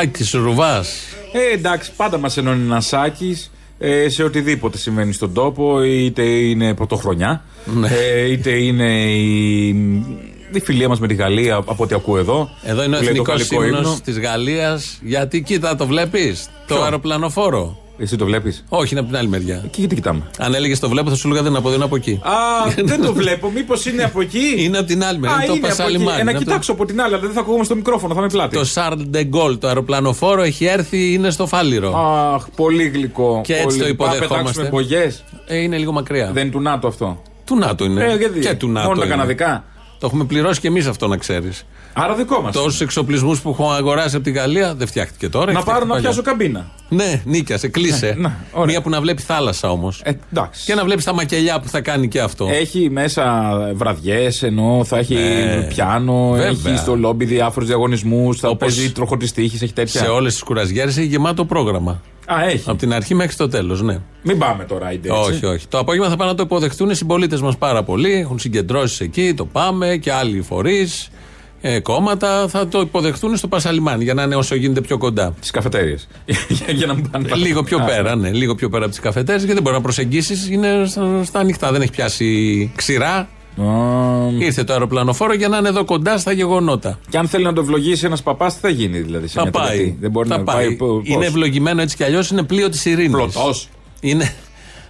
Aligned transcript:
ο 0.00 0.02
Σάκης 0.02 0.30
Ρουβάς. 0.32 0.94
Ε, 1.32 1.54
εντάξει, 1.54 1.90
πάντα 1.96 2.18
μας 2.18 2.36
ενώνει 2.36 2.62
ένας 2.64 2.86
σάκι 2.86 3.36
ε, 3.78 4.08
σε 4.08 4.22
οτιδήποτε 4.22 4.78
συμβαίνει 4.78 5.12
στον 5.12 5.32
τόπο, 5.32 5.82
είτε 5.82 6.22
είναι 6.22 6.74
πρωτοχρονιά, 6.74 7.44
Ναι. 7.64 7.88
ε, 7.88 8.30
είτε 8.30 8.50
είναι 8.50 9.12
η, 9.12 9.68
η 10.52 10.60
φιλία 10.62 10.88
μας 10.88 11.00
με 11.00 11.06
τη 11.06 11.14
Γαλλία, 11.14 11.54
από 11.54 11.76
ό,τι 11.78 11.94
ακούω 11.94 12.18
εδώ. 12.18 12.48
Εδώ 12.62 12.82
είναι 12.84 12.96
ο 12.96 12.98
που 12.98 13.04
λέει 13.04 13.14
το 13.14 13.22
εθνικός 13.22 13.48
γαλλικό 13.48 13.64
ύμνο 13.64 13.78
ύμνο. 13.78 13.98
της 14.04 14.18
Γαλλίας. 14.18 14.98
Γιατί 15.02 15.42
κοίτα, 15.42 15.76
το 15.76 15.86
βλέπεις. 15.86 16.44
Το 16.66 16.74
Ποιο; 16.74 16.82
αεροπλανοφόρο. 16.84 17.78
Εσύ 18.02 18.16
το 18.16 18.24
βλέπεις; 18.24 18.64
Όχι, 18.68 18.88
είναι 18.90 19.00
από 19.00 19.08
την 19.08 19.18
άλλη 19.18 19.28
μεριά. 19.28 19.64
Και 19.70 19.76
γιατί 19.80 19.94
κοιτάμε; 19.94 20.22
Αν 20.38 20.54
έλεγες 20.54 20.78
το 20.78 20.88
βλέπω, 20.88 21.10
θα 21.10 21.16
σου 21.16 21.26
έλεγα 21.26 21.42
δεν 21.42 21.50
είναι 21.50 21.58
από 21.58 21.68
εδώ, 21.68 21.76
είναι 21.76 21.84
από 21.84 21.96
εκεί. 21.96 22.20
Α, 22.22 22.32
δεν 22.84 23.02
το 23.02 23.12
βλέπω. 23.12 23.50
Μήπως 23.50 23.86
είναι 23.86 24.02
από 24.04 24.20
εκεί; 24.20 24.54
Είναι 24.64 24.78
από 24.78 24.86
την 24.86 25.04
άλλη 25.04 25.18
μεριά. 25.18 25.36
Α, 25.36 25.38
είναι 25.44 25.46
το 25.46 25.52
είναι 25.54 25.66
από 25.66 25.72
εκεί. 25.72 25.76
Πασαλιμάνι. 25.82 26.10
Ε, 26.10 26.14
να 26.14 26.20
είναι 26.20 26.30
από 26.30 26.38
το- 26.38 26.44
κοιτάξω 26.44 26.72
από 26.72 26.84
την 26.84 27.00
άλλη, 27.00 27.14
αλλά 27.14 27.22
δεν 27.22 27.32
θα 27.32 27.40
ακούγομαι 27.40 27.64
στο 27.64 27.74
μικρόφωνο, 27.74 28.14
θα 28.14 28.20
είμαι 28.20 28.28
πλάτη. 28.28 28.56
Το 28.56 28.64
Charles 28.74 29.16
de 29.16 29.20
Gaulle, 29.36 29.58
το 29.60 29.66
αεροπλανοφόρο, 29.66 30.42
έχει 30.42 30.64
έρθει, 30.64 31.12
είναι 31.12 31.30
στο 31.30 31.46
Φάληρο. 31.46 31.96
Αχ, 32.34 32.46
πολύ 32.56 32.84
γλυκό. 32.88 33.40
Και 33.44 33.54
έτσι 33.54 33.78
πολύ. 33.78 33.78
το 33.78 33.94
Πάμε 33.94 34.10
να 34.10 34.16
υποδεχόμαστε. 34.16 34.60
πετάξουμε 34.62 34.68
μπογιέ. 34.68 35.12
Ε, 35.46 35.56
είναι 35.56 35.76
λίγο 35.78 35.92
μακριά. 35.92 36.30
Δεν 36.32 36.42
είναι 36.42 36.52
του 36.52 36.60
ΝΑΤΟ 36.60 36.86
αυτό. 36.88 37.22
Του 37.44 37.56
ΝΑΤΟ 37.56 37.84
είναι. 37.84 38.04
Ε, 38.04 38.16
γιατί; 38.16 38.38
Και 38.40 38.54
του 38.54 38.68
ΝΑΤΟ. 38.68 38.86
Μόνο 38.88 38.98
τα 39.00 39.04
είναι. 39.06 39.14
καναδικά. 39.14 39.64
Το 40.00 40.06
έχουμε 40.06 40.24
πληρώσει 40.24 40.60
και 40.60 40.68
εμείς 40.68 40.86
αυτό 40.86 41.06
να 41.06 41.16
ξέρεις. 41.16 41.64
Άρα 41.92 42.14
δικό 42.14 42.40
μας. 42.40 42.52
Τόσους 42.52 42.80
εξοπλισμούς 42.80 43.40
που 43.40 43.50
έχω 43.50 43.70
αγοράσει 43.70 44.14
από 44.16 44.24
τη 44.24 44.30
Γαλλία 44.30 44.74
δεν 44.74 44.86
φτιάχτηκε 44.86 45.28
τώρα. 45.28 45.52
Να 45.52 45.58
έχει 45.58 45.66
πάρω 45.66 45.84
να 45.84 45.94
φτιαχτεί 45.96 46.02
πιάσω 46.02 46.22
παλιά. 46.22 46.38
καμπίνα. 46.38 46.70
Ναι, 46.88 47.22
νίκιασε, 47.24 47.68
κλείσε. 47.68 48.14
Ναι, 48.18 48.32
ωραία. 48.52 48.66
Μία 48.66 48.82
που 48.82 48.88
να 48.88 49.00
βλέπει 49.00 49.22
θάλασσα 49.22 49.70
όμως. 49.70 50.00
Ε, 50.04 50.12
εντάξει. 50.32 50.64
Και 50.64 50.74
να 50.74 50.84
βλέπει 50.84 51.02
τα 51.02 51.14
μακελιά 51.14 51.60
που 51.60 51.68
θα 51.68 51.80
κάνει 51.80 52.08
και 52.08 52.20
αυτό. 52.20 52.48
Έχει 52.50 52.90
μέσα 52.90 53.52
βραδιές, 53.74 54.42
ενώ 54.42 54.82
θα 54.84 54.98
έχει 54.98 55.14
Ναι. 55.14 55.62
πιάνο, 55.68 56.30
Βέβαια. 56.30 56.48
έχει 56.72 56.76
στο 56.76 56.96
λόμπι 56.96 57.24
διάφορους 57.24 57.68
διαγωνισμούς, 57.68 58.38
θα 58.40 58.48
Όπως 58.48 58.74
παίζει 58.74 58.92
τροχο 58.92 59.16
τύχης, 59.16 59.62
έχει 59.62 59.72
τέτοια. 59.72 60.00
Σε 60.00 60.06
όλες 60.08 60.32
τις 60.32 60.42
κουραζιέρε 60.42 60.90
έχει 60.90 61.04
γεμάτο 61.04 61.44
πρόγραμμα. 61.44 62.00
Α, 62.34 62.44
έχει. 62.44 62.70
Από 62.70 62.78
την 62.78 62.92
αρχή 62.92 63.14
μέχρι 63.14 63.36
το 63.36 63.48
τέλος, 63.48 63.82
ναι. 63.82 63.98
Μην 64.22 64.38
πάμε 64.38 64.64
τώρα, 64.64 64.92
είτε 64.92 65.08
έτσι. 65.08 65.30
Όχι, 65.32 65.46
όχι. 65.46 65.68
Το 65.68 65.78
απόγευμα 65.78 66.08
θα 66.08 66.16
πάνε 66.16 66.30
να 66.30 66.36
το 66.36 66.42
υποδεχτούν 66.42 66.90
οι 66.90 66.94
συμπολίτες 66.94 67.40
μας 67.40 67.56
πάρα 67.58 67.82
πολύ. 67.82 68.12
Έχουν 68.12 68.38
συγκεντρώσεις 68.38 69.00
εκεί, 69.00 69.34
το 69.34 69.44
πάμε 69.44 69.96
και 69.96 70.12
άλλοι 70.12 70.40
φορείς, 70.42 71.10
ε, 71.60 71.80
κόμματα. 71.80 72.48
Θα 72.48 72.68
το 72.68 72.80
υποδεχτούν 72.80 73.36
στο 73.36 73.48
Πασαλιμάνι 73.48 74.04
για 74.04 74.14
να 74.14 74.22
είναι 74.22 74.36
όσο 74.36 74.54
γίνεται 74.54 74.80
πιο 74.80 74.98
κοντά. 74.98 75.34
Στι 75.40 75.50
καφετέρειε. 75.50 75.96
για 76.78 76.86
να 76.86 76.94
μην 76.94 77.10
πάνε. 77.10 77.28
Ε, 77.32 77.36
Λίγο 77.36 77.62
πιο 77.62 77.78
Α, 77.78 77.84
πέρα, 77.84 78.16
ναι. 78.16 78.30
Λίγο 78.30 78.54
πιο 78.54 78.68
πέρα 78.68 78.82
από 78.82 78.92
τις 78.92 79.00
καφετέρε 79.00 79.38
γιατί 79.38 79.52
δεν 79.52 79.62
μπορεί 79.62 79.76
να 79.76 79.82
προσεγγίσεις. 79.82 80.48
Είναι 80.48 80.84
στα, 80.86 81.24
στα 81.24 81.38
ανοιχτά. 81.38 81.72
Δεν 81.72 81.82
έχει 81.82 81.90
πιάσει 81.90 82.72
ξηρά. 82.76 83.28
Α, 83.56 83.64
Ήρθε 84.38 84.64
το 84.64 84.72
αεροπλανοφόρο 84.72 85.34
για 85.34 85.48
να 85.48 85.56
είναι 85.58 85.68
εδώ 85.68 85.84
κοντά 85.84 86.18
στα 86.18 86.32
γεγονότα. 86.32 86.98
Και 87.08 87.18
αν 87.18 87.28
θέλει 87.28 87.44
να 87.44 87.52
το 87.52 87.60
ευλογήσει 87.60 88.06
ένας 88.06 88.22
παπάς, 88.22 88.54
τι 88.54 88.60
θα 88.60 88.68
γίνει 88.68 88.98
δηλαδή. 88.98 89.26
Σε 89.26 89.32
Θα 89.34 89.42
μια 89.42 89.50
πάει. 89.50 89.68
τελετή; 89.76 89.96
Δεν 90.00 90.10
μπορεί 90.10 90.28
θα 90.28 90.36
να 90.38 90.44
πάει. 90.44 90.66
πάει. 90.66 90.76
πώς; 90.76 91.02
Είναι 91.04 91.26
ευλογημένο 91.26 91.82
έτσι 91.82 91.96
κι 91.96 92.04
αλλιώς. 92.04 92.30
Είναι 92.30 92.42
πλοίο 92.42 92.68
της 92.68 92.84
ειρήνης. 92.84 93.10
Πλωτός. 93.10 93.68
Είναι. 94.00 94.32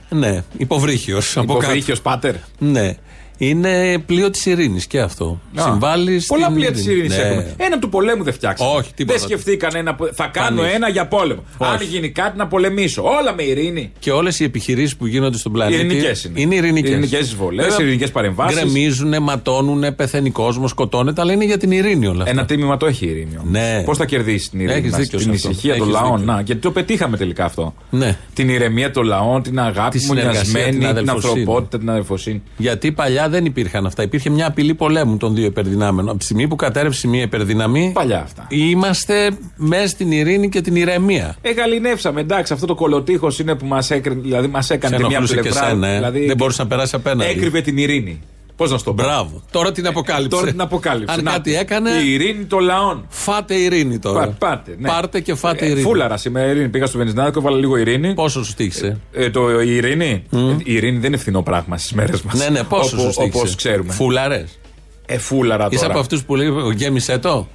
Ναι, 0.08 0.42
υποβρύχιος. 0.56 1.34
Υποβρύχιος 1.36 2.00
πάτερ. 2.00 2.34
Ναι. 2.58 2.94
Είναι 3.42 3.98
πλοίο 4.06 4.30
της 4.30 4.46
ειρήνης 4.46 4.86
και 4.86 5.00
αυτό. 5.00 5.40
Α, 5.54 5.62
Συμβάλλει 5.62 6.20
στην. 6.20 6.36
Πολλά 6.36 6.52
πλοία 6.52 6.72
της 6.72 6.86
ειρήνη 6.86 7.08
Ναι. 7.08 7.14
έχουμε. 7.14 7.54
Ένα 7.56 7.78
του 7.78 7.88
πολέμου 7.88 8.22
δεν 8.24 8.32
φτιάξαμε. 8.32 8.70
Όχι, 8.76 8.94
τίποτα. 8.94 9.18
Δεν 9.18 9.28
σκεφτήκαν 9.28 9.70
ένα. 9.74 9.94
που- 9.94 10.10
Θα 10.14 10.26
κάνω 10.26 10.60
Κανείς. 10.60 10.74
ένα 10.74 10.88
για 10.88 11.06
πόλεμο. 11.06 11.42
Όχι. 11.58 11.70
Αν 11.72 11.78
γίνει 11.90 12.08
κάτι 12.10 12.36
να 12.38 12.46
πολεμήσω. 12.46 13.02
Όλα 13.02 13.34
με 13.34 13.42
ειρήνη. 13.42 13.92
Και 13.98 14.10
όλες 14.10 14.40
οι 14.40 14.44
επιχειρήσεις 14.44 14.96
που 14.96 15.06
γίνονται 15.06 15.36
στον 15.38 15.52
πλανήτη. 15.52 15.80
Ειρηνικές 15.84 16.24
είναι. 16.24 16.40
Είναι 16.40 16.54
ειρηνικές. 16.54 16.90
Ειρηνικές 16.90 17.20
εισβολές, 17.20 17.78
ειρηνικές 17.78 18.10
παρεμβάσεις. 18.10 18.58
Γκρεμίζουν, 18.60 19.22
ματώνουν, 19.22 19.94
πεθαίνει 19.96 20.30
κόσμος, 20.30 20.70
σκοτώνεται, 20.70 21.20
αλλά 21.20 21.32
είναι 21.32 21.44
για 21.44 21.58
την 21.58 21.70
ειρήνη 21.70 22.06
όλα 22.06 22.18
αυτά. 22.22 22.30
Ένα 22.30 22.44
τίμημα 22.44 22.76
το 22.76 22.86
έχει 22.86 23.06
η 23.06 23.08
ειρήνη. 23.08 23.36
όμως. 23.38 23.50
Ναι. 23.50 23.82
Πώς 23.84 23.96
θα 23.98 24.04
κερδίσει 24.04 24.50
την 24.50 24.60
ειρήνη, 24.60 24.78
Έχεις 24.78 24.90
μας, 24.90 25.00
δίκιο 25.00 25.18
την 25.18 25.28
σε 25.28 25.34
αυτό. 25.34 25.50
ησυχία 25.50 25.76
των 25.76 25.82
Έχεις 25.88 26.00
λαών. 26.00 26.18
δίκιο. 26.18 26.32
Να, 26.34 26.40
γιατί 26.40 26.60
το 26.60 26.70
πετύχαμε 26.70 27.16
τελικά 27.16 27.44
αυτό. 27.44 27.74
Ναι. 27.90 28.16
Την 28.34 28.48
ηρεμία 28.48 28.90
των 28.90 29.04
λαών, 29.04 29.42
την 29.42 29.60
αγάπη 29.60 29.98
Τη 29.98 30.04
συνεργασία, 30.04 30.32
μονιασμένη, 30.40 30.70
την 30.70 30.78
την, 30.80 30.88
αδελφοσύνη. 30.88 31.38
ανθρωπότητα, 31.38 31.78
την 31.78 31.90
αδελφοσύνη. 31.90 32.42
Γιατί 32.56 32.92
παλιά 32.92 33.28
δεν 33.30 33.44
υπήρχαν 33.44 33.86
αυτά. 33.86 34.02
Υπήρχε 34.02 34.30
μια 34.30 34.46
απειλή 34.46 34.74
πολέμου 34.74 35.16
των 35.16 35.34
δύο 35.34 35.44
υπερδυνάμεων. 35.44 36.08
Από 36.08 36.18
τη 36.18 36.24
στιγμή 36.24 36.48
που 36.48 36.56
κατέρευσε 36.56 37.08
μία 37.08 37.22
υπερδυναμή. 37.22 37.90
Παλιά 37.94 38.20
αυτά. 38.20 38.46
Είμαστε 38.48 39.30
μέσα 39.56 39.86
στην 39.86 40.12
ειρήνη 40.12 40.48
και 40.48 40.60
την 40.60 40.76
ηρεμία. 40.76 41.36
Ε, 41.42 41.50
γαλινεύσαμε. 41.52 42.20
Εντάξει, 42.20 42.52
αυτό 42.52 42.66
το 42.66 42.74
κολοτύχο 42.74 43.28
είναι 43.40 43.54
που 43.54 43.66
μας 43.66 43.90
έκανε, 43.90 44.20
δηλαδή 44.20 44.48
μας 44.48 44.66
Σε 44.66 44.74
έκανε 44.74 44.96
τη 44.96 45.00
μια 45.02 45.10
ενοχλούσε 45.16 45.34
και 45.34 45.40
πλευρά. 45.40 45.66
εσένα, 45.66 45.88
ε. 45.88 45.94
δηλαδή, 45.96 46.26
Δεν 46.26 46.36
μπορούσε 46.36 46.62
να 46.62 46.68
περάσει 46.68 46.94
απέναντι. 46.96 47.30
Έκρυβε 47.30 47.60
την 47.60 47.76
ειρήνη. 47.78 48.20
Πώς 48.60 48.70
να 48.70 48.78
σου 48.78 48.84
το 48.84 48.94
πω; 48.94 49.02
Μπράβο. 49.02 49.42
Τώρα 49.50 49.72
την 49.72 49.86
αποκάλυψε. 49.86 50.28
Τώρα 50.38 50.50
την 50.50 50.60
αποκάλυψε. 50.60 51.14
Αν 51.14 51.24
Να, 51.24 51.30
κάτι 51.30 51.56
έκανε. 51.56 51.90
Η 51.90 52.12
ειρήνη 52.12 52.44
των 52.44 52.60
λαών. 52.60 53.04
Φάτε 53.08 53.54
ειρήνη 53.54 53.98
τώρα. 53.98 54.20
Πα- 54.20 54.48
πάτε, 54.48 54.76
ναι. 54.78 54.88
Πάρτε 54.88 55.20
και 55.20 55.34
φάτε 55.34 55.64
Ε, 55.64 55.68
ειρήνη. 55.68 55.82
Φούλαρα 55.82 56.16
σήμερα 56.16 56.46
ειρήνη. 56.46 56.68
Πήγα 56.68 56.86
στο 56.86 56.98
Βενιζινάδικο, 56.98 57.38
έβαλα 57.38 57.56
λίγο 57.56 57.76
ειρήνη. 57.76 58.14
Πόσο 58.14 58.44
σου 58.44 58.54
τύχησε. 58.54 59.00
Ε, 59.12 59.30
το, 59.30 59.60
η 59.60 59.74
ειρήνη. 59.76 60.24
Ε, 60.32 60.38
η 60.64 60.74
ειρήνη 60.74 60.98
δεν 60.98 61.08
είναι 61.08 61.16
φθηνό 61.16 61.42
πράγμα 61.42 61.78
στις 61.78 61.92
μέρες 61.92 62.22
μας. 62.22 62.34
Ναι, 62.34 62.48
ναι, 62.48 62.62
πόσο 62.62 62.98
σου 62.98 63.06
τύχησε. 63.06 63.22
Όπως 63.22 63.54
ξέρουμε. 63.54 63.92
Φουλαρέ. 63.92 64.44
Ε, 65.06 65.18
φούλαρα 65.18 65.62
τώρα. 65.62 65.74
Είσαι 65.74 65.86
από 65.86 65.98
αυτούς 65.98 66.24
που 66.24 66.36
λέει 66.36 66.48
γέμισε 66.74 67.18
το. 67.18 67.48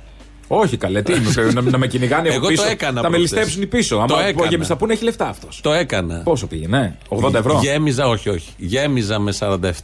Όχι, 0.48 0.78
καλέ, 0.78 1.02
τι 1.02 1.14
είμαι, 1.14 1.52
να, 1.54 1.62
να 1.62 1.78
με 1.78 1.88
κυνηγάνε 1.88 2.28
από 2.28 2.36
Εγώ 2.38 2.46
το 2.46 2.52
πίσω. 2.52 2.66
έκανα 2.68 3.02
Θα 3.02 3.10
με 3.10 3.18
προχτές. 3.18 3.20
ληστέψουν 3.22 3.62
οι 3.62 3.66
πίσω. 3.66 3.96
Το 4.08 4.14
Άμα 4.16 4.26
έκανα. 4.26 4.48
γεμίσει 4.50 4.70
θα 4.70 4.76
πούνε, 4.78 4.94
έχει 4.94 5.04
λεφτά 5.04 5.28
αυτός. 5.28 5.60
Το 5.64 5.72
έκανα. 5.74 6.22
Πόσο 6.24 6.48
πήγαινε, 6.48 6.98
80 7.10 7.34
ευρώ. 7.34 7.60
Γέμιζα, 7.64 8.08
όχι, 8.08 8.30
όχι. 8.30 8.50
Γέμιζα 8.58 9.20
με 9.20 9.34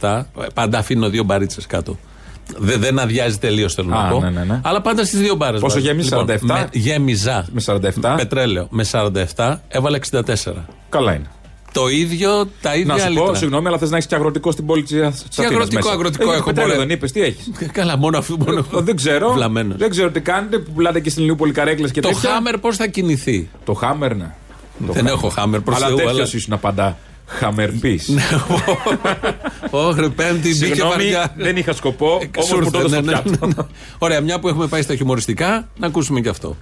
47. 0.00 0.22
Πάντα 0.54 0.78
αφήνω 0.78 1.08
δύο 1.08 1.22
μπαρίτσες 1.24 1.66
κάτω. 1.66 1.98
Δε, 2.58 2.76
δεν 2.76 2.98
αδειάζει 2.98 3.38
τελείως, 3.38 3.74
θέλω 3.74 3.94
Α, 3.94 4.02
να 4.02 4.08
πω. 4.10 4.20
ναι, 4.20 4.30
ναι, 4.30 4.44
ναι. 4.44 4.60
Αλλά 4.64 4.80
πάντα 4.80 5.04
στις 5.04 5.18
δύο 5.20 5.34
μπάρες. 5.34 5.60
Πόσο 5.60 5.78
γέμιζε, 5.78 6.16
47? 6.16 6.38
με, 6.40 6.68
γέμιζα. 6.72 7.46
Με 7.52 7.60
47. 7.66 8.14
Πετρέλαιο. 8.16 8.66
Με 8.70 8.84
47 9.36 9.56
έβαλα 9.68 9.98
64. 10.10 10.20
Καλά 10.88 11.14
είναι. 11.14 11.26
Το 11.72 11.88
ίδιο, 11.88 12.48
τα 12.60 12.74
ίδια 12.74 12.94
Να 12.94 13.00
σου 13.00 13.08
λίτρα. 13.08 13.24
πω, 13.24 13.34
συγγνώμη, 13.34 13.66
αλλά 13.68 13.78
θες 13.78 13.90
να 13.90 13.96
έχεις 13.96 14.08
και 14.08 14.14
αγροτικό 14.14 14.50
στην 14.50 14.66
πόλη 14.66 14.82
της 14.82 14.92
Αθήνας. 14.92 15.24
αγροτικό, 15.38 15.88
αγροτικό 15.88 16.32
έχω, 16.32 16.44
Πετρέλαιο 16.44 16.74
μωρέ. 16.74 16.86
δεν 16.86 16.96
είπες, 16.96 17.12
τι 17.12 17.22
έχεις; 17.22 17.50
Καλά, 17.72 17.96
μόνο 17.96 18.18
αυτό 18.18 18.36
μόνο. 18.38 18.64
Δεν 18.70 18.96
ξέρω. 18.96 19.32
Βλαμμένος. 19.32 19.76
Δεν 19.78 19.90
ξέρω 19.90 20.10
τι 20.10 20.20
κάνετε 20.20 20.58
που 20.58 20.72
πουλάτε 20.72 21.00
και 21.00 21.10
στην 21.10 21.24
Λιούπολη 21.24 21.52
καρέκλες 21.52 21.90
και 21.90 22.00
Το 22.00 22.08
τέτοια. 22.08 22.30
χάμερ 22.30 22.58
πώς 22.58 22.76
θα 22.76 22.86
κινηθεί; 22.86 23.48
Το 23.64 23.72
χάμερ, 23.74 24.16
ναι. 24.16 24.34
Το 24.86 24.92
Δεν 24.92 25.06
έχω 25.06 25.28
χάμερ 25.28 25.60
προς 25.60 25.76
Αλλά 25.76 25.86
Θεού. 25.86 25.96
τέτοιος 25.96 26.12
Αλλά... 26.14 26.28
ήσουν 26.32 26.60
πάντα 26.60 26.98
χαμερπής. 27.26 28.08
Όχι, 29.70 30.10
πέμπτη 30.10 30.38
μπήκε 30.48 30.54
Συγγνώμη, 30.54 30.90
βαριά. 30.90 31.34
δεν 31.36 31.56
είχα 31.56 31.72
σκοπό, 31.72 32.06
όμω 32.36 32.46
Σου 32.46 32.56
μου 32.58 32.70
το 32.70 32.78
ήρθε, 32.80 32.96
έδωσε 32.96 33.00
ναι, 33.00 33.16
στο 33.16 33.28
ναι, 33.30 33.36
πιάτο. 33.36 33.46
ναι. 33.46 33.66
Ωραία, 33.98 34.20
μια 34.20 34.38
που 34.40 34.48
έχουμε 34.48 34.66
πάει 34.66 34.82
στα 34.82 34.94
χιουμοριστικά, 34.94 35.68
να 35.78 35.86
ακούσουμε 35.86 36.20
και 36.20 36.28
αυτό. 36.28 36.56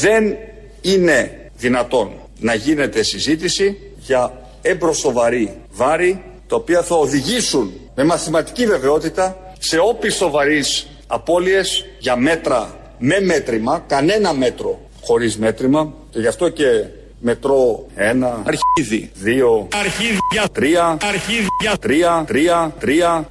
Δεν 0.00 0.36
είναι 0.80 1.50
δυνατόν 1.56 2.12
να 2.38 2.54
γίνεται 2.54 3.02
συζήτηση 3.02 3.78
για 3.98 4.32
έμπροσοβαρή 4.62 5.54
βάρη 5.70 6.22
τα 6.46 6.56
οποία 6.56 6.82
θα 6.82 6.96
οδηγήσουν 6.96 7.72
με 7.94 8.04
μαθηματική 8.04 8.66
βεβαιότητα 8.66 9.52
σε 9.58 9.78
όπιστο 9.78 10.30
βαρύς 10.30 10.86
απώλειες 11.06 11.86
για 11.98 12.16
μέτρα 12.16 12.76
με 12.98 13.20
μέτρημα, 13.20 13.84
κανένα 13.86 14.32
μέτρο 14.32 14.80
χωρίς 15.02 15.38
μέτρημα 15.38 15.92
και 16.10 16.20
γι' 16.20 16.26
αυτό 16.26 16.48
και 16.48 16.84
μετρώ 17.20 17.86
ένα 17.94 18.42
αρχίδι, 18.46 19.10
δύο 19.14 19.68
αρχίδια, 19.74 20.48
τρία 20.52 20.96
αρχίδια, 21.02 21.76
τρία, 21.80 22.24
τρία, 22.26 22.74
τρία. 22.78 23.28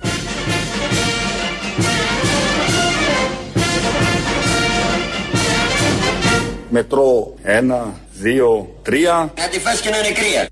Μετρώ 6.69 7.33
ένα, 7.41 7.93
δύο, 8.19 8.75
τρία. 8.81 9.33
Να 9.37 9.47
τη 9.47 9.59
φας 9.59 9.81
και 9.81 9.89
να 9.89 9.97
είναι 9.97 10.11
κρύα. 10.11 10.47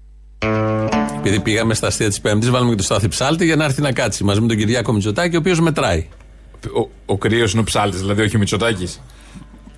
Επειδή 1.18 1.40
πήγαμε 1.40 1.74
στα 1.74 1.88
αστεία 1.88 2.08
της 2.08 2.22
Πέμπτης, 2.22 2.50
βάλουμε 2.50 2.70
και 2.70 2.78
το 2.78 2.84
Στάθη 2.84 3.08
Ψάλτη 3.08 3.46
για 3.46 3.56
να 3.56 3.64
έρθει 3.64 3.82
να 3.82 3.92
κάτσει 3.92 4.24
μαζί 4.24 4.42
με 4.42 4.48
τον 4.48 4.58
Κυριάκο 4.58 4.94
Μητσοτάκη, 4.94 5.36
ο 5.36 5.40
οποίος 5.40 5.60
μετράει. 5.60 6.08
Ο, 6.76 6.90
ο 7.06 7.18
κρύος 7.18 7.52
είναι 7.52 7.62
ο 7.62 7.64
ψάλτης, 7.64 8.00
δηλαδή 8.00 8.22
όχι 8.22 8.36
ο 8.36 8.40
Μητσοτάκης. 8.40 9.02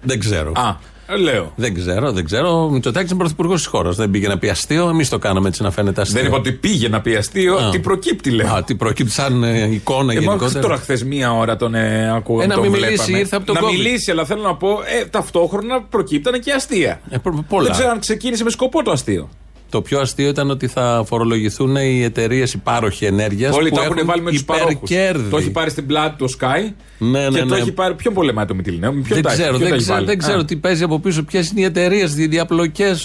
Δεν 0.01 0.19
ξέρω. 0.19 0.51
Α. 0.55 0.75
Ε, 1.09 1.15
Λέω. 1.17 1.51
Δεν 1.55 1.73
ξέρω, 1.73 2.11
δεν 2.11 2.25
ξέρω. 2.25 2.63
Ο 2.63 2.69
Μητσοτάκης 2.69 3.09
είναι 3.09 3.19
πρωθυπουργός 3.19 3.57
της 3.57 3.65
χώρας. 3.67 3.95
Δεν 3.95 4.09
πήγε 4.11 4.27
να 4.27 4.37
πει 4.37 4.49
αστείο. 4.49 4.89
Εμείς 4.89 5.09
το 5.09 5.17
κάναμε 5.17 5.47
έτσι 5.47 5.63
να 5.63 5.71
φαίνεται 5.71 6.01
αστείο. 6.01 6.17
Δεν 6.19 6.27
είπα 6.29 6.37
ότι 6.37 6.51
πήγε 6.51 6.89
να 6.89 7.01
πει 7.01 7.15
αστείο. 7.15 7.55
Α. 7.55 7.69
Τι 7.69 7.79
προκύπτει, 7.79 8.29
λέω. 8.29 8.53
Α, 8.53 8.63
τι 8.63 8.75
προκύπτει 8.75 9.11
σαν 9.11 9.43
ε, 9.43 9.63
εικόνα 9.73 10.11
Ε, 10.13 10.15
μα 10.15 10.21
γενικότερα. 10.21 10.59
τώρα 10.59 10.77
χθες 10.77 11.03
μία 11.03 11.33
ώρα 11.33 11.55
τον 11.55 11.75
ε, 11.75 12.11
ακούω. 12.15 12.41
Ε, 12.41 12.45
να 12.45 12.53
τον 12.53 12.63
μην 12.63 12.71
μιλήσει, 12.71 12.93
βλέπαμε. 12.93 13.17
ήρθε 13.19 13.35
από 13.35 13.45
τον 13.45 13.55
Να 13.55 13.61
COVID. 13.61 13.71
μιλήσει, 13.71 14.11
αλλά 14.11 14.25
θέλω 14.25 14.41
να 14.41 14.55
πω, 14.55 14.69
ε, 15.01 15.05
ταυτόχρονα 15.05 15.81
προκύπτανε 15.81 16.37
και 16.37 16.51
αστεία. 16.51 17.01
Ε, 17.09 17.17
προ- 17.17 17.43
πολλά. 17.49 17.63
Δεν 17.63 17.71
ξέρω 17.73 17.89
αν 17.89 17.99
ξεκίνησε 17.99 18.43
με 18.43 18.49
σκοπό 18.49 18.83
το 18.83 18.91
αστείο. 18.91 19.29
Το 19.69 19.81
πιο 19.81 19.99
αστείο 19.99 20.27
ήταν 20.27 20.49
ότι 20.49 20.67
θα 20.67 21.03
φορολογηθούν 21.07 21.75
οι 21.75 22.03
εταιρείες 22.03 22.53
υπάροχοι 22.53 23.05
ενέργειας. 23.05 23.55
Όλοι 23.55 23.71
το 23.71 23.81
έχουν 23.81 24.05
βάλει 24.05 24.21
με 24.21 24.31
τους 24.31 24.45
παρόχους. 24.45 24.71
υπερκέρδη. 24.73 25.29
Το 25.29 25.37
έχει 25.37 25.51
πάρει 25.51 25.69
στην 25.69 25.85
πλάτη 25.85 26.17
το 26.17 26.33
Sky. 26.39 26.71
Ναι, 26.97 27.19
ναι, 27.19 27.39
και 27.39 27.39
το 27.39 27.45
ναι. 27.45 27.57
έχει 27.57 27.71
πάρει. 27.71 27.93
Ποιον 27.93 28.13
πολεμάει 28.13 28.45
το 28.45 28.55
Μητυλινέο, 28.55 28.93
με 28.93 29.01
ποιον 29.01 29.13
Δεν 29.13 29.23
τα 29.23 29.29
έχει, 29.31 29.41
ξέρω, 29.41 29.57
ποιον 29.57 29.61
τα 29.63 29.65
δεν 29.67 29.73
έχει 29.75 29.83
ξέρω, 29.83 29.95
βάλει; 29.95 30.07
δεν 30.07 30.17
ξέρω 30.17 30.39
Α, 30.39 30.45
τι 30.45 30.55
παίζει 30.55 30.83
από 30.83 30.99
πίσω, 30.99 31.23
ποιες 31.23 31.49
είναι 31.49 31.61
οι 31.61 31.63
εταιρείες, 31.63 32.17
οι 32.17 32.27
διαπλοκέ, 32.27 32.95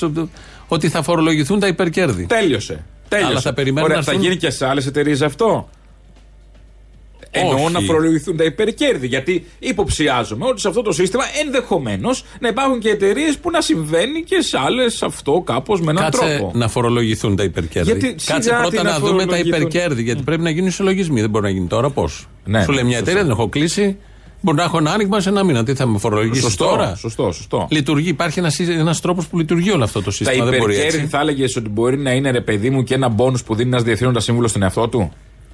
ότι 0.69 0.88
θα 0.88 1.03
φορολογηθούν 1.03 1.61
τα 1.61 1.67
υπερκέρδη. 1.67 2.26
Τέλειωσε. 2.26 2.85
Τέλειωσε. 3.09 3.31
Αλλά 3.31 3.41
θα 3.41 3.53
περιμένουν 3.53 3.85
Ωραία, 3.85 3.97
να 3.97 4.03
θα 4.03 4.11
έρθουν- 4.11 4.26
γίνει 4.29 4.41
και 4.41 4.50
σε 4.50 4.67
άλλες 4.67 4.87
εταιρείες 4.87 5.23
αυτό; 5.23 5.69
Εννοώ 7.34 7.62
Όχι. 7.64 7.73
να 7.73 7.81
φορολογηθούν 7.81 8.37
τα 8.37 8.44
υπερκέρδη. 8.44 9.06
Γιατί 9.06 9.44
υποψιάζομαι 9.58 10.46
ότι 10.46 10.61
σε 10.61 10.69
αυτό 10.69 10.82
το 10.82 10.93
σύστημα 10.93 11.23
ενδεχομένως 11.44 12.25
να 12.40 12.49
υπάρχουν 12.49 12.79
και 12.81 12.88
εταιρείες 12.88 13.38
που 13.38 13.50
να 13.50 13.61
συμβαίνει 13.61 14.23
και 14.23 14.40
σε 14.40 14.58
άλλες 14.58 15.02
αυτό 15.02 15.43
κάπως 15.46 15.81
με 15.81 15.90
έναν 15.90 16.02
Κάτσε 16.05 16.37
τρόπο. 16.38 16.52
να 16.58 16.69
φορολογηθούν 16.69 17.37
τα 17.37 17.43
υπερκέρδη. 17.43 17.90
Γιατί 17.90 18.06
Κάτσε 18.25 18.43
σιγά 18.43 18.56
πρώτα 18.56 18.70
τι 18.70 18.76
να, 18.76 18.82
να 18.82 18.99
δούμε 18.99 19.11
τα 19.11 19.17
φορολογηθούν. 19.19 19.52
υπερκέρδη. 19.61 20.02
Γιατί 20.02 20.23
πρέπει 20.23 20.43
να 20.43 20.50
γίνουν 20.50 20.67
ισολογισμοί. 20.69 21.20
Δεν 21.20 21.31
μπορεί 21.31 21.44
να 21.44 21.50
γίνει 21.50 21.67
τώρα 21.67 21.90
πώς; 21.90 22.29
Ναι, 22.44 22.62
Σου 22.62 22.73
λέει 22.73 22.82
μια 22.84 22.93
σωστό. 22.96 23.05
εταιρεία, 23.11 23.23
δεν 23.23 23.31
έχω 23.38 23.49
κλείσει. 23.49 23.96
Μπορεί 24.44 24.56
να 24.56 24.62
έχω 24.62 24.78
ένα 24.78 24.90
άνοιγμα 24.93 25.20
σε 25.20 25.28
ένα 25.28 25.44
μήνα. 25.44 25.64
Τι 25.64 25.75
θα 25.75 25.87
με 25.87 25.99
φορολογήσεις 25.99 26.43
Σωστό, 26.44 26.64
τώρα; 26.64 26.94
σωστό, 26.94 27.32
σωστό. 27.32 27.67
Λειτουργεί. 27.70 28.08
Υπάρχει 28.08 28.38
ένας 28.38 28.58
ένας 28.61 29.00
τρόπος 29.00 29.26
που 29.26 29.38
λειτουργεί 29.38 29.70
όλο 29.70 29.85
αυτό 29.85 29.99
το 29.99 30.05
Τα 30.05 30.11
σύστημα. 30.11 30.44
Δεν 30.44 30.58
μπορεί 30.58 30.73
υπερκέρδη 30.73 30.96
έτσι. 30.99 31.08
θα 31.11 31.20
έλεγες 31.20 31.56
ότι 31.56 31.69
μπορεί 31.69 31.96
να 31.99 32.12
είναι 32.12 32.31
ρε 32.31 32.40
παιδί 32.40 32.70
μου 32.70 32.82
και 32.82 32.94
ένα 32.94 33.08
μπόνου 33.08 33.38
που 33.46 33.55
δίνει 33.55 33.69
ένας 33.70 33.82
διευθύνοντα 33.82 34.20
σύμβουλο 34.20 34.49
στον 34.49 34.62
εαυτό 34.62 34.88
του; 34.88 35.12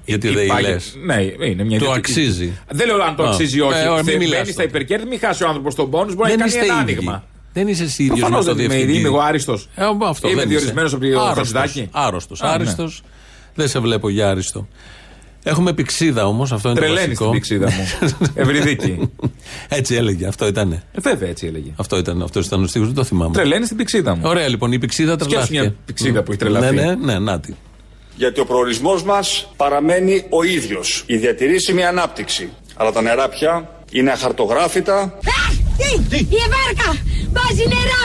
Γιατί 0.09 0.29
δεν 0.29 0.45
Υπάρχει- 0.45 0.69
λες. 0.69 0.95
Ναι, 1.05 1.13
είναι 1.23 1.63
μια 1.63 1.79
Το 1.79 1.85
ιδιωτική- 1.85 1.97
αξίζει. 1.97 2.57
Δεν 2.71 2.87
λέω 2.87 3.03
αν 3.03 3.15
το 3.15 3.23
Α. 3.23 3.29
αξίζει 3.29 3.57
ή 3.57 3.61
όχι. 3.61 3.77
Ε, 3.79 3.81
ωραία, 3.81 3.93
μην 3.95 4.03
Θε- 4.05 4.17
μιλάς 4.17 4.31
Μπαίνει 4.39 4.51
στα 4.51 4.63
τότε. 4.63 4.63
υπερκέρδη, 4.63 5.07
μην 5.07 5.19
χάσει 5.19 5.43
ο 5.43 5.47
άνθρωπος 5.47 5.75
τον 5.75 5.89
πόνους, 5.89 6.15
μπορεί 6.15 6.29
Δεν 6.29 6.39
να 6.39 6.45
είστε 6.45 6.57
κάνει 6.59 6.69
ένα 6.71 6.81
ίδιοι. 6.81 6.91
άνοιγμα. 6.91 7.23
Δεν 7.53 7.67
είσαι 7.67 7.83
εσύ 7.83 8.03
ίδιος 8.03 8.19
Προφανώς 8.19 8.45
με 8.45 8.51
το 8.51 8.55
δεν 8.57 8.65
είμαι, 8.65 8.73
διευθυντή. 8.73 8.99
είμαι 8.99 9.07
εγώ 9.07 9.19
άριστος. 9.19 9.69
Ε, 9.75 9.83
αυτό 10.07 10.27
Είμαι 10.29 10.39
δεν 10.39 10.49
διορισμένος 10.49 10.91
είσαι. 10.93 11.05
από 11.05 11.13
το 11.13 11.21
Άρρωστος, 11.21 11.51
Χατζηδάκη. 11.61 11.89
Άρρωστος, 11.91 12.41
Α, 12.41 12.47
ναι. 12.47 12.53
άριστος. 12.53 13.01
Δεν 13.55 13.67
σε 13.67 13.79
βλέπω 13.79 14.09
για 14.09 14.29
άριστο. 14.29 14.67
Έχουμε 15.43 15.73
πηξίδα 15.73 16.25
όμως, 16.27 16.51
αυτό 16.51 16.69
είναι 16.69 16.79
Τρελαίνεις 16.79 17.17
το 17.17 17.25
βασικό. 17.25 17.31
την 17.31 17.39
πηξίδα 17.39 17.71
μου. 17.71 18.27
Ευρυδίκη. 18.43 19.09
Έτσι 19.69 19.95
έλεγε, 19.95 20.27
αυτό 20.27 20.47
ήταν. 20.47 20.71
Ε, 20.71 20.81
Βέβαια 21.01 21.29
έτσι 21.29 21.45
έλεγε. 21.47 21.71
Αυτό 21.75 21.97
ήταν, 21.97 22.21
αυτός 22.21 22.45
ήταν 22.45 22.63
ο 22.63 22.67
στίχος, 22.67 22.87
δεν 22.87 22.95
το 22.95 23.03
θυμάμαι. 23.03 23.33
Τρελαίνεις 23.33 23.67
την 23.67 23.77
πηξίδα 23.77 24.15
μου. 24.15 24.21
Ωραία 24.25 24.47
λοιπόν, 24.47 24.71
η 24.71 24.79
πηξίδα 24.79 25.11
Σκέψου 25.13 25.29
τρελάθηκε. 25.29 25.59
μια 25.61 25.75
πηξίδα 25.85 26.23
που 26.23 26.31
έχει 26.31 26.39
τρελαθεί. 26.39 26.75
Ναι, 26.75 26.81
ναι, 26.81 26.95
ναι, 26.95 27.19
να 27.19 27.39
τη. 27.39 27.53
Γιατί 28.19 28.39
ο 28.39 28.45
προορισμός 28.45 29.03
μας 29.03 29.49
παραμένει 29.55 30.25
ο 30.29 30.43
ίδιος. 30.43 31.03
Η 31.05 31.17
διατηρήσιμη 31.17 31.85
ανάπτυξη. 31.85 32.49
Αλλά 32.75 32.91
τα 32.91 33.01
νερά 33.01 33.29
πια 33.29 33.69
είναι 33.91 34.11
αχαρτογράφητα 34.11 35.17
Τι! 36.09 36.17
Η 36.17 36.25
βάρκα! 36.25 36.99
Βάζει 37.31 37.67
νερά! 37.67 37.99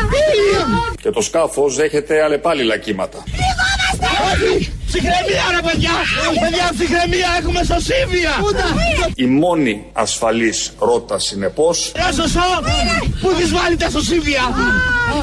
και 1.02 1.11
το 1.11 1.20
σκάφος 1.20 1.76
δέχεται 1.76 2.22
αλλεπάλληλα 2.22 2.76
κύματα. 2.76 3.25
Ψυχραιμία 4.94 5.44
ρε 5.55 5.69
παιδιά! 5.69 5.91
Παιδιά 6.43 6.70
ψυχραιμία 6.79 7.29
έχουμε 7.38 7.61
σωσίβια! 7.64 8.32
Η 9.14 9.25
μόνη 9.25 9.85
ασφαλής 9.93 10.73
ρότα 10.79 11.19
συνεπώς 11.19 11.93
Ρε 11.96 12.12
σωσό! 12.12 12.41
Πού 13.20 13.35
τις 13.35 13.52
βάλει 13.52 13.76
τα 13.76 13.91
σωσίβια! 13.91 14.43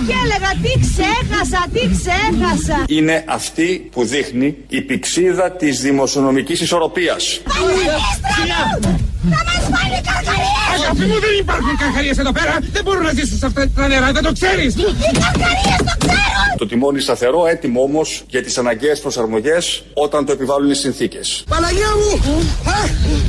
Και 0.08 0.14
έλεγα 0.24 0.52
τι 0.62 0.80
ξέχασα, 0.80 1.66
τι 1.74 1.80
ξέχασα! 1.80 2.86
είναι 2.88 3.26
αυτή 3.28 3.90
που 3.92 4.06
δείχνει 4.06 4.58
η 4.68 4.82
πηξίδα 4.82 5.52
της 5.52 5.82
δημοσιονομικής 5.82 6.62
ισορροπίας. 6.62 7.42
Παναγίστρα 7.44 8.90
μου! 8.90 9.11
Θα 9.30 9.40
μας 9.48 9.64
βάλει 9.74 10.02
καρκαρίες! 10.10 10.82
Αγάπη 10.84 11.06
μου 11.06 11.20
δεν 11.20 11.34
υπάρχουν 11.40 11.78
καρχαρίες 11.78 12.18
εδώ 12.18 12.32
πέρα! 12.32 12.58
Δεν 12.72 12.84
μπορούν 12.84 13.04
να 13.04 13.14
ζήσουν 13.14 13.38
σε 13.38 13.46
αυτά 13.46 13.70
τα 13.76 13.88
νερά, 13.88 14.12
δεν 14.12 14.24
το 14.24 14.32
ξέρεις! 14.34 14.74
Οι 14.76 14.84
καρκαρίες 15.24 15.80
το 15.90 15.96
ξέρουν! 16.00 16.58
Το 16.58 16.66
τιμόνι 16.68 17.00
σταθερό, 17.02 17.48
έτοιμο 17.48 17.82
όμως 17.82 18.24
για 18.28 18.44
τις 18.44 18.58
αναγκαίες 18.58 19.00
προσαρμογές 19.00 19.84
όταν 19.94 20.26
το 20.26 20.32
επιβάλλουν 20.32 20.70
οι 20.72 20.76
συνθήκες. 20.76 21.44
Παναγία 21.50 21.92
μου! 22.00 22.22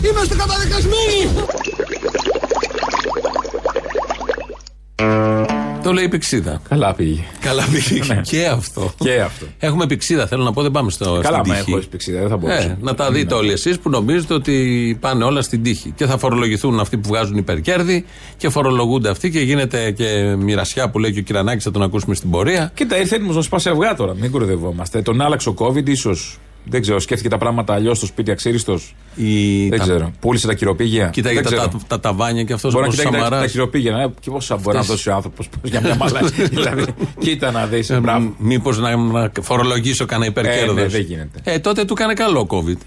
Ε, 0.03 0.09
Είμαστε 0.09 0.35
καταδικασμένοι! 0.37 1.21
Το 5.83 5.93
λέει 5.93 6.05
η 6.05 6.09
πηξίδα. 6.09 6.61
Καλά 6.69 6.95
πήγε. 6.95 7.25
Καλά 7.41 7.65
πήγε. 7.73 8.21
και 8.23 8.47
αυτό. 8.47 8.93
Και 8.99 9.21
αυτό. 9.21 9.47
Έχουμε 9.59 9.87
πηξίδα, 9.87 10.27
θέλω 10.27 10.43
να 10.43 10.53
πω, 10.53 10.63
δεν 10.63 10.71
πάμε 10.71 10.91
στο. 10.91 11.05
Καλά, 11.23 11.39
στην 11.39 11.53
μα 11.53 11.59
τύχη. 11.59 11.73
έχω 11.73 11.87
πηξίδα, 11.91 12.21
δεν 12.21 12.29
θα 12.29 12.37
μπορούσα. 12.37 12.61
Ε, 12.61 12.77
να 12.81 12.95
τα 12.95 13.11
δείτε 13.11 13.35
όλοι 13.35 13.53
εσείς 13.53 13.79
που 13.79 13.91
νομίζετε 13.91 14.35
ότι 14.35 14.99
πάνε 15.01 15.25
όλα 15.25 15.43
στην 15.43 15.63
τύχη. 15.63 15.93
Και 15.97 16.07
θα 16.07 16.19
φορολογηθούν 16.19 16.81
αυτοί 16.81 16.97
που 16.97 17.09
βγάζουν 17.09 17.37
υπερκέρδη 17.37 18.05
και 18.37 18.49
φορολογούνται 18.49 19.09
αυτοί 19.09 19.31
και 19.31 19.41
γίνεται 19.41 19.91
και 19.91 20.37
μοιρασιά 20.39 20.91
που 20.91 20.99
λέει 20.99 21.13
και 21.13 21.19
ο 21.19 21.23
Κυρανάκης, 21.23 21.65
θα 21.65 21.71
τον 21.71 21.83
ακούσουμε 21.83 22.15
στην 22.15 22.31
πορεία. 22.31 22.71
Κοίτα, 22.75 22.99
ήρθε 22.99 23.15
έτοιμος 23.15 23.37
να 23.37 23.43
σπάσει 23.43 23.69
αυγά 23.69 23.95
τώρα. 23.95 24.15
Μην 24.15 24.31
κοροϊδευόμαστε. 24.31 25.03
Τον 25.03 25.21
άλλαξε 25.21 25.49
ο 25.49 25.55
COVID, 25.59 25.89
ίσως. 25.89 26.39
Δεν 26.65 26.81
ξέρω, 26.81 27.01
σκέφτηκε 27.01 27.29
τα 27.29 27.39
πράγματα 27.39 27.75
αλλιώς 27.75 27.97
στο 27.97 28.07
σπίτι 28.07 28.31
αξίριστος. 28.31 28.95
Η... 29.15 29.69
Δεν 29.69 29.79
τα- 29.79 29.85
ξέρω. 29.85 30.13
Πούλησε 30.21 30.47
τα 30.47 30.55
κυροπήγια. 30.55 31.07
Κοίταγε 31.09 31.35
Δεν 31.35 31.45
τα, 31.45 31.51
ξέρω. 31.51 31.69
τα, 31.69 31.79
τα 31.87 32.01
ταβάνια 32.01 32.43
και 32.45 32.53
αυτός 32.53 32.73
Μπορεί 32.73 32.85
ο 32.85 32.89
να 32.89 32.95
κοιτάει 32.95 33.13
τα, 33.13 33.19
Σαμαράς. 33.19 33.41
τα 33.41 33.47
χειροπήγια. 33.47 33.97
Ε, 33.99 34.13
και 34.21 34.31
πόσα 34.31 34.57
μπορεί 34.57 34.77
να 34.77 34.83
δώσει 34.83 35.09
ο 35.11 35.15
άνθρωπος 35.15 35.49
για 35.63 35.81
μια 35.81 35.97
μαλάκια. 35.97 36.45
δηλαδή, 36.53 36.85
κοίτα 37.19 37.51
να 37.51 37.67
δεις. 37.67 37.99
Μπράβο. 38.01 38.35
Μήπως 38.39 38.79
να, 38.79 38.97
να 38.97 39.31
φορολογήσω 39.41 40.07
κανένα 40.07 40.31
υπερκέρδο. 40.31 40.73
Ε, 40.79 40.83
ναι, 40.83 40.87
δεν 40.89 41.01
γίνεται. 41.01 41.41
Ε, 41.45 41.59
τότε 41.59 41.85
του 41.85 41.93
έκανε 41.99 42.15
καλό 42.15 42.47
COVID. 42.51 42.79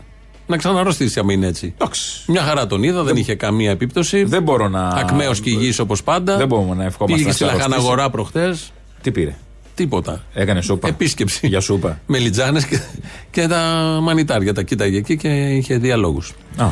Να 0.47 0.57
ξαναρρωστήσει, 0.57 1.19
άμα 1.19 1.33
είναι 1.33 1.47
έτσι. 1.47 1.73
Εντάξει. 1.77 2.23
Μια 2.27 2.41
χαρά 2.41 2.67
τον 2.67 2.83
είδα, 2.83 3.03
δεν 3.03 3.15
είχε 3.15 3.35
καμία 3.35 3.71
επίπτωση. 3.71 4.23
Δεν 4.23 4.43
μπορώ 4.43 4.67
να. 4.67 4.87
Ακμαίος 4.87 5.39
και 5.39 5.49
υγιή 5.49 5.73
όπως 5.79 6.03
πάντα. 6.03 6.37
Δεν 6.37 6.47
μπορούμε 6.47 6.75
να 6.75 6.83
ευχόμαστε 6.83 7.15
Πήγε 7.15 7.27
να 7.27 7.33
στη 7.33 7.43
σε 7.43 7.49
αρρωστήσει. 7.49 7.69
Λαχαναγορά 7.69 8.09
προχτές. 8.09 8.71
Τι 9.01 9.11
πήρε; 9.11 9.35
Τίποτα. 9.75 10.23
Έκανε 10.33 10.61
σούπα. 10.61 10.87
Επίσκεψη. 10.87 11.47
Για 11.47 11.59
σούπα. 11.59 11.99
Με 12.07 12.17
λιτζάνες 12.17 12.65
και, 12.65 12.79
και 13.31 13.47
τα 13.47 13.59
μανιτάρια. 14.01 14.53
Τα 14.53 14.61
κοίταγε 14.61 14.97
εκεί 14.97 15.17
και 15.17 15.27
είχε 15.29 15.77
διαλόγους. 15.77 16.33
Α. 16.57 16.67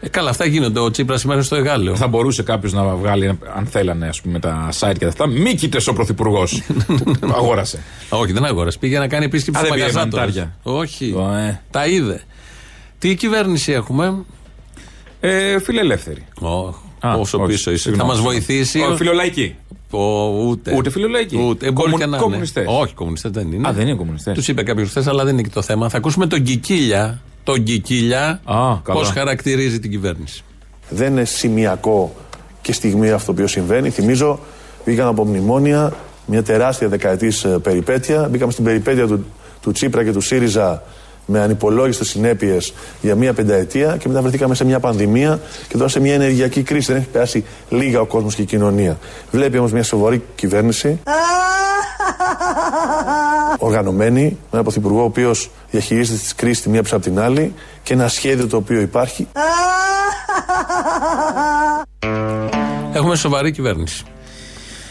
Ε, 0.00 0.08
καλά, 0.08 0.30
αυτά 0.30 0.44
γίνονται. 0.44 0.80
Ο 0.80 0.90
Τσίπρας 0.90 1.20
σήμερα 1.20 1.42
στο 1.42 1.56
Εγάλεο. 1.56 1.96
Θα 1.96 2.06
μπορούσε 2.06 2.42
κάποιος 2.42 2.72
να 2.72 2.84
βγάλει, 2.84 3.38
αν 3.56 3.66
θέλανε, 3.66 4.08
ας 4.08 4.20
πούμε, 4.20 4.38
τα 4.38 4.68
site 4.78 4.94
και 4.98 5.04
αυτά. 5.04 5.26
Μήκητε 5.26 5.78
ο 5.86 5.92
πρωθυπουργός. 5.92 6.62
Αγόρασε. 7.36 7.76
Α, 8.08 8.16
Όχι, 8.18 8.32
δεν 8.32 8.44
αγόρασε. 8.44 8.78
Πήγε 8.78 8.98
να 8.98 9.08
κάνει 9.08 9.24
επίσκεψη 9.24 9.60
Α, 9.60 9.64
στους 9.66 9.76
δεν 9.76 9.86
πήρε 9.86 9.92
μαγαζάτορες. 9.98 10.34
μανιτάρια. 10.34 10.58
Όχι. 10.62 11.12
Ω, 11.16 11.34
ε. 11.36 11.60
Τα 11.70 11.86
είδε. 11.86 12.22
Τι 12.98 13.14
κυβέρνηση 13.14 13.72
έχουμε; 13.72 14.14
Ε, 15.20 15.58
φιλελεύθερη. 15.60 16.24
Ω, 16.40 16.74
Α, 17.06 17.14
όσο 17.14 17.38
όχι, 17.38 17.46
πίσω 17.52 17.70
είσαι. 17.70 17.82
συγγνώμη. 17.82 18.08
Θα 18.10 18.14
μας 18.16 18.24
βοηθήσει. 18.24 18.80
Ω, 18.80 18.96
φιλολαϊκή. 18.96 19.54
Ο, 19.90 20.28
ούτε. 20.48 20.74
Ούτε 20.76 20.90
φιλολαϊκή. 20.90 21.36
Ούτε. 21.48 21.66
Ε, 21.66 21.70
μπορεί 21.70 21.82
Κομμουν- 21.90 22.00
και 22.00 22.06
να 22.06 22.16
είναι. 22.16 22.24
κομμουνιστές. 22.26 22.64
Όχι, 22.68 22.94
κομμουνιστές 22.94 23.30
δεν 23.30 23.52
είναι. 23.52 23.68
Α, 23.68 23.72
δεν 23.72 23.86
είναι 23.86 23.96
κομμουνιστές. 23.96 24.34
Τους 24.34 24.48
είπε 24.48 24.62
κάποιος 24.62 24.88
χθες, 24.88 25.06
αλλά 25.06 25.24
δεν 25.24 25.32
είναι 25.32 25.42
και 25.42 25.54
το 25.54 25.62
θέμα. 25.62 25.88
Θα 25.88 25.96
ακούσουμε 25.96 26.26
τον 26.26 26.42
Κικίλια. 26.42 27.20
Τον 27.44 27.62
Κικίλια. 27.62 28.28
Α, 28.44 28.78
καλά. 28.82 28.98
Πώς 28.98 29.10
χαρακτηρίζει 29.10 29.78
την 29.80 29.90
κυβέρνηση. 29.90 30.42
Δεν 30.90 31.10
είναι 31.12 31.24
σημειακό 31.24 32.14
και 32.62 32.72
στιγμή 32.72 33.10
αυτό 33.10 33.26
το 33.26 33.32
οποίο 33.32 33.46
συμβαίνει. 33.46 33.90
Θυμίζω, 33.90 34.38
βγήκαν 34.84 35.06
από 35.08 35.24
μνημόνια 35.24 35.92
μια 36.26 36.42
τεράστια 36.42 36.88
δεκαετής 36.88 37.46
περιπέτεια. 37.62 38.28
Μπήκαμε 38.30 38.52
στην 38.52 38.64
περιπέτεια 38.64 39.06
του, 39.06 39.24
του 39.62 39.72
Τσίπρα 39.72 40.04
και 40.04 40.12
του 40.12 40.20
ΣΥΡΙΖΑ 40.20 40.82
με 41.26 41.40
ανυπολόγιστες 41.40 42.08
συνέπειες 42.08 42.72
για 43.00 43.14
μια 43.14 43.32
πενταετία 43.32 43.96
και 43.96 44.08
μετά 44.08 44.22
βρεθήκαμε 44.22 44.54
σε 44.54 44.64
μια 44.64 44.80
πανδημία 44.80 45.40
και 45.68 45.76
τώρα 45.76 45.88
σε 45.88 46.00
μια 46.00 46.14
ενεργειακή 46.14 46.62
κρίση. 46.62 46.92
Δεν 46.92 47.00
έχει 47.00 47.10
περάσει 47.10 47.44
λίγα 47.70 48.00
ο 48.00 48.06
κόσμος 48.06 48.34
και 48.34 48.42
η 48.42 48.44
κοινωνία. 48.44 48.98
Βλέπει 49.30 49.58
όμως 49.58 49.72
μια 49.72 49.82
σοβαρή 49.82 50.22
κυβέρνηση 50.34 50.98
οργανωμένη, 53.58 54.22
με 54.22 54.36
έναν 54.50 54.62
πρωθυπουργό 54.62 55.00
ο 55.00 55.04
οποίος 55.04 55.50
διαχειρίζεται 55.70 56.18
τις 56.18 56.34
κρίσεις 56.34 56.62
τη 56.62 56.68
μία 56.68 56.82
πίσω 56.82 56.96
από 56.96 57.04
την 57.04 57.18
άλλη 57.20 57.54
και 57.82 57.92
ένα 57.94 58.08
σχέδιο 58.08 58.46
το 58.46 58.56
οποίο 58.56 58.80
υπάρχει. 58.80 59.28
Έχουμε 62.94 63.16
σοβαρή 63.16 63.50
κυβέρνηση. 63.50 64.04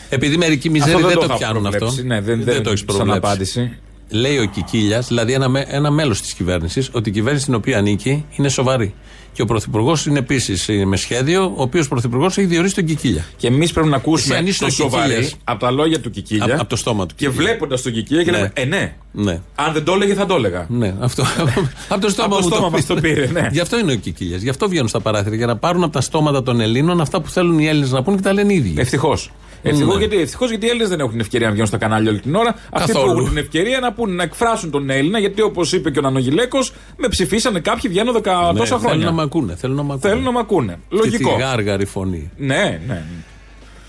Επειδή 0.10 0.38
μερικοί 0.38 0.70
μιζέροι 0.70 0.94
Αυτό 0.94 1.08
δεν, 1.08 1.18
δεν 1.20 1.20
το 1.22 1.28
το 1.28 1.34
είχα 1.34 1.38
πιάνουν 1.46 1.66
αυτό. 1.66 1.78
προβλέψει. 1.78 2.08
Ναι, 2.08 2.22
δεν- 2.22 2.44
δεν- 2.44 2.64
το 2.64 2.70
έχεις 2.70 2.80
σαν 2.88 3.06
προβλέψει. 3.06 3.78
Απάντηση. 4.14 4.36
Λέει 4.36 4.38
ο 4.40 4.46
Κικίλιας, 4.46 5.08
δηλαδή 5.08 5.34
ένα, 5.34 5.48
με- 5.50 5.66
ένα 5.68 5.92
μέλος 5.92 6.22
της 6.22 6.34
κυβέρνησης, 6.34 6.90
ότι 6.92 7.10
η 7.10 7.12
κυβέρνηση 7.12 7.44
στην 7.44 7.56
οποία 7.56 7.78
ανήκει 7.78 8.26
είναι 8.38 8.50
σοβαρή. 8.50 8.94
Και 9.34 9.42
ο 9.42 9.46
πρωθυπουργός 9.46 10.06
είναι 10.06 10.20
επίσης 10.20 10.70
με 10.86 10.96
σχέδιο, 10.98 11.44
ο 11.44 11.62
οποίος 11.62 11.88
πρωθυπουργός 11.88 12.38
έχει 12.38 12.48
διορίσει 12.48 12.76
τον 12.76 12.86
Κικίλια. 12.86 13.26
Και 13.38 13.48
εμείς 13.48 13.72
πρέπει 13.74 13.88
να 13.90 13.96
ακούσουμε 13.96 14.34
Εσύ 14.34 14.44
αν 14.44 14.50
είσαι 14.50 14.60
το 14.60 14.66
ο 14.66 14.70
σοβαρή 14.70 15.08
Κικίλιας. 15.10 15.36
από 15.44 15.60
τα 15.60 15.72
λόγια 15.72 16.00
του 16.00 16.10
Κικίλια. 16.10 16.46
Απ' 16.54 16.60
απ' 16.60 16.70
το 16.70 16.76
στόμα 16.76 17.06
του 17.06 17.16
Και 17.18 17.26
Κικίλια. 17.28 17.48
βλέποντας 17.48 17.82
τον 17.82 17.92
Κικίλια 17.94 18.24
και 18.24 18.32
Ναι. 18.32 18.38
λέμε, 18.38 18.52
Ε, 18.54 18.66
ναι. 18.66 18.94
Ναι. 19.12 19.40
Αν 19.56 19.74
δεν 19.74 19.84
το 19.84 19.94
έλεγε, 19.94 20.14
θα 20.14 20.26
το 20.26 20.36
έλεγα. 20.36 20.66
Ναι, 20.70 20.96
αυτό. 21.00 21.24
από 21.90 22.02
το 22.02 22.10
στόμα, 22.10 22.26
Από 22.26 22.36
το 22.36 22.42
μου 22.50 22.56
στόμα 22.56 22.70
μας 22.70 22.86
το 22.86 22.96
πήρε, 22.96 23.26
ναι. 23.32 23.48
Γι' 23.52 23.60
αυτό 23.60 23.80
είναι 23.80 23.92
ο 23.92 23.96
Κικίλιας. 23.96 24.42
Γι' 24.42 24.50
αυτό 24.50 24.70
βγαίνουν 24.70 24.88
στα 24.88 25.00
παράθυρα. 25.00 25.36
Για 25.36 25.46
να 25.46 25.58
πάρουν 25.58 25.84
από 25.84 25.92
τα 25.94 26.02
στόματα 26.02 26.44
των 26.44 26.60
Ελλήνων 26.60 27.02
αυτά 27.02 27.22
που 27.22 27.30
θέλουν 27.30 27.60
οι 27.60 27.68
Έλληνες 27.68 27.92
να 27.92 28.04
πούν 28.04 28.16
και 28.16 28.22
τα 28.22 28.34
λένε 28.34 28.54
οι 28.54 28.56
ίδιοι. 28.56 28.74
Ευτυχώς. 28.78 29.32
Ευτυχώς 29.66 29.94
Ναι. 29.94 30.00
γιατί, 30.00 30.18
ευτυχώς 30.22 30.50
γιατί 30.50 30.66
οι 30.66 30.70
Έλληνες 30.70 30.90
δεν 30.90 31.00
έχουν 31.00 31.12
την 31.12 31.20
ευκαιρία 31.20 31.46
να 31.46 31.52
βγαίνουν 31.52 31.68
στα 31.70 31.78
κανάλια 31.78 32.10
όλη 32.12 32.20
την 32.20 32.36
ώρα. 32.36 32.50
Αυτοί 32.72 32.92
που 32.92 32.98
Καθόλου. 32.98 33.18
έχουν 33.20 33.30
την 33.30 33.38
ευκαιρία 33.38 33.80
να, 33.80 33.94
πούν, 33.94 34.16
να 34.16 34.24
εκφράσουν 34.24 34.72
τον 34.72 34.90
Έλληνα, 34.90 35.20
γιατί 35.20 35.42
όπως 35.42 35.74
είπε 35.74 35.92
και 35.92 36.00
ο 36.00 36.02
Νανογιλέκος, 36.02 36.74
με 36.98 37.08
ψηφίσανε 37.08 37.60
κάποιοι 37.60 37.90
βγαίνω 37.90 38.12
δεκα 38.12 38.50
Ναι, 38.54 38.60
τόσα 38.60 38.80
Θέλουν 38.80 39.02
χρόνια. 39.02 39.23
Να 39.24 39.30
μ' 39.30 39.38
ακούνε. 39.38 39.56
Θέλουν 39.56 39.76
να 39.76 39.84
μ' 39.84 39.92
ακούνε. 39.92 40.10
Θέλουν 40.10 40.24
να 40.24 40.32
μ' 40.32 40.38
ακούνε. 40.38 40.80
Και 40.90 40.96
Λογικό. 40.96 41.36
τη 41.36 41.42
γάργαρη 41.42 41.86
φωνή. 41.86 42.32
Ναι, 42.38 42.80
ναι. 42.88 43.04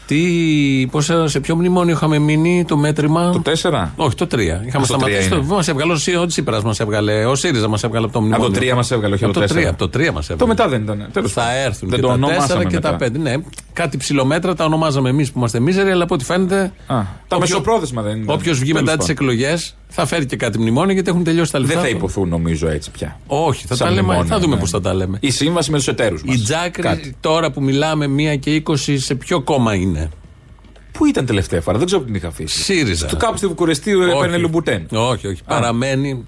Τι, 0.06 0.16
πώς, 0.90 1.11
σε 1.25 1.40
ποιο 1.40 1.56
μνημόνιο 1.56 1.94
είχαμε 1.94 2.18
μείνει 2.18 2.64
το 2.68 2.76
μέτρημα; 2.76 3.30
Το 3.32 3.42
4. 3.62 3.88
Όχι, 3.96 4.14
το 4.14 4.26
3. 4.30 4.38
Είχαμε 4.38 4.62
το 4.73 4.84
σταματήσει. 4.84 5.18
τρία 5.18 5.28
Το, 5.28 5.37
είναι. 5.37 5.46
μας 5.54 5.68
έβγαλε 5.68 5.92
ο, 5.92 5.96
Σι- 5.96 6.16
ο 6.16 6.26
Τσίπρας, 6.26 6.62
μας 6.62 6.80
έβγαλε. 6.80 7.25
Ο 7.25 7.34
ΣΥΡΙΖΑ 7.34 7.68
μας 7.68 7.82
έβγαλε 7.84 8.04
από 8.04 8.14
το 8.14 8.20
μνημόνιο. 8.20 8.46
Από 8.46 8.54
το 8.54 8.61
3 8.61 8.75
μας 8.75 8.90
έβγαλε, 8.90 9.14
όχι 9.14 9.25
από 9.25 9.32
το 9.32 9.40
4. 9.40 9.44
3. 9.44 9.64
Από 9.68 9.88
το 9.88 9.99
3 9.99 10.12
μας 10.12 10.30
έβγαλε. 10.30 10.37
Το 10.38 10.46
μετά 10.46 10.68
δεν 10.68 10.82
ήταν. 10.82 11.08
Τέλος 11.12 11.32
Θα 11.32 11.40
πάντων. 11.40 11.56
έρθουν 11.64 11.88
δεν 11.88 11.99
και 11.99 12.04
το 12.04 12.08
τα 12.08 12.14
ονομάσαμε 12.14 12.64
4 12.64 12.68
και 12.68 12.75
μετά. 12.75 12.96
τα 12.96 13.06
5. 13.06 13.18
Ναι, 13.18 13.34
κάτι 13.73 13.96
ψηλομέτρα 13.96 14.54
τα 14.54 14.64
ονομάζαμε 14.64 15.08
εμείς 15.08 15.30
που 15.32 15.38
είμαστε 15.38 15.61
μίζεροι, 15.61 15.90
αλλά 15.90 16.04
από 16.04 16.14
ό,τι 16.14 16.25
φαίνεται. 16.25 16.56
Α, 16.62 16.70
τα 16.87 17.04
όποιο- 17.28 17.38
μεσοπρόθεσμα 17.40 18.02
δεν 18.02 18.16
είναι. 18.16 18.32
Όποιος 18.32 18.58
βγει 18.58 18.73
Τέλος 18.73 18.82
μετά 18.87 18.96
τις 18.96 19.06
πάντων. 19.06 19.25
εκλογές 19.26 19.76
θα 19.88 20.06
φέρει 20.06 20.26
και 20.26 20.37
κάτι 20.37 20.58
μνημόνιο 20.58 20.94
γιατί 20.94 21.11
έχουν 21.11 21.25
τελειώσει 21.25 21.52
τα 21.52 21.58
λεφτά. 21.58 21.75
Δεν 21.75 21.84
θα 21.84 21.90
του. 21.90 21.96
υποθούν 21.96 22.28
νομίζω 22.28 22.68
έτσι 22.68 22.90
πια. 22.90 23.18
Όχι, 23.26 23.66
θα 23.66 23.75
Σαν 23.75 23.87
τα 23.87 23.92
λέμε. 23.92 24.06
μνημόνιο, 24.06 24.32
Θα 24.34 24.38
δούμε 24.40 24.54
ναι. 24.54 24.61
πώς 24.61 24.70
θα 24.70 24.80
τα 24.80 24.94
λέμε. 24.94 25.18
Η 25.20 25.30
σύμβαση 25.30 25.70
με 25.70 25.76
τους 25.76 25.88
εταίρους 25.88 26.23
μας. 26.25 26.37
Η 26.37 26.42
Τζάκρη 26.42 27.14
τώρα 27.20 27.50
που 27.50 27.62
μιλάμε 27.62 28.06
1 28.06 28.37
και 28.37 28.54
20 28.66 28.99
σε 28.99 29.14
ποιο 29.14 29.40
κόμμα 29.40 29.75
είναι; 29.75 30.03
Πού 30.98 31.06
ήταν 31.06 31.26
τελευταία 31.26 31.60
φορά, 31.60 31.76
δεν 31.78 31.86
ξέρω 31.86 32.00
που 32.00 32.06
την 32.06 32.14
είχα 32.14 32.28
αφήσει. 32.28 32.62
ΣΥΡΙΖΑ. 32.62 33.06
Του 33.06 33.16
κάπου 33.16 33.36
στη 33.36 33.46
Βουκουρεστή 33.46 33.92
έπαιρνε 34.16 34.36
Λουμπουτέν. 34.36 34.86
Όχι, 34.92 35.26
όχι. 35.26 35.40
Παραμένει. 35.46 36.26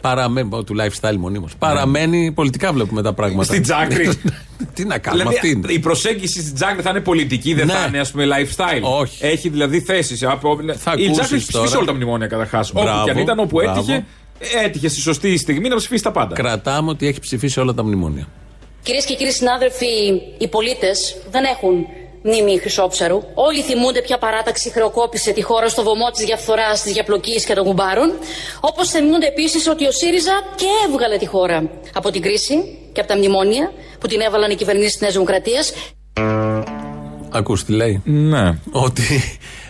Παραμένει. 0.00 0.48
Του 0.48 0.76
lifestyle 0.80 1.16
μονίμως. 1.16 1.56
Παραμένει. 1.58 2.32
Πολιτικά 2.32 2.72
βλέπουμε 2.72 3.02
τα 3.02 3.12
πράγματα. 3.12 3.42
Στην 3.44 3.62
Τζάκρη. 3.62 4.08
Τι 4.74 4.84
να 4.84 4.98
κάνουμε, 4.98 5.22
Δηλαδή, 5.22 5.36
αυτή 5.36 5.50
είναι. 5.50 5.72
η 5.72 5.78
προσέγγιση 5.78 6.40
στην 6.40 6.54
Τζάκρη 6.54 6.82
θα 6.82 6.90
είναι 6.90 7.00
πολιτική, 7.00 7.54
δεν 7.54 7.66
Ναι. 7.66 7.72
θα 7.72 7.84
είναι 7.88 7.98
ας 7.98 8.10
πούμε 8.10 8.24
lifestyle. 8.26 8.82
Όχι. 9.00 9.26
Έχει 9.26 9.48
δηλαδή 9.48 9.80
θέσεις. 9.80 10.22
Από... 10.22 10.56
Θα 10.76 10.92
η 10.96 11.04
ακούσεις 11.04 11.10
Τζάκρη 11.12 11.34
έχει 11.36 11.46
ψηφίσει 11.46 11.52
τώρα. 11.52 11.76
όλα 11.76 11.86
τα 11.86 11.94
μνημόνια 11.94 12.26
καταρχάς. 12.26 12.70
Όπου 12.70 12.80
Μπράβο, 12.82 13.04
και 13.04 13.10
αν 13.10 13.18
ήταν, 13.18 13.38
όπου 13.38 13.56
μπράβο. 13.62 13.78
έτυχε, 13.80 14.04
έτυχε 14.64 14.88
στη 14.88 15.00
σωστή 15.00 15.36
στιγμή 15.36 15.68
να 15.68 15.76
ψηφίσει 15.76 16.02
τα 16.02 16.10
πάντα. 16.12 16.34
Κρατάμε 16.34 16.90
ότι 16.90 17.06
έχει 17.06 17.20
ψηφίσει 17.20 17.60
όλα 17.60 17.74
τα 17.74 17.84
μνημόνια. 17.84 18.28
Κυρίες 18.82 19.04
και 19.04 19.14
κύριοι 19.14 19.32
συνάδελφοι, 19.32 19.86
οι 20.38 20.48
πολίτες 20.48 21.16
δεν 21.30 21.44
έχουν 21.44 21.86
μνήμη 22.22 22.58
χρυσόψαρου. 22.58 23.20
Όλοι 23.34 23.60
θυμούνται 23.62 24.00
ποια 24.00 24.18
παράταξη 24.18 24.70
χρεοκόπησε 24.70 25.32
τη 25.32 25.42
χώρα 25.42 25.68
στο 25.68 25.82
βωμό 25.82 26.10
της 26.10 26.24
διαφθοράς, 26.24 26.82
της 26.82 26.92
διαπλοκής 26.92 27.44
και 27.44 27.54
των 27.54 27.64
κουμπάρων. 27.64 28.12
Όπως 28.60 28.88
θυμούνται 28.90 29.26
επίσης 29.26 29.68
ότι 29.68 29.86
ο 29.86 29.90
ΣΥΡΙΖΑ 29.90 30.32
και 30.56 30.66
έβγαλε 30.88 31.16
τη 31.16 31.26
χώρα 31.26 31.70
από 31.94 32.10
την 32.10 32.22
κρίση 32.22 32.54
και 32.92 33.00
από 33.00 33.08
τα 33.08 33.16
μνημόνια 33.16 33.72
που 34.00 34.06
την 34.06 34.20
έβαλαν 34.20 34.50
οι 34.50 34.54
κυβερνήσεις 34.54 34.92
της 34.92 35.00
Νέας 35.00 35.12
Δημοκρατίας. 35.12 35.72
Ακούς 37.30 37.64
τι 37.64 37.72
λέει; 37.72 38.02
Ναι. 38.04 38.58
Ότι 38.70 39.02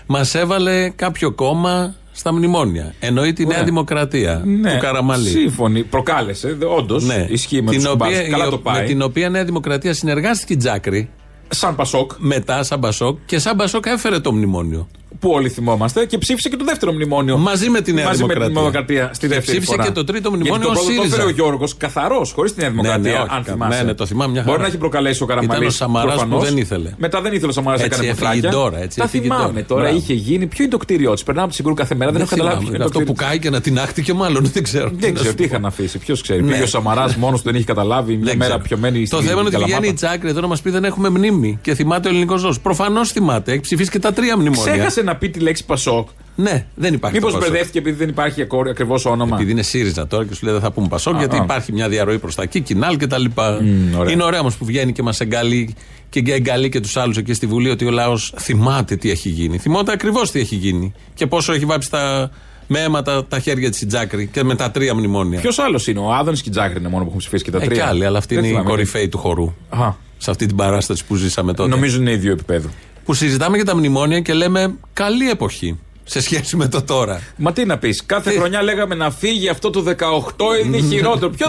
μας 0.07 0.35
έβαλε 0.35 0.89
κάποιο 0.89 1.33
κόμμα 1.33 1.95
στα 2.13 2.33
μνημόνια. 2.33 2.95
Εννοεί 3.01 3.33
τη 3.33 3.43
Νέα 3.45 3.53
Ωραία. 3.53 3.65
Δημοκρατία 3.65 4.43
ναι. 4.45 4.73
του 4.73 4.79
Καραμαλή. 4.79 5.29
Σύμφωνοι. 5.29 5.83
Προκάλεσε. 5.83 6.57
Όντως. 6.77 7.05
Ναι. 7.05 7.27
Ισχύει 7.29 7.63
με 7.63 7.71
την 7.71 7.81
τους 7.83 7.91
οποία, 7.91 8.29
Καλά 8.29 8.47
η- 8.47 8.51
το 8.51 8.59
πάει. 8.59 8.81
Με 8.81 8.87
την 8.87 9.03
οποία 9.03 9.27
η 9.27 9.31
Νέα 9.31 9.45
Δημοκρατία 9.45 9.95
συνεργάστηκε 9.95 10.53
η 10.53 10.57
Τζάκρη 10.57 11.11
Σαν 11.49 11.75
Πασόκ, 11.77 12.13
μετά 12.19 12.63
σαν 12.63 12.79
Μπασόκ 12.79 13.19
και 13.27 13.39
σαν 13.39 13.55
Μπασόκ 13.55 13.87
έφερε 13.87 14.21
το 14.21 14.33
μνημόνιο. 14.33 14.89
Που 15.21 15.31
όλοι 15.31 15.49
θυμόμαστε, 15.49 16.05
και 16.07 16.19
ψήφισε 16.19 16.49
και 16.49 16.57
το 16.57 16.65
δεύτερο 16.65 16.93
μνημόνιο. 16.93 17.37
Μαζί 17.39 17.69
με 17.71 17.81
τη 17.81 17.93
Νέα 17.93 18.05
Μαζί 18.05 18.25
με 18.25 18.27
Δημοκρατία. 18.27 18.55
τη 18.55 18.59
Δημοκρατία 18.61 19.11
στη 19.13 19.27
Και 19.29 19.35
δεύτερη 19.35 19.41
ψήφισε 19.59 19.73
φορά. 19.73 19.85
και 19.85 19.91
το 19.91 20.05
τρίτο 20.05 20.29
Γιατί 20.29 20.43
μνημόνιο 20.43 20.65
το 20.67 20.71
ο 20.71 20.73
πρώτο 20.75 20.87
το 20.87 20.93
ΣΥΡΙΖΑ. 20.93 21.15
έφερε 21.15 21.29
ο 21.29 21.31
Γιώργος 21.31 21.77
καθαρός, 21.77 22.33
χωρίς 22.33 22.55
τη 22.55 22.61
Νέα 22.61 22.71
Δημοκρατία. 22.71 23.13
ναι, 23.13 23.19
όχι, 23.19 23.29
αν 23.31 23.43
κα- 23.43 23.53
θυμάσαι. 23.53 23.79
ναι, 23.79 23.85
ναι, 23.85 23.95
το 23.95 24.07
θυμάμαι 24.07 24.31
μια 24.33 24.41
χαρά. 24.41 24.51
Μπορεί 24.53 24.63
να 24.63 24.69
έχει 24.69 24.79
προκαλέσει 24.79 25.23
ο 25.23 25.27
Καραμαλής. 25.27 25.57
Ήταν 25.57 25.67
ο 25.69 25.71
Σαμαράς 25.71 26.25
που 26.27 26.39
δεν 26.39 26.57
ήθελε. 26.57 26.91
Μετά 26.99 27.21
δεν 27.21 27.33
ήθελε 27.33 27.49
ο 27.51 27.53
Σαμαράς 27.53 27.79
να 27.81 27.85
Έτσι 27.87 27.99
κάνει 28.01 28.11
έφυγε 28.11 28.31
πετράκια. 28.31 28.59
τώρα, 28.61 28.83
έτσι 28.83 28.99
Τα 28.99 29.05
έφυγε 29.05 29.23
θυμάμαι 29.23 29.43
τώρα. 29.45 29.65
τώρα. 29.67 29.83
Μπράβο. 29.83 29.97
Είχε 29.97 30.15
γίνει. 30.15 30.47
Ποιο 30.47 30.63
είναι 30.65 30.73
το 30.73 30.79
κτίριό 30.79 31.13
της. 31.15 31.23
Περνάμε 31.23 31.43
από 31.43 31.51
τη 31.51 31.57
Σιγκούρου 31.57 31.75
κάθε 31.75 31.95
μέρα. 31.95 32.11
Δεν 32.13 32.21
έχω 32.21 32.31
καταλάβει. 32.31 32.57
ποιο 32.57 32.67
θυμάμαι. 32.67 32.85
είναι 32.85 32.91
το 32.93 32.99
Αυτό 32.99 33.13
που 33.13 33.13
κτίριο. 33.13 33.29
κάει 33.29 33.39
και 33.39 33.51
να 33.51 33.61
την 33.61 33.79
άχτηκε 33.79 34.13
μάλλον. 34.13 34.45
Δεν 34.53 34.63
ξέρω. 34.63 34.91
Δεν 34.93 35.15
ξέρω 35.15 35.35
τι 35.35 35.45
είχαν 35.45 35.65
αφήσει. 35.65 35.99
Ποιος 35.99 36.23
ξέρει. 36.23 36.43
Ναι. 36.43 36.51
Πήγε 36.53 36.63
ο 36.63 36.67
Σαμαράς 36.67 37.17
μόνος 37.17 37.39
του 37.41 37.45
δεν 37.47 37.55
είχε 37.55 37.65
καταλάβει. 37.65 38.13
Μια 38.17 38.25
Δεν 38.25 38.37
μέρα 38.37 38.51
ξέρω. 38.51 38.65
πιωμένη 38.69 39.01
Το 39.01 39.07
στην 39.07 39.19
θέμα 39.19 39.33
είναι 39.33 39.41
ότι 39.41 39.51
Καλαμάτα. 39.51 39.77
βγαίνει 39.77 39.93
η 39.93 39.97
Τζάκρη 39.97 40.29
εδώ 40.29 40.41
να 40.41 40.47
μας 40.47 40.61
πει 40.63 40.71
δεν 40.71 40.85
έχουμε 40.85 41.09
μνήμη 41.09 41.59
και 41.63 41.75
θυμάται 41.75 42.09
ο 42.09 42.11
ελληνικός 42.11 42.43
λαός. 42.43 42.61
Προφανώς 42.61 43.11
θυμάται. 43.13 43.53
Έχει 43.53 43.61
ψηφίσει 43.61 43.91
και 43.91 43.99
τα 43.99 44.13
τρία 44.13 44.37
μνημόνια. 44.37 44.73
Ξέχασε 44.99 45.03
να 45.03 45.17
πει 45.17 45.31
τη 45.31 45.41
λέξη 45.41 45.65
Πασόκ. 45.65 46.09
Ναι, 46.37 46.67
δεν 46.75 46.95
υπάρχει. 46.95 47.17
Μήπως 47.17 47.33
το 47.33 47.39
Πασόκ. 47.39 47.53
μπερδεύτηκε 47.53 47.79
επειδή 47.79 47.97
δεν 47.97 48.09
υπάρχει 48.09 48.43
ακριβώς 48.71 49.05
όνομα; 49.05 49.37
Επειδή 49.37 49.51
είναι 49.51 49.63
ΣΥΡΙΖΑ 49.63 50.07
τώρα 50.07 50.25
και 50.25 50.35
σου 50.35 50.45
λέει 50.45 50.53
δεν 50.55 50.63
θα 50.63 50.71
πούμε 50.73 50.89
Πασόκ, 50.89 51.17
γιατί 51.19 51.37
α. 51.37 51.41
υπάρχει 51.43 51.73
μια 51.73 51.89
διαρροή 51.89 52.19
προς 52.19 52.35
τα 52.35 52.43
εκεί, 52.43 52.61
κοινάλ 52.61 52.97
και 52.97 53.07
τα 53.07 53.19
λοιπά. 53.19 53.61
ωραία. 53.99 54.13
Είναι 54.13 54.25
ωραίο 54.25 54.41
όμως 54.41 54.57
που 54.57 54.65
βγαίνει 54.65 54.93
και 54.93 55.03
μας 55.03 55.21
εγκαλεί 55.21 55.75
και 56.11 56.23
εγκαλεί 56.27 56.69
και 56.69 56.81
τους 56.81 56.97
άλλους 56.97 57.17
εκεί 57.17 57.33
στη 57.35 57.47
Βουλή 57.47 57.71
ότι 57.71 57.85
ο 57.85 57.91
λαός 57.91 58.35
θυμάται 58.39 58.97
τι 58.97 59.11
έχει 59.11 59.29
γίνει. 59.29 59.59
Θυμόταν 59.59 59.95
ακριβώς 59.95 60.31
τι 60.31 60.41
έχει 60.41 60.55
γίνει 60.55 60.93
και 61.15 61.27
πόσο 61.27 61.53
έχει 61.53 61.65
βάψει 61.65 61.91
τα, 61.91 62.31
με 62.67 62.81
αίματα 62.81 63.25
τα 63.27 63.39
χέρια 63.39 63.71
της 63.71 63.81
η 63.81 63.87
Τζάκρη 63.87 64.27
και 64.33 64.45
με 64.45 64.55
τα 64.55 64.71
τρία 64.71 64.95
μνημόνια. 64.95 65.41
Ποιος 65.41 65.59
άλλος 65.59 65.87
είναι, 65.87 65.99
ο 66.01 66.13
Άδωνης 66.15 66.43
και 66.43 66.49
η 66.49 66.53
Τζάκρη 66.53 66.79
είναι 66.79 66.89
μόνο 66.89 67.03
που 67.03 67.09
έχουν 67.09 67.19
ψηφίσει 67.21 67.45
και 67.45 67.51
τα 67.51 67.59
Ε, 67.63 67.65
τρία; 67.65 67.77
και 67.77 67.83
άλλοι, 67.83 68.05
αλλά 68.05 68.19
αυτή 68.19 68.35
Δεν 68.35 68.39
είναι 68.45 68.53
η 68.53 68.57
θυμάμαι. 68.57 68.71
κορυφαίοι 68.71 69.09
του 69.09 69.19
χορού. 69.19 69.55
Αχα. 69.69 69.99
Σε 70.21 70.31
αυτή 70.31 70.47
την 70.47 70.57
παράσταση 70.57 71.05
που 71.05 71.15
ζήσαμε 71.15 71.53
τότε. 71.55 71.69
Νομίζω 71.71 72.01
είναι 72.01 72.11
ίδιο 72.13 72.33
επίπεδο. 72.33 72.69
Που 73.09 73.15
συζητάμε 73.15 73.57
για 73.57 73.65
τα 73.65 73.77
μνημόνια 73.77 74.21
και 74.21 74.33
λέμε 74.33 74.75
καλή 74.93 75.31
εποχή 75.31 75.79
σε 76.05 76.21
σχέση 76.21 76.57
με 76.57 76.69
το 76.69 76.83
τώρα. 76.83 77.21
Μα 77.37 77.53
τι 77.53 77.65
να 77.65 77.79
πεις, 77.79 78.03
κάθε 78.07 78.31
Τι; 78.31 78.37
χρονιά 78.37 78.63
λέγαμε 78.63 78.95
να 78.95 79.11
φύγει 79.11 79.49
αυτό 79.49 79.71
το 79.71 79.85
18 79.87 80.65
είναι 80.65 80.81
χειρότερο. 80.81 81.31
Ποιο 81.31 81.47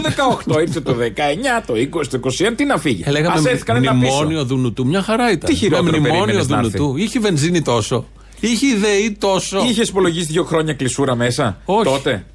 18 0.48 0.62
ήρθε 0.62 0.82
το 0.82 0.96
19, 1.00 1.64
το 1.66 1.74
20, 1.74 2.08
το 2.08 2.20
21, 2.24 2.54
τι 2.56 2.66
να 2.66 2.78
φύγει. 2.78 3.04
Ε, 3.06 3.12
λέγαμε 3.12 3.38
Ας 3.38 3.46
έρθει 3.46 3.64
κανένα 3.64 3.94
μνημόνιο 3.94 4.28
πίσω. 4.28 4.46
Δουνουτού, 4.46 4.88
μια 4.88 5.02
χαρά 5.02 5.32
ήταν. 5.32 5.50
Τι 5.50 5.56
χειρότερο 5.56 5.92
με 5.92 5.98
μνημόνιο 5.98 6.24
περίμενες 6.24 6.48
να 6.48 6.62
Δουνουτού. 6.62 6.98
Είχε 6.98 7.20
βενζίνη 7.20 7.62
τόσο. 7.62 8.06
Είχε 8.40 8.68
ιδεή 8.68 9.16
τόσο. 9.20 9.64
Είχες 9.70 9.90
υπολογίσει 9.90 10.26
δύο 10.26 10.44
χρόνια 10.44 10.74
κλεισούρα 10.74 11.16
μέσα 11.16 11.62
Όχι. 11.66 11.84
τότε; 11.84 12.26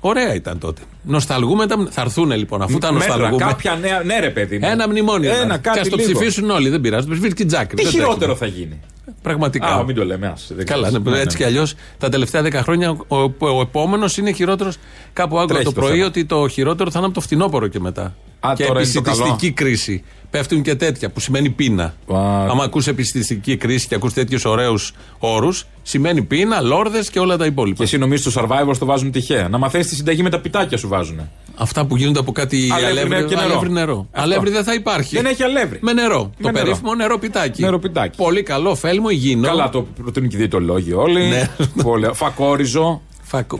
Ωραία 0.00 0.34
ήταν 0.34 0.58
τότε. 0.58 0.82
Νοσταλγούμε 1.06 1.66
τα. 1.66 1.86
Θα 1.90 2.00
έρθουν 2.00 2.30
λοιπόν, 2.30 2.62
αφού 2.62 2.78
τα 2.78 2.92
Μέτρα, 2.92 3.08
νοσταλγούμε. 3.16 3.44
κάποια 3.44 3.78
νέα, 3.80 4.02
ναι, 4.02 4.18
ρε 4.20 4.30
παιδί. 4.30 4.58
μου. 4.58 4.66
Ένα 4.70 4.88
μνημόνιο. 4.88 5.30
να 5.30 5.36
Ένα 5.36 5.44
έρθει. 5.54 5.58
κάτι 5.60 5.80
και 5.80 5.86
α 5.86 5.90
το 5.90 5.96
λίγο. 5.96 6.10
ψηφίσουν 6.12 6.50
όλοι, 6.50 6.68
δεν 6.68 6.80
πειράζει. 6.80 7.06
Το 7.06 7.12
ψηφίσει 7.12 7.34
και 7.34 7.42
η 7.42 7.46
Τζάκρη. 7.46 7.76
Τι 7.76 7.82
δεν 7.82 7.92
χειρότερο 7.92 8.18
τρέχουμε. 8.34 8.38
θα 8.38 8.46
γίνει; 8.46 8.80
Πραγματικά. 9.22 9.66
Α, 9.66 9.84
μην 9.84 9.94
το 9.94 10.04
λέμε. 10.04 10.26
Ας, 10.26 10.50
δεν 10.56 10.66
Καλά, 10.66 10.86
ξέρεις. 10.88 11.04
ναι, 11.04 11.10
Ναι, 11.10 11.20
έτσι 11.20 11.36
ναι. 11.36 11.42
κι 11.42 11.48
αλλιώς 11.48 11.74
τα 11.98 12.08
τελευταία 12.08 12.42
10 12.42 12.52
χρόνια 12.52 12.90
ο, 12.90 13.16
ο, 13.16 13.32
ο 13.38 13.60
επόμενος 13.60 14.16
είναι 14.16 14.32
χειρότερος. 14.32 14.76
Κάπου 15.12 15.36
άκουγα 15.38 15.46
Τρέχει 15.46 15.64
το 15.64 15.72
το 15.72 15.80
πρωί 15.80 15.92
θέμα. 15.94 16.06
ότι 16.06 16.24
το 16.24 16.48
χειρότερο 16.48 16.90
θα 16.90 16.98
είναι 16.98 17.06
από 17.06 17.14
το 17.14 17.20
φθινόπωρο 17.20 17.66
και 17.66 17.80
μετά. 17.80 18.14
Α, 18.40 18.52
και 18.56 18.64
τώρα 18.64 18.80
είναι 18.80 18.90
το 18.92 18.98
επιστημιστική 19.06 19.50
κρίση. 19.52 20.04
Πέφτουν 20.30 20.62
και 20.62 20.74
τέτοια 20.74 21.10
που 21.10 21.20
σημαίνει 21.20 21.50
πείνα. 21.50 21.84
Α. 21.84 22.46
Άμα 22.50 22.64
ακούς 22.64 22.86
επιστημιστική 22.86 23.56
κρίση 23.56 23.86
και 23.88 23.94
ακούς 23.94 24.12
τέτοιους 24.12 24.44
ωραίους 24.44 24.92
όρους, 25.18 25.66
σημαίνει 25.82 26.22
πείνα, 26.22 26.60
λόρδες 26.60 27.10
και 27.10 27.18
όλα 27.18 27.36
τα 27.36 27.46
υπόλοιπα. 27.46 27.76
Και 27.76 27.82
εσύ 27.82 27.98
νομίζεις 27.98 28.32
το 28.32 28.40
survivor 28.48 28.76
το 28.78 28.86
βάζουν 28.86 29.10
τυχαία. 29.10 29.48
Να 29.48 29.58
μαθαίνεις 29.58 29.86
τη 29.86 29.94
συνταγή 29.94 30.22
με 30.22 30.30
τα 30.30 30.40
πιτάκια 30.40 30.78
σου 30.78 30.88
βάζουν. 30.96 31.20
Αυτά 31.58 31.86
που 31.86 31.96
γίνονται 31.96 32.18
από 32.18 32.32
κάτι 32.32 32.68
Αλεύρι 32.74 32.98
αλεύρι, 33.00 33.24
και 33.28 33.34
νερό. 33.34 33.46
αλεύρι 33.50 33.70
νερό. 33.70 34.06
Αυτό. 34.10 34.22
Αλεύρι 34.22 34.50
δεν 34.50 34.64
θα 34.64 34.74
υπάρχει. 34.74 35.16
Δεν 35.16 35.26
έχει 35.26 35.42
αλεύρι. 35.42 35.78
Με 35.82 35.92
νερό. 35.92 36.22
Με 36.22 36.30
το 36.42 36.50
νερό. 36.50 36.64
περίφημο 36.64 36.94
νερό 36.94 37.18
πιτάκι. 37.18 37.62
Νερό 37.62 37.78
πιτάκι. 37.78 38.16
Πολύ 38.16 38.42
καλό, 38.42 38.70
ωφέλιμο, 38.70 39.08
υγιεινό. 39.10 39.46
Καλά, 39.48 39.68
το 39.68 39.82
προτείνουν 40.02 40.28
και 40.28 40.34
οι 40.36 40.38
διαιτολόγοι 40.38 40.92
όλοι. 40.92 41.26
Ναι. 41.28 41.48
Πολύ- 41.82 42.10
Φακόριζο. 42.12 43.02
Φακο... 43.22 43.58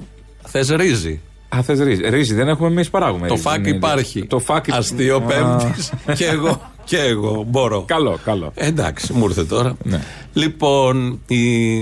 Θες 0.48 0.68
ρύζι. 0.68 1.20
Α, 1.56 1.62
θες 1.62 1.80
ρύζι. 1.80 2.08
Ρύζι 2.08 2.34
δεν 2.34 2.48
έχουμε, 2.48 2.68
εμείς 2.68 2.90
παράγουμε. 2.90 3.26
Το 3.26 3.34
ρύζι. 3.34 3.46
φακ 3.46 3.58
Είναι- 3.58 3.76
υπάρχει. 3.76 4.26
Το 4.26 4.38
φακ 4.38 4.64
Αστείο 4.72 5.16
Α, 5.16 5.20
πέμπτης. 5.20 5.92
και 6.16 6.24
εγώ. 6.26 6.70
Και 6.84 6.98
εγώ 6.98 7.44
μπορώ. 7.48 7.82
Καλό, 7.86 8.18
καλό. 8.24 8.52
Εντάξει, 8.54 9.12
μου 9.12 9.24
ήρθε 9.24 9.44
τώρα. 9.44 9.76
Ναι. 9.82 10.00
Λοιπόν, 10.32 11.20
η, 11.26 11.36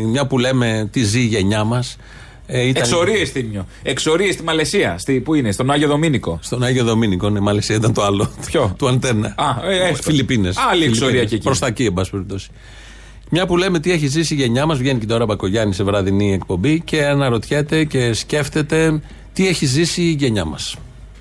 μια 0.04 0.26
που 0.26 0.38
λέμε 0.38 0.88
τι 0.92 1.02
ζει 1.02 1.20
η 1.20 1.24
γενιά 1.24 1.64
μας. 1.64 1.96
Ε, 2.46 2.66
ήταν 2.66 2.82
Εξορίες 2.82 3.30
θύμιο. 3.30 3.66
Εξορίες 3.82 4.34
στη 4.34 4.42
Μαλαισία. 4.42 4.98
Στη, 4.98 5.20
πού 5.20 5.34
είναι, 5.34 5.52
στον 5.52 5.70
Άγιο 5.70 5.88
Δομήνικο. 5.88 6.38
Στον 6.42 6.62
Άγιο 6.62 6.84
Δομήνικο, 6.84 7.30
ναι, 7.30 7.40
Μαλαισία 7.40 7.76
ήταν 7.76 7.92
το 7.92 8.02
άλλο. 8.02 8.30
Ποιο; 8.46 8.74
του 8.78 8.88
Αντένα. 8.88 9.34
Α, 9.36 9.70
ε, 9.70 9.88
έστω. 9.88 10.02
Φιλιππίνες. 10.02 10.56
Άλλη 10.70 10.84
εξορία 10.84 11.24
και 11.24 11.34
εκεί. 11.34 11.44
Προς 11.44 11.58
τα 11.58 11.66
εκεί, 11.66 11.84
εν 11.84 11.92
πάση 11.92 12.10
περιπτώσει. 12.10 12.50
Μια 13.30 13.46
που 13.46 13.56
λέμε 13.56 13.80
τι 13.80 13.92
έχει 13.92 14.06
ζήσει 14.06 14.34
η 14.34 14.36
γενιά 14.36 14.66
μας, 14.66 14.78
βγαίνει 14.78 14.98
και 14.98 15.06
τώρα 15.06 15.24
Μπακογιάννης 15.24 15.76
σε 15.76 15.82
βραδινή 15.82 16.32
εκπομπή 16.32 16.80
και 16.80 17.04
αναρωτιέται 17.04 17.84
και 17.84 18.12
σκέφτεται 18.12 19.00
τι 19.32 19.48
έχει 19.48 19.66
ζήσει 19.66 20.02
η 20.02 20.10
γενιά 20.10 20.44
μας. 20.44 20.76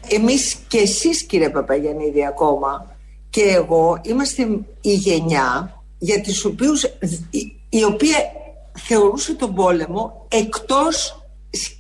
Εμείς 0.07 0.55
και 0.67 0.77
εσείς 0.77 1.23
κύριε 1.23 1.49
Παπαγιαννίδη 1.49 2.25
ακόμα 2.25 2.95
και 3.29 3.41
εγώ 3.41 4.01
είμαστε 4.03 4.47
η 4.81 4.93
γενιά 4.93 5.81
για 5.97 6.21
τις 6.21 6.45
οποίους, 6.45 6.83
η, 7.29 7.53
η 7.69 7.83
οποία 7.83 8.17
θεωρούσε 8.79 9.33
τον 9.33 9.53
πόλεμο 9.53 10.27
εκτός 10.31 11.25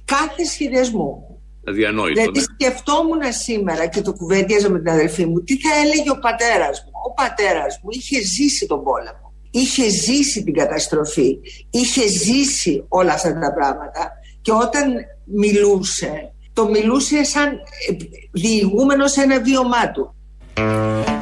κάθε 0.05 0.43
σχεδιασμού. 0.43 1.33
Αδιανόητο. 1.69 2.21
Δηλαδή 2.21 2.39
ναι. 2.39 2.45
σκεφτόμουν 2.53 3.21
σήμερα 3.29 3.87
και 3.87 4.01
το 4.01 4.13
κουβέντιαζα 4.13 4.69
με 4.69 4.79
την 4.79 4.89
αδελφή 4.89 5.25
μου 5.25 5.43
τι 5.43 5.57
θα 5.57 5.75
έλεγε 5.75 6.09
ο 6.11 6.19
πατέρας 6.19 6.83
μου. 6.85 6.91
Ο 7.07 7.13
πατέρας 7.13 7.79
μου 7.83 7.89
είχε 7.91 8.21
ζήσει 8.21 8.67
τον 8.67 8.83
πόλεμο. 8.83 9.33
Είχε 9.51 9.89
ζήσει 9.89 10.43
την 10.43 10.53
καταστροφή. 10.53 11.37
Είχε 11.69 12.07
ζήσει 12.07 12.85
όλα 12.87 13.13
αυτά 13.13 13.39
τα 13.39 13.53
πράγματα. 13.53 14.11
Και 14.41 14.51
όταν 14.51 14.93
μιλούσε, 15.25 16.31
το 16.53 16.69
μιλούσε 16.69 17.23
σαν 17.23 17.49
ε, 17.51 17.95
διηγούμενο 18.31 19.07
σε 19.07 19.21
ένα 19.21 19.41
βίωμά 19.41 19.91
του. 19.91 20.15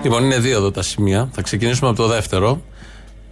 Λοιπόν, 0.03 0.23
είναι 0.23 0.39
δύο 0.39 0.57
εδώ 0.57 0.71
τα 0.71 0.81
σημεία. 0.81 1.29
Θα 1.31 1.41
ξεκινήσουμε 1.41 1.89
από 1.89 2.01
το 2.01 2.07
δεύτερο. 2.07 2.61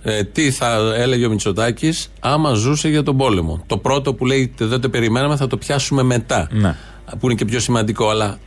Ε, 0.03 0.23
τι 0.23 0.51
θα 0.51 0.93
έλεγε 0.97 1.25
ο 1.25 1.29
Μητσοτάκης 1.29 2.11
άμα 2.19 2.53
ζούσε 2.53 2.89
για 2.89 3.03
τον 3.03 3.17
πόλεμο. 3.17 3.63
Το 3.67 3.77
πρώτο 3.77 4.13
που 4.13 4.25
λέει 4.25 4.53
δεν 4.57 4.81
το 4.81 4.89
περιμέναμε 4.89 5.35
θα 5.35 5.47
το 5.47 5.57
πιάσουμε 5.57 6.03
μετά. 6.03 6.47
Ναι. 6.51 6.75
Που 7.19 7.25
είναι 7.25 7.33
και 7.35 7.45
πιο 7.45 7.59
σημαντικό. 7.59 8.09
Αλλά 8.09 8.37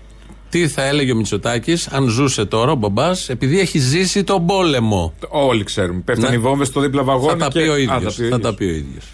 τι 0.49 0.69
θα 0.69 0.83
έλεγε 0.85 1.13
ο 1.13 1.17
Μητσοτάκης 1.17 1.89
αν 1.89 2.07
ζούσε 2.09 2.45
τώρα 2.45 2.71
ο 2.73 2.75
μπαμπάς 2.75 3.29
επειδή 3.29 3.61
έχει 3.61 3.79
ζήσει 3.79 4.25
τον 4.25 4.47
πόλεμο; 4.47 5.13
Όλοι 5.29 5.65
ξέρουμε. 5.65 6.01
Πέφτουν 6.05 6.29
Ναι. 6.29 6.35
οι 6.35 6.39
βόμβες 6.39 6.67
στο 6.69 6.81
δίπλα 6.81 7.01
Θα 7.05 7.07
βαγόνι. 7.13 7.39
τα 7.39 7.49
και... 7.49 7.61
πει 7.63 7.69
ο 7.69 7.73
Α, 7.73 7.79
ίδιος. 7.79 8.15
θα 8.15 8.23
πει 8.23 8.27
ο 8.27 8.31
Θα 8.31 8.39
τα 8.41 8.49
ίδιος. 8.49 8.55
πει 8.57 8.65
ο 8.65 8.69
ίδιος. 8.69 9.05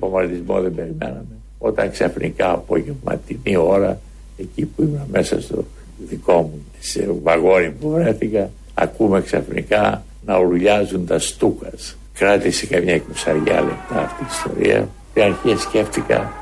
βομβαρδισμό 0.00 0.60
δεν 0.60 0.74
περιμέναμε. 0.74 1.26
Όταν 1.58 1.90
ξαφνικά 1.90 2.50
απογευματινή 2.52 3.56
ώρα, 3.56 4.00
εκεί 4.36 4.64
που 4.64 4.82
ήμουν 4.82 5.00
μέσα 5.10 5.40
στο 5.40 5.64
δικό 6.08 6.32
μου 6.42 6.64
σε 6.80 7.08
βαγόνι 7.22 7.70
που 7.70 7.90
βρέθηκα, 7.90 8.50
ακούμε 8.74 9.20
ξαφνικά 9.20 10.04
να 10.26 10.38
ουρλιάζουν 10.38 11.06
τα 11.06 11.18
στούκας. 11.18 11.96
Κράτησε 12.12 12.66
καμιά 12.66 12.94
εικοσαριά 12.94 13.60
λεπτά 13.60 14.00
αυτή 14.02 14.22
η 14.22 14.26
ιστορία. 14.30 14.88
Στην 15.10 15.22
αρχή 15.22 15.56
σκέφτηκα 15.62 16.32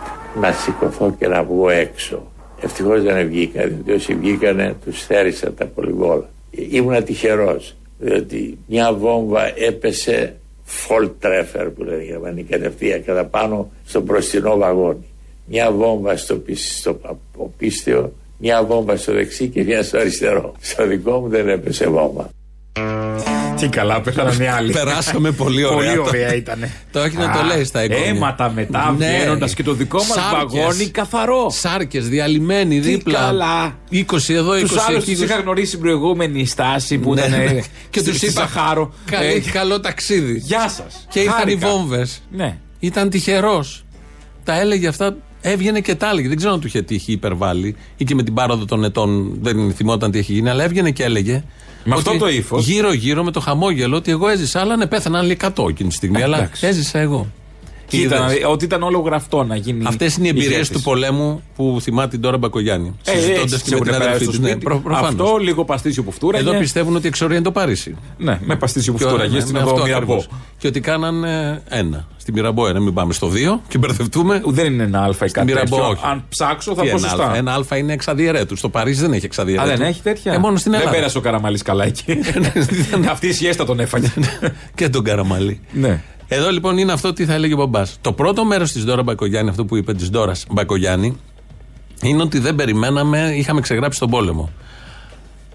να 0.41 0.53
σηκωθώ 0.53 1.15
και 1.19 1.27
να 1.27 1.43
βγω 1.43 1.69
έξω. 1.69 2.23
Ευτυχώς 2.61 3.03
δεν 3.03 3.29
βγήκα, 3.29 3.67
διότι 3.67 3.93
όσοι 3.93 4.15
βγήκανε 4.15 4.75
τους 4.85 5.03
θέρισα 5.05 5.53
τα 5.53 5.65
πολυβόλα. 5.65 6.29
Ήμουν 6.51 7.05
τυχερός, 7.05 7.77
διότι 7.99 8.59
μια 8.67 8.93
βόμβα 8.95 9.53
έπεσε 9.59 10.37
Volltreffer 10.89 11.69
που 11.77 11.83
λένε 11.85 12.03
οι 12.03 12.07
Γερμανοί 12.07 12.43
κατευθείαν 12.43 13.05
κατά 13.05 13.25
πάνω 13.25 13.71
στο 13.87 14.01
μπροστινό 14.01 14.57
βαγόνι. 14.57 15.05
Μια 15.47 15.71
βόμβα 15.71 16.17
στο, 16.17 16.35
πισ- 16.37 16.79
στο 16.79 16.95
πα- 16.95 17.17
πίστιο, 17.57 18.13
μια 18.39 18.65
βόμβα 18.65 18.97
στο 18.97 19.13
δεξί 19.13 19.49
και 19.49 19.65
μια 19.65 19.83
στο 19.83 19.99
αριστερό. 19.99 20.55
Στο 20.61 20.87
δικό 20.87 21.21
μου 21.21 21.29
δεν 21.29 21.49
έπεσε 21.49 21.87
βόμβα. 21.89 22.31
Τι 23.59 23.69
καλά, 23.69 24.01
πέθαναν 24.01 24.41
οι 24.41 24.47
άλλοι. 24.47 24.73
Περάσαμε 24.73 25.31
πολύ 25.31 25.65
ωραία. 25.65 25.77
Πολύ 25.95 25.99
ωραία 26.09 26.35
ήταν. 26.35 26.59
Το 26.93 26.99
έχεις 27.01 27.19
να 27.19 27.33
το 27.33 27.43
λέει 27.43 27.65
στα 27.65 27.81
εγγόνια. 27.81 28.05
Αίματα 28.07 28.51
μετά 28.55 28.95
Ναι. 28.99 29.07
βγαίνοντας 29.07 29.55
και 29.55 29.63
το 29.63 29.73
δικό 29.73 29.97
μας 29.97 30.07
Σάρκες. 30.07 30.59
βαγόνι 30.61 30.87
καθαρό. 30.89 31.51
Σάρκες, 31.51 32.09
διαλυμένοι 32.09 32.81
Τι 32.81 32.89
δίπλα. 32.91 33.19
καλά. 33.19 33.79
20 33.91 34.35
εδώ, 34.35 34.55
20 34.57 34.67
Του 34.75 34.81
άλλους 34.89 35.03
εκεί. 35.03 35.13
τους 35.15 35.23
είχα 35.25 35.37
γνωρίσει 35.41 35.67
στην 35.67 35.81
προηγούμενη 35.81 36.47
στάση 36.47 36.99
που 36.99 37.15
Ναι, 37.15 37.21
ήταν. 37.21 37.31
ναι. 37.39 37.45
ε, 37.45 37.63
Και 37.91 37.99
στη- 37.99 38.09
τους 38.09 38.17
στη 38.17 38.27
είπα 38.27 38.41
Σαχάρο. 38.41 38.93
Καλή, 39.11 39.27
Ε, 39.47 39.51
καλό 39.53 39.81
ταξίδι. 39.81 40.39
Γεια 40.45 40.69
σας. 40.69 41.07
Και 41.11 41.21
ήρθαν 41.21 41.49
οι 41.49 41.55
βόμβες. 41.55 42.23
Ναι. 42.31 42.57
Ήταν 42.79 43.11
τυχερός. 43.11 43.85
Τα 44.45 44.61
έλεγε 44.61 44.89
αυτά, 44.89 45.17
έβγαινε 45.41 45.81
και 45.81 45.95
τα 45.95 46.09
έλεγε. 46.11 46.29
Δεν 46.29 46.37
ξέρω 46.37 46.53
αν 46.53 46.61
του 46.61 46.67
είχε 46.67 46.83
τύχει 46.83 47.13
υπερβάλλει 47.13 47.77
ή 47.97 48.05
και 48.05 48.15
με 48.15 48.23
την 48.23 48.35
πάροδο 48.35 48.65
των 48.65 48.85
ετών 48.85 49.39
δεν 49.43 49.73
θυμόταν 49.75 50.11
τι 50.11 50.19
έχει 50.19 50.33
γίνει, 50.33 50.49
αλλά 50.49 50.65
έβγαινε 50.65 50.91
και 50.91 51.05
έλεγε. 51.05 51.43
Με 51.89 51.95
αυτό 51.95 52.11
ότι 52.11 52.19
το 52.19 52.29
ύφος. 52.29 52.67
Γύρω-γύρω 52.67 53.25
με 53.25 53.31
το 53.31 53.41
χαμόγελο 53.41 53.97
ότι 53.97 54.11
εγώ 54.11 54.29
έζησα, 54.29 54.61
αλλά 54.61 54.77
ναι, 54.77 54.87
πέθαναν 54.87 55.21
άλλοι 55.21 55.37
100 55.41 55.69
εκείνη 55.69 55.89
τη 55.89 55.95
στιγμή. 55.95 56.23
αλλά 56.23 56.37
εντάξει. 56.37 56.67
έζησα 56.67 56.99
εγώ. 56.99 57.27
Κοίτα, 57.89 58.17
Είδες; 58.33 58.43
ότι 58.47 58.65
ήταν 58.65 58.83
όλο 58.83 58.99
γραφτό 58.99 59.45
να 59.45 59.57
γίνει. 59.57 59.85
Αυτές 59.87 60.17
είναι 60.17 60.27
οι 60.27 60.31
εμπειρίες 60.31 60.51
ηγέτης. 60.53 60.71
του 60.71 60.81
πολέμου 60.83 61.43
που 61.57 61.79
θυμάται 61.81 62.09
την 62.09 62.21
τώρα 62.21 62.39
Μπακογιάννη. 62.39 62.97
Ε, 63.05 63.11
Συζητώντας 63.11 63.43
έτσι 63.53 63.57
και 63.57 63.69
σε 63.69 63.71
με 63.71 63.75
έχουν 63.75 63.83
την 63.87 63.93
περάσει 63.93 64.09
αδερφή 64.09 64.23
στο 64.25 64.31
της. 64.31 64.41
Ναι, 64.41 64.49
σπίτι. 64.51 64.65
προ- 64.65 64.81
προφανώς. 64.83 65.09
Αυτό 65.11 65.37
λίγο 65.37 65.65
παστίσιο 65.65 66.03
που 66.03 66.13
φτούραγε. 66.13 66.49
Εδώ 66.49 66.59
πιστεύουν 66.59 66.95
ότι 66.97 67.05
η 67.05 67.09
εξορία 67.09 67.35
είναι 67.37 67.45
το 67.45 67.53
Παρίσι. 67.53 67.97
Ναι, 68.19 68.39
με 68.45 68.57
παστίσιο 68.57 68.93
που 68.93 68.99
Και- 68.99 69.05
φτούραγε 69.05 69.35
ναι, 69.35 69.41
στην 69.41 69.53
με 69.53 69.59
εδώ 69.61 69.71
αυτό 69.71 69.83
Μυραμπό. 69.85 70.13
ακριβώς. 70.15 70.29
Και 70.59 70.67
ότι 70.67 70.81
κάνανε 70.81 71.63
ένα. 71.69 72.07
Στη 72.17 72.33
Μυραμπό 72.33 72.69
ένα, 72.69 72.81
μην 72.81 72.95
πάμε 72.95 73.13
στο 73.13 73.29
δύο 73.29 73.63
και 73.69 73.79
μπερδευτούμε. 73.79 74.43
Δεν 74.47 74.73
είναι 74.73 74.83
ένα 74.83 75.01
Α 75.03 75.09
ή 75.27 75.31
κάτι 75.31 75.47
Μυραμπό, 75.47 75.77
τέτοιο. 75.77 75.89
όχι. 75.91 76.01
Αν 76.05 76.25
ψάξω 76.29 76.75
θα 76.75 76.83
Τι 76.83 76.89
πω 76.89 76.97
ένα 76.97 77.09
σωστά. 77.09 77.31
Α. 77.31 77.37
Ένα 77.37 77.55
Α 77.71 77.77
είναι 77.77 77.93
εξαδιαιρέτους. 77.93 78.59
Στο 78.59 78.69
Παρίσι 78.69 79.01
δεν 79.01 79.13
έχει 79.13 79.25
εξαδιαιρέτους. 79.25 79.73
Α, 79.73 79.77
δεν 79.77 79.87
έχει 79.87 80.03
τέτοια; 80.03 80.33
Ε, 80.33 80.39
μόνο 80.39 80.57
στην 80.57 80.71
δεν 80.71 80.81
Ελλάδα. 80.81 80.97
πέρασε 80.99 81.19
ο 81.19 81.21
Καραμαλής 81.21 81.63
καλά 81.63 81.85
εκεί. 81.85 82.05
Αυτή 83.11 83.27
η 83.27 83.33
σιέστα 83.33 83.65
τον 83.65 83.81
έφαγε. 83.81 84.13
και 84.75 84.89
τον 84.89 85.05
Καραμαλή. 85.05 85.61
Ναι. 86.29 86.37
Εδώ 86.37 86.51
λοιπόν 86.51 86.79
είναι 86.79 86.93
αυτό 86.93 87.13
τι 87.13 87.25
θα 87.25 87.35
έλεγε 87.35 87.53
ο 87.53 87.57
μπαμπάς. 87.57 87.99
Το 88.01 88.13
πρώτο 88.13 88.45
μέρος 88.45 88.73
της 88.73 88.85
Δώρα 88.85 89.03
Μπακογιάννη, 89.03 89.51
αυτό 89.51 89.65
που 89.65 89.77
είπε 89.77 89.95
της 89.95 90.09
Δώρα 90.09 90.33
Μπακογιάννη, 90.51 91.17
είναι 92.03 92.23
ότι 92.23 92.39
δεν 92.39 92.55
περιμέναμε, 92.55 93.35
είχαμε 93.37 93.61
ξεγράψει 93.61 93.99
τον 93.99 94.11
πόλεμο. 94.11 94.51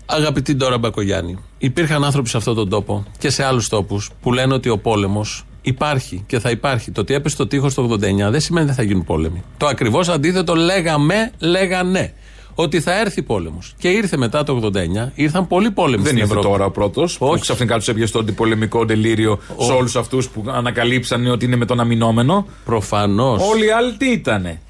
Αγαπητή 0.06 0.56
Ντόρα 0.56 0.78
Μπακογιάννη, 0.78 1.38
υπήρχαν 1.58 2.04
άνθρωποι 2.04 2.30
σε 2.30 2.38
αυτόν 2.38 2.56
τον 2.56 2.70
τόπο 2.70 3.06
και 3.18 3.30
σε 3.30 3.44
άλλους 3.44 3.70
τόπους 3.70 4.10
που 4.22 4.34
λένε 4.34 4.54
ότι 4.54 4.70
ο 4.70 4.78
πόλεμος 4.78 5.46
υπάρχει 5.62 6.24
και 6.28 6.40
θα 6.40 6.50
υπάρχει. 6.50 6.92
Το 6.92 7.02
ότι 7.02 7.14
έπεσε 7.14 7.36
το 7.36 7.48
τείχος 7.48 7.74
το 7.74 7.90
89 7.92 7.98
δεν 8.00 8.40
σημαίνει 8.40 8.66
ότι 8.66 8.66
δεν 8.66 8.74
θα 8.74 8.84
γίνουν 8.84 9.04
πόλεμοι. 9.04 9.44
Το 9.58 9.66
ακριβώς 9.66 10.10
αντίθετο 10.10 10.56
λέγαμε, 10.56 11.32
λέγανε. 11.40 12.14
Ότι 12.56 12.80
θα 12.82 13.00
έρθει 13.00 13.22
πόλεμος. 13.24 13.74
Και 13.78 13.90
ήρθε 13.90 14.18
μετά 14.18 14.44
το 14.44 14.54
89, 14.54 15.12
ήρθαν 15.16 15.48
πολλοί 15.48 15.72
πόλεμοι 15.72 15.96
Δεν 16.04 16.06
στην 16.06 16.18
ήρθε 16.18 16.30
Ευρώπη. 16.34 16.48
τώρα 16.48 16.66
ο 16.66 16.72
πρώτος. 16.72 17.18
Που 17.18 17.26
Όχι. 17.28 17.42
ξαφνικά 17.42 17.76
τους 17.78 17.88
έπιασε 17.88 18.14
το 18.14 18.20
αντιπολεμικό 18.20 18.86
τελείριο 18.86 19.40
σε 19.60 19.72
όλους 19.72 19.96
αυτούς 19.96 20.30
που 20.30 20.44
ανακαλύψαν 20.48 21.28
ότι 21.28 21.46
είναι 21.46 21.56
με 21.56 21.66
τον 21.66 21.80
αμυνόμενο. 21.80 22.48
Προφανώς. 22.66 23.50
Όλοι 23.50 23.66
οι 23.66 23.72
άλλοι 23.72 23.94
τι 23.98 24.12
ήτανε; 24.12 24.62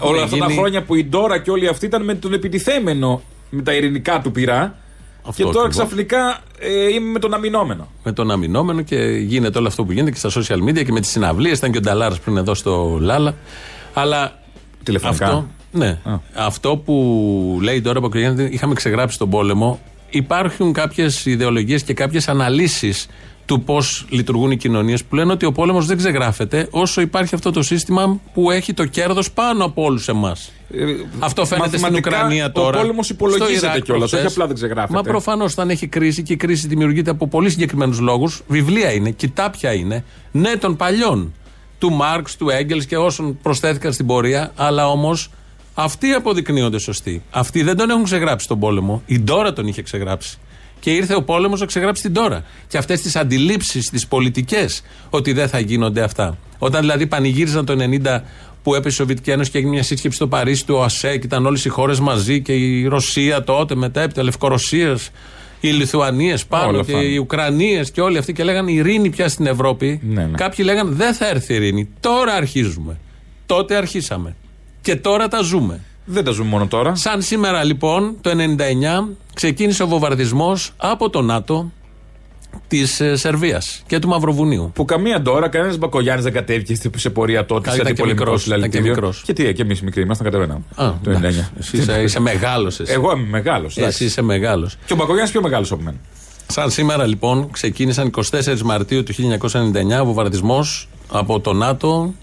Όλα 0.00 0.22
αυτά 0.22 0.36
τα 0.36 0.46
χρόνια 0.48 0.82
που 0.82 0.94
η 0.94 1.04
Ντόρα 1.04 1.38
και 1.38 1.50
όλοι 1.50 1.68
αυτοί 1.68 1.86
ήταν 1.86 2.04
με 2.04 2.14
τον 2.14 2.32
επιτιθέμενο 2.32 3.22
με 3.50 3.62
τα 3.62 3.72
ειρηνικά 3.74 4.20
του 4.20 4.30
πειρά. 4.32 4.78
Αυτό 5.22 5.44
και 5.46 5.52
τώρα 5.52 5.66
ακριβώς. 5.66 5.86
ξαφνικά 5.86 6.40
ε, 6.58 6.92
είμαι 6.94 7.10
με 7.10 7.18
τον 7.18 7.34
αμυνόμενο. 7.34 7.88
με 8.04 8.12
τον 8.12 8.30
αμυνόμενο 8.30 8.82
και 8.82 8.96
γίνεται 9.26 9.58
όλο 9.58 9.66
αυτό 9.66 9.84
που 9.84 9.92
γίνεται 9.92 10.10
και 10.10 10.28
στα 10.28 10.30
social 10.42 10.68
media 10.68 10.84
και 10.84 10.92
με 10.92 11.00
τις 11.00 11.10
συναυλίες. 11.10 11.58
Ήταν 11.58 11.70
και 11.72 11.78
ο 11.78 11.80
Νταλάρας 11.80 12.20
πριν 12.20 12.36
εδώ 12.36 12.54
στο 12.54 12.98
Λάλα. 13.00 13.34
Αλλά 13.94 14.38
Τηλεφωνικά. 14.82 15.24
αυτό, 15.24 15.46
ναι, 15.70 15.98
αυτό 16.34 16.76
που 16.76 17.58
λέει 17.62 17.80
τώρα 17.80 18.00
που 18.00 18.10
είχαμε 18.50 18.74
ξεγράψει 18.74 19.18
τον 19.18 19.30
πόλεμο. 19.30 19.80
Υπάρχουν 20.10 20.72
κάποιες 20.72 21.26
ιδεολογίες 21.26 21.82
και 21.82 21.94
κάποιες 21.94 22.28
αναλύσεις 22.28 23.06
του 23.48 23.62
πώς 23.62 24.06
λειτουργούν 24.08 24.50
οι 24.50 24.56
κοινωνίες 24.56 25.04
που 25.04 25.14
λένε 25.14 25.32
ότι 25.32 25.46
ο 25.46 25.52
πόλεμος 25.52 25.86
δεν 25.86 25.96
ξεγράφεται 25.96 26.68
όσο 26.70 27.00
υπάρχει 27.00 27.34
αυτό 27.34 27.50
το 27.50 27.62
σύστημα 27.62 28.20
που 28.34 28.50
έχει 28.50 28.72
το 28.74 28.86
κέρδος 28.86 29.30
πάνω 29.30 29.64
από 29.64 29.82
όλους 29.82 30.08
εμάς. 30.08 30.52
Αυτό 31.18 31.44
φαίνεται 31.44 31.66
στην 31.66 31.78
Ε, 31.78 31.82
μαθηματικά, 31.82 32.16
Ουκρανία 32.16 32.52
τώρα. 32.52 32.78
Ο 32.78 32.80
πόλεμος 32.80 33.04
στο 33.04 33.14
υπολογίζεται 33.14 33.66
Ιράκ 33.66 33.82
κιόλας. 33.82 34.02
Όχι 34.02 34.10
προχθές. 34.10 34.32
απλά 34.32 34.46
δεν 34.46 34.54
ξεγράφεται. 34.54 34.92
Μα 34.92 35.02
προφανώς 35.02 35.52
όταν 35.52 35.70
έχει 35.70 35.86
κρίση 35.86 36.22
και 36.22 36.32
η 36.32 36.36
κρίση 36.36 36.66
δημιουργείται 36.66 37.10
από 37.10 37.28
πολύ 37.28 37.50
συγκεκριμένους 37.50 37.98
λόγους. 37.98 38.42
Βιβλία 38.48 38.92
είναι, 38.92 39.10
κοιτά 39.10 39.50
ποια 39.50 39.72
είναι. 39.72 40.04
Ναι, 40.30 40.56
των 40.56 40.76
παλιών. 40.76 41.34
Του 41.78 41.92
Μάρξ, 41.92 42.36
του 42.36 42.48
Έγκελς 42.48 42.86
και 42.86 42.96
όσων 42.96 43.38
προσθέθηκαν 43.42 43.92
στην 43.92 44.06
πορεία. 44.06 44.52
Αλλά 44.56 44.88
όμως 44.88 45.30
αυτοί 45.80 46.10
αποδεικνύονται 46.12 46.78
σωστοί. 46.78 47.22
Αυτοί 47.30 47.62
δεν 47.62 47.76
τον 47.76 47.90
έχουν 47.90 48.04
ξεγράψει 48.04 48.48
τον 48.48 48.58
πόλεμο. 48.58 49.02
Η 49.06 49.18
Ντόρα 49.18 49.52
τον 49.52 49.66
είχε 49.66 49.82
ξεγράψει. 49.82 50.38
Και 50.80 50.90
ήρθε 50.90 51.14
ο 51.14 51.22
πόλεμος 51.22 51.60
να 51.60 51.66
ξεγράψει 51.66 52.02
την 52.02 52.12
Ντόρα. 52.12 52.44
Και 52.68 52.78
αυτές 52.78 53.00
τις 53.00 53.16
αντιλήψεις, 53.16 53.90
τις 53.90 54.06
πολιτικές, 54.06 54.82
ότι 55.10 55.32
δεν 55.32 55.48
θα 55.48 55.58
γίνονται 55.58 56.02
αυτά. 56.02 56.38
Όταν 56.58 56.80
δηλαδή 56.80 57.06
πανηγύριζαν 57.06 57.64
το 57.64 57.76
90 58.04 58.22
που 58.62 58.74
έπεσε 58.74 58.88
η 58.88 58.96
Σοβιετική 58.96 59.30
Ένωση 59.30 59.50
και 59.50 59.58
έγινε 59.58 59.72
μια 59.72 59.82
σύσκεψη 59.82 60.16
στο 60.16 60.28
Παρίσι 60.28 60.66
του 60.66 60.74
ΟΑΣΕ 60.74 61.16
και 61.16 61.26
ήταν 61.26 61.46
όλες 61.46 61.64
οι 61.64 61.68
χώρες 61.68 62.00
μαζί 62.00 62.42
και 62.42 62.52
η 62.52 62.86
Ρωσία 62.86 63.44
τότε, 63.44 63.74
μετά 63.74 64.00
έπειτα 64.00 64.22
Λευκορωσίας, 64.22 65.10
οι 65.60 65.68
Λιθουανίες 65.68 66.46
πάνω 66.46 66.68
Όλα 66.68 66.82
και 66.84 66.92
αυτά. 66.92 67.04
οι 67.04 67.16
Ουκρανίες 67.16 67.90
και 67.90 68.00
όλοι 68.00 68.18
αυτοί 68.18 68.32
και 68.32 68.44
λέγανε 68.44 68.72
ειρήνη 68.72 69.10
πια 69.10 69.28
στην 69.28 69.46
Ευρώπη. 69.46 70.00
Ναι, 70.02 70.24
ναι. 70.24 70.36
Κάποιοι 70.36 70.64
λέγανε 70.68 70.90
δεν 70.90 71.14
θα 71.14 71.28
έρθει 71.28 71.54
ειρήνη. 71.54 71.88
Τώρα 72.00 72.32
αρχίζουμε. 72.32 72.98
Τότε 73.46 73.76
αρχίσαμε. 73.76 74.36
Και 74.88 74.96
τώρα 74.96 75.28
τα 75.28 75.40
ζούμε. 75.42 75.80
Δεν 76.04 76.24
τα 76.24 76.30
ζούμε 76.30 76.48
μόνο 76.50 76.66
τώρα. 76.66 76.94
Σαν 76.94 77.22
σήμερα 77.22 77.64
λοιπόν 77.64 78.16
το 78.20 78.30
99 78.30 79.08
ξεκίνησε 79.34 79.82
ο 79.82 79.86
βομβαρδισμός 79.86 80.72
από 80.76 81.10
το 81.10 81.22
ΝΑΤΟ 81.22 81.72
της 82.68 83.00
ε, 83.00 83.16
Σερβίας 83.16 83.82
και 83.86 83.98
του 83.98 84.08
Μαυροβουνίου. 84.08 84.70
Που 84.74 84.84
καμία 84.84 85.22
τώρα, 85.22 85.48
κανένας 85.48 85.76
Μπακογιάννης 85.78 86.24
δεν 86.24 86.32
κατέβηκε 86.32 86.74
στη- 86.74 86.90
σε 86.96 87.10
πορεία 87.10 87.46
τότε 87.46 87.60
Καλά, 87.60 87.74
σε 87.74 87.80
ήταν 87.80 87.94
και 87.94 88.02
αντιπολεμικό 88.02 88.24
μικρός, 88.24 88.46
ήταν 88.46 88.60
και 88.60 88.76
συλλαλητήριο. 88.76 88.94
μικρός. 88.94 89.22
Και 89.26 89.32
τι, 89.32 89.52
και 89.52 89.62
εμείς 89.62 89.82
μικροί 89.82 90.02
ήμασταν, 90.02 90.26
κατεβαίναμε. 90.26 90.62
Α, 90.74 90.92
το 91.02 91.10
εντάξει. 91.10 91.46
99. 91.54 91.58
Εσύ 91.58 91.76
είσαι, 91.76 92.02
είσαι 92.02 92.20
μεγάλος 92.20 92.80
εσύ. 92.80 92.92
Εγώ 92.92 93.12
είμαι 93.12 93.26
μεγάλος. 93.28 93.76
Εσύ 93.76 94.04
είσαι 94.04 94.22
μεγάλος. 94.22 94.76
Και 94.86 94.92
ο 94.92 94.96
Μπακογιάννης 94.96 95.30
πιο 95.30 95.42
μεγάλος 95.42 95.72
από 95.72 95.82
μένα. 95.82 95.96
Σαν 96.46 96.70
σήμερα 96.70 97.06
λοιπόν 97.06 97.50
ξεκίνησαν 97.50 98.10
24 98.30 98.60
Μαρτίου 98.64 99.02
του 99.02 99.12
1999 99.14 100.00
ο 100.00 100.04
βομβαρδισμός 100.04 100.88
από 101.08 101.40
το 101.40 101.52
ΝΑΤΟ 101.52 102.14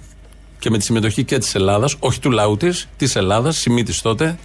και 0.65 0.71
με 0.71 0.77
τη 0.77 0.83
συμμετοχή 0.83 1.23
και 1.23 1.37
της 1.37 1.55
Ελλάδας, 1.55 1.95
όχι 1.99 2.19
του 2.19 2.31
λαού 2.31 2.57
της, 2.57 2.87
της 2.97 3.15
Ελλάδας, 3.15 3.57
σημίτης 3.57 4.01
τότε. 4.01 4.37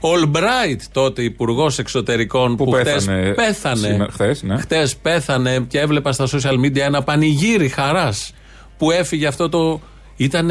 Ολμπράιτ 0.00 0.80
τότε 0.92 1.22
υπουργός 1.22 1.78
εξωτερικών 1.78 2.56
που, 2.56 2.64
Που 2.64 2.70
χτες 2.72 2.92
πέθανε 3.04 3.32
πέθανε. 3.34 3.86
σήμερα- 3.86 4.12
χθες, 4.12 4.42
ναι. 4.42 4.56
Χτες 4.58 4.96
πέθανε 4.96 5.64
και 5.68 5.78
έβλεπα 5.80 6.12
στα 6.12 6.26
social 6.26 6.54
media 6.64 6.76
ένα 6.78 7.02
πανηγύρι 7.02 7.68
χαράς 7.68 8.32
που 8.78 8.90
έφυγε 8.90 9.26
αυτό 9.26 9.48
το. 9.48 9.80
ήταν 10.16 10.50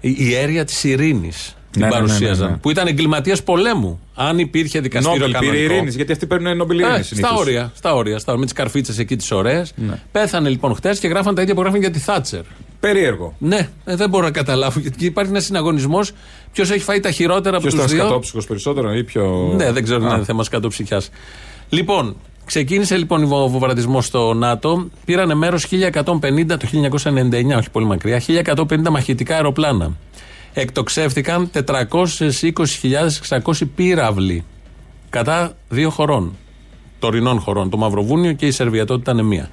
η 0.00 0.34
αίρια 0.34 0.64
της 0.64 0.84
ειρήνης. 0.84 1.56
Την 1.70 1.80
Ναι, 1.80 1.86
ναι, 1.86 1.92
ναι, 1.94 2.00
παρουσίαζαν. 2.00 2.46
ναι, 2.46 2.52
ναι. 2.52 2.58
Που 2.58 2.70
ήταν 2.70 2.86
εγκληματίας 2.86 3.42
πολέμου. 3.42 4.00
Αν 4.14 4.38
υπήρχε 4.38 4.80
δικαστήριο 4.80 5.18
Νόμπελ 5.18 5.38
πήρε 5.38 5.50
κανονικό. 5.52 5.74
ειρήνης, 5.74 5.94
γιατί 5.96 6.12
αυτοί 6.12 6.26
παίρνουν 6.26 6.56
Νόμπελ 6.56 6.78
Ε, 6.78 6.86
ειρήνης 6.86 7.06
στα 7.06 7.32
όρια, 7.34 7.72
στα 7.74 7.94
όρια, 7.94 8.18
στα 8.18 8.32
όρια. 8.32 8.38
Με 8.40 8.44
τις 8.44 8.52
καρφίτσες 8.54 8.98
εκεί 8.98 9.16
τις 9.16 9.30
ωραίες. 9.30 9.72
Πέθανε 10.12 10.48
λοιπόν 10.48 10.74
χτες 10.74 10.98
και 10.98 11.08
γράφαν 11.08 11.34
τα 11.34 11.42
ίδια 11.42 11.54
που 11.54 11.60
γράφαν 11.60 11.80
για 11.80 11.90
τη 11.90 11.98
Θάτσερ. 11.98 12.40
Περίεργο. 12.80 13.34
Ναι, 13.38 13.68
ε, 13.84 13.96
δεν 13.96 14.08
μπορώ 14.08 14.24
να 14.24 14.30
καταλάβω. 14.30 14.80
Γιατί 14.80 15.04
υπάρχει 15.04 15.30
ένας 15.30 15.44
συναγωνισμός. 15.44 16.12
Ποιος 16.52 16.70
έχει 16.70 16.80
φάει 16.84 17.00
τα 17.00 17.10
χειρότερα 17.10 17.56
από 17.56 17.66
Ποιος 17.66 17.74
τους 17.74 17.82
ήταν 17.84 17.94
δύο. 17.96 18.04
σκατόψυχος 18.04 18.46
περισσότερο 18.46 18.94
ή 18.94 19.04
πιο. 19.04 19.52
Ναι, 19.56 19.72
δεν 19.72 19.82
ξέρω 19.82 20.04
αν 20.04 20.12
Α. 20.12 20.14
είναι 20.14 20.24
θέμα 20.24 20.44
κατοψυχιά. 20.50 21.02
Λοιπόν, 21.68 22.16
Ξεκίνησε 22.44 22.96
λοιπόν 22.96 23.22
ο 23.32 23.48
βομβαρδισμός 23.48 24.06
στο 24.06 24.34
ΝΑΤΟ. 24.34 24.88
Πήρανε 25.04 25.34
μέρος 25.34 25.66
1150 25.70 26.58
το 26.58 26.66
1999, 26.66 27.56
όχι 27.56 27.70
πολύ 27.70 27.86
μακριά, 27.86 28.20
1150 28.20 28.90
μαχητικά 28.90 29.34
αεροπλάνα. 29.34 29.96
Εκτοξεύτηκαν 30.52 31.50
420.600 31.54 33.68
πύραυλοι 33.74 34.44
κατά 35.10 35.52
δύο 35.68 35.90
χωρών. 35.90 36.36
Τωρινών 36.98 37.40
χωρών. 37.40 37.70
Το 37.70 37.76
Μαυροβούνιο 37.76 38.32
και 38.32 38.46
η 38.46 38.50
Σερβία. 38.50 38.84
Τότε 38.84 39.00
ήταν 39.12 39.26
μία. 39.26 39.48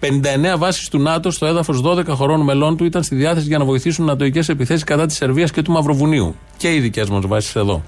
59 0.00 0.58
βάσεις 0.58 0.88
του 0.88 0.98
ΝΑΤΟ 0.98 1.30
στο 1.30 1.46
έδαφος 1.46 1.82
12 1.84 2.06
χωρών 2.08 2.40
μελών 2.40 2.76
του 2.76 2.84
ήταν 2.84 3.02
στη 3.02 3.14
διάθεση 3.14 3.46
για 3.46 3.58
να 3.58 3.64
βοηθήσουν 3.64 4.04
νατοικέ 4.04 4.40
επιθέσεις 4.46 4.84
κατά 4.84 5.06
της 5.06 5.16
Σερβίας 5.16 5.50
και 5.50 5.62
του 5.62 5.72
Μαυροβουνίου. 5.72 6.34
Και 6.56 6.74
οι 6.74 6.80
δικές 6.80 7.10
μας 7.10 7.26
βάσεις 7.26 7.56
εδώ. 7.56 7.82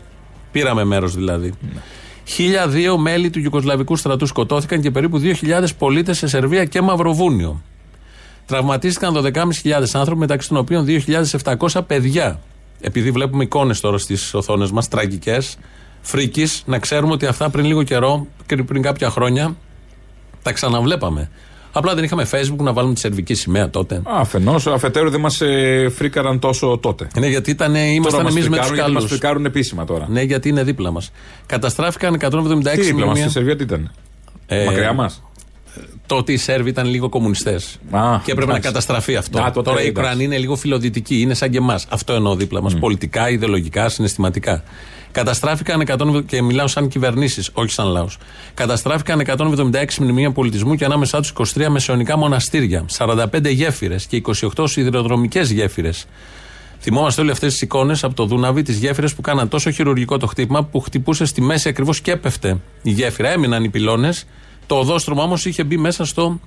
Πήραμε 0.52 0.84
μέρος 0.84 1.14
δηλαδή. 1.14 1.52
1.002 2.26 2.96
μέλη 2.98 3.30
του 3.30 3.38
Ιουκοσλαβικού 3.38 3.96
στρατού 3.96 4.26
σκοτώθηκαν 4.26 4.80
και 4.80 4.90
περίπου 4.90 5.20
2.000 5.20 5.66
πολίτες 5.78 6.18
σε 6.18 6.26
Σερβία 6.26 6.64
και 6.64 6.80
Μαυροβούνιο. 6.80 7.62
Τραυματίστηκαν 8.46 9.14
12.500 9.14 9.42
άνθρωποι, 9.92 10.20
μεταξύ 10.20 10.48
των 10.48 10.56
οποίων 10.56 10.86
2.700 10.88 11.80
παιδιά. 11.86 12.40
Επειδή 12.80 13.10
βλέπουμε 13.10 13.44
εικόνες 13.44 13.80
τώρα 13.80 13.98
στις 13.98 14.34
οθόνες 14.34 14.70
μας, 14.70 14.88
τραγικές, 14.88 15.56
φρίκης, 16.00 16.62
να 16.66 16.78
ξέρουμε 16.78 17.12
ότι 17.12 17.26
αυτά 17.26 17.50
πριν 17.50 17.64
λίγο 17.64 17.82
καιρό, 17.82 18.26
πριν 18.66 18.82
κάποια 18.82 19.10
χρόνια, 19.10 19.56
τα 20.42 20.52
ξαναβλέπαμε. 20.52 21.30
Απλά 21.72 21.94
δεν 21.94 22.04
είχαμε 22.04 22.26
Facebook 22.30 22.56
να 22.58 22.72
βάλουμε 22.72 22.94
τη 22.94 23.00
σερβική 23.00 23.34
σημαία 23.34 23.70
τότε. 23.70 24.00
Αφενός, 24.04 24.66
αφετέρου 24.66 25.10
δεν 25.10 25.20
μας 25.20 25.40
ε, 25.40 25.88
φρίκαραν 25.94 26.38
τόσο 26.38 26.78
τότε. 26.82 27.08
Ναι, 27.18 27.26
γιατί 27.26 27.50
ήταν, 27.50 27.74
ήμασταν 27.74 28.26
εμείς 28.26 28.48
με 28.48 28.58
τους 28.58 28.70
καλού. 28.70 28.92
Μας 28.92 29.04
φρικάρουν 29.04 29.44
επίσημα 29.44 29.84
τώρα. 29.84 30.06
Ναι, 30.08 30.22
γιατί 30.22 30.48
είναι 30.48 30.62
δίπλα 30.62 30.90
μας. 30.90 31.12
Καταστράφηκαν 31.46 32.14
176 32.20 32.74
Τι 32.74 32.80
δίπλα 32.80 33.06
μα, 33.06 33.14
στη 33.14 33.30
Σερβία 33.30 33.56
τι 33.56 33.62
ήταν; 33.62 33.90
Ε, 34.46 34.64
Μακριά 34.64 34.92
μας; 34.92 35.22
Τότε 36.06 36.32
οι 36.32 36.36
Σέρβοι 36.36 36.68
ήταν 36.68 36.86
λίγο 36.86 37.08
κομμουνιστές. 37.08 37.78
Και 38.24 38.32
έπρεπε 38.32 38.52
να 38.52 38.58
καταστραφεί 38.58 39.16
αυτό. 39.16 39.42
Α, 39.42 39.50
Τώρα 39.50 39.82
οι 39.82 39.88
Ουκρανοί 39.88 40.24
είναι 40.24 40.38
λίγο 40.38 40.56
φιλοδυτικοί, 40.56 41.20
είναι 41.20 41.34
σαν 41.34 41.50
και 41.50 41.58
εμάς. 41.58 41.86
Αυτό 41.88 42.12
εννοώ 42.12 42.34
δίπλα 42.34 42.62
μας. 42.62 42.74
Mm. 42.74 42.78
Πολιτικά, 42.80 43.30
ιδεολογικά, 43.30 43.88
συναισθηματικά. 43.88 44.62
Καταστράφηκαν 45.12 45.82
100, 45.86 46.22
και 46.26 46.42
μιλάω 46.42 46.66
σαν 46.66 46.88
κυβερνήσεις, 46.88 47.50
όχι 47.52 47.70
σαν 47.72 47.86
λαός. 47.86 48.18
Καταστράφηκαν 48.54 49.20
176 49.20 49.98
μνημεία 50.00 50.32
πολιτισμού 50.32 50.74
και 50.74 50.84
ανάμεσά 50.84 51.20
τους 51.20 51.32
23 51.56 51.68
μεσαιωνικά 51.68 52.16
μοναστήρια, 52.16 52.84
45 52.96 53.50
γέφυρες 53.50 54.06
και 54.06 54.16
28 54.56 54.68
σιδηροδρομικές 54.68 55.50
γέφυρες. 55.50 56.06
Θυμόμαστε 56.80 57.20
όλε 57.20 57.32
αυτές 57.32 57.52
τις 57.52 57.62
εικόνες 57.62 58.04
από 58.04 58.14
το 58.14 58.24
Δούναβι, 58.24 58.62
τις 58.62 58.78
γέφυρες 58.78 59.14
που 59.14 59.20
κάναν 59.20 59.48
τόσο 59.48 59.70
χειρουργικό 59.70 60.18
το 60.18 60.26
χτύπημα 60.26 60.64
που 60.64 60.80
χτυπούσε 60.80 61.24
στη 61.24 61.40
μέση 61.40 61.68
ακριβώς 61.68 62.00
και 62.00 62.10
έπεφτε 62.10 62.58
η 62.82 62.90
γέφυρα. 62.90 63.28
Έμειναν 63.28 63.64
οι 63.64 63.68
πυλώνες. 63.68 64.26
Το 64.66 64.74
οδόστρωμα 64.74 65.22
όμως 65.22 65.44
είχε 65.44 65.64
μπει 65.64 65.76
μέσα 65.76 66.04
στο 66.04 66.40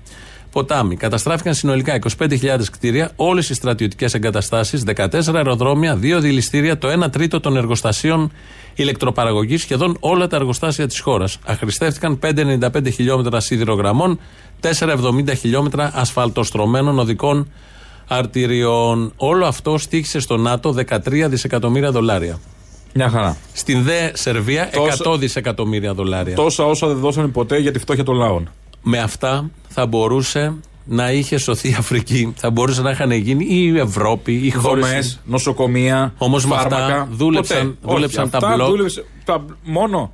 ποτάμι. 0.56 0.96
Καταστράφηκαν 0.96 1.54
συνολικά 1.54 2.00
25.000 2.20 2.70
κτίρια, 2.72 3.12
όλες 3.16 3.50
οι 3.50 3.54
στρατιωτικές 3.54 4.14
εγκαταστάσεις, 4.14 4.84
14 4.84 5.36
αεροδρόμια, 5.36 5.96
2 5.96 6.20
δηληστήρια, 6.20 6.78
το 6.78 6.88
1 6.88 7.12
τρίτο 7.12 7.40
των 7.40 7.58
εργοστασίων 7.58 8.32
ηλεκτροπαραγωγής, 8.76 9.62
σχεδόν 9.62 9.98
όλα 10.00 10.28
τα 10.28 10.36
εργοστάσια 10.36 10.88
της 10.88 11.00
χώρας. 11.00 11.40
Αχρηστεύτηκαν 11.46 12.20
5,95 12.20 12.90
χιλιόμετρα 12.90 13.40
σιδηρογραμμών, 13.40 14.20
4,70 14.62 15.34
χιλιόμετρα 15.34 15.92
ασφαλτοστρωμένων 15.94 17.00
οδικών 17.00 17.52
αρτηριών. 18.08 19.14
Όλο 19.16 19.46
αυτό 19.46 19.78
στήχησε 19.78 20.20
στο 20.20 20.38
ΝΑΤΟ 20.38 20.72
13 20.72 21.30
δισεκατομμύρια 21.30 21.92
δολάρια. 21.92 22.40
Μια 22.94 23.10
χαρά. 23.10 23.38
Στην 23.54 23.84
ΔΕ 23.84 24.12
Σερβία 24.14 24.70
100 25.06 25.18
δισεκατομμύρια 25.18 25.94
δολάρια. 25.94 26.36
Τόσα 26.36 26.66
όσα 26.66 26.88
δεν 26.88 26.98
δώσανε 26.98 27.28
ποτέ 27.28 27.58
για 27.58 27.72
τη 27.72 27.80
φτώχεια 27.80 28.04
των 28.04 28.16
λαών. 28.16 28.50
Με 28.88 29.00
αυτά 29.00 29.50
θα 29.68 29.86
μπορούσε 29.86 30.54
να 30.86 31.12
είχε 31.12 31.38
σωθεί 31.38 31.70
η 31.70 31.76
Αφρική. 31.78 32.34
Θα 32.38 32.50
μπορούσε 32.50 32.82
να 32.82 32.90
είχαν 32.90 33.12
γίνει 33.12 33.46
η 33.46 33.80
Ευρώπη, 33.80 34.34
οι 34.34 34.52
χώρες. 34.52 35.20
νοσοκομεία, 35.26 36.14
Όμως 36.18 36.46
με 36.46 36.56
αυτά 36.56 37.08
δούλεψαν, 37.12 37.78
δούλεψαν 37.82 38.30
τα 38.30 38.40
μπλοκ. 38.56 38.78
τα, 39.26 39.46
μόνο 39.64 40.12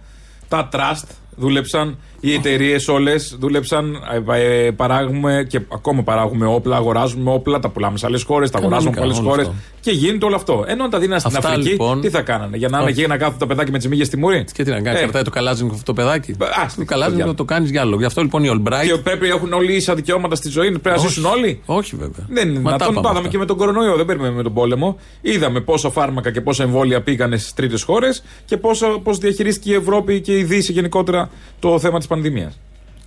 τα 0.48 0.70
trust 0.74 1.08
δούλεψαν 1.36 1.98
οι 2.22 2.34
εταιρείες 2.34 2.88
όλες 2.88 3.36
δούλεψαν, 3.40 3.96
ε, 4.32 4.66
ε, 4.66 4.72
παράγουμε 4.72 5.46
και 5.50 5.62
ακόμα 5.74 6.04
παράγουμε 6.04 6.46
όπλα, 6.46 6.76
αγοράζουμε 6.76 7.32
όπλα, 7.32 7.60
τα 7.60 7.70
πουλάμε 7.70 7.98
σε 7.98 8.06
άλλες 8.06 8.24
χώρες, 8.24 8.50
τα 8.50 8.58
αγοράζουμε 8.58 8.92
από 8.96 9.02
άλλες 9.04 9.18
χώρες. 9.18 9.52
Και 9.80 9.92
γίνεται 9.92 10.26
όλο 10.26 10.36
αυτό. 10.36 10.64
Ενώ 10.68 10.84
αν 10.84 10.90
τα 10.90 11.00
δίνανε 11.00 11.20
στην 11.20 11.38
Αφρική, 11.38 11.70
λοιπόν, 11.70 12.02
τι 12.02 12.10
θα 12.10 12.22
κάνανε, 12.22 12.58
για 12.58 12.70
να 12.70 12.80
είναι 12.80 12.90
εκεί 12.90 13.08
να 13.08 13.18
κάθουν 13.18 13.38
τα 13.38 13.48
παιδάκια 13.48 13.72
με 13.72 13.78
τις 13.78 13.88
μύγες 13.88 14.08
στη 14.08 14.18
μούρη; 14.18 14.46
Και 14.54 14.64
τι 14.64 14.70
να 14.70 14.82
κάνει, 14.82 14.98
ε. 14.98 15.02
κρατάει 15.02 15.24
το 15.24 15.30
καλάζινγκ 15.30 15.72
αυτό 15.72 15.84
το 15.84 15.94
παιδάκι. 15.94 16.32
Α, 16.32 16.66
το 16.78 16.86
καλάζινγκ 16.86 17.26
το, 17.26 17.34
το 17.34 17.46
κάνεις 17.46 17.70
για 17.70 17.82
άλλο. 17.82 17.98
Γι' 17.98 18.06
αυτό 18.06 18.22
λοιπόν 18.22 18.44
οι 18.44 18.50
Ολμπράιτ. 18.50 18.92
Και 18.92 18.98
πρέπει 18.98 19.28
να 19.28 19.34
έχουν 19.36 19.54
όλοι 19.54 19.76
ίσα 19.76 19.96
δικαιώματα 19.96 20.36
στη 20.36 20.50
ζωή, 20.50 20.72
πρέπει 20.72 20.90
να 20.90 21.08
ζήσουν 21.08 21.26
όλοι; 21.26 21.62
Όχι 21.66 21.96
βέβαια. 21.96 22.26
Δεν 22.30 22.50
είναι 22.50 22.58
δυνατόν. 22.60 22.94
Το 22.94 23.10
είδαμε 23.12 23.28
και 23.28 23.38
με 23.38 23.46
τον 23.46 23.58
κορονοϊό, 23.58 23.96
δεν 23.96 24.06
παίρνουμε 24.06 24.32
με 24.32 24.44
τον 24.44 24.54
πόλεμο. 24.54 24.98
Είδαμε 25.22 25.60
πόσα 25.60 25.90
φάρμακα 25.90 26.32
και 26.32 26.42
πόσα 26.42 26.64
εμβόλια 26.64 27.02
πήγανε 27.02 27.38
στις 27.38 27.54
τρίτες 27.54 27.84
χώρες 27.84 28.24
και 28.46 28.58
πώς 29.04 29.18
διαχειρίστηκε 29.20 29.72
η 29.72 29.76
Ευρώπη 29.76 30.22
και 30.22 30.38
η 30.38 30.44
Δύση 30.44 30.72
γενικότερα 30.72 31.30
το 31.60 31.80
θέμα 31.80 31.98
της 31.98 32.08
πανδημίας. 32.12 32.60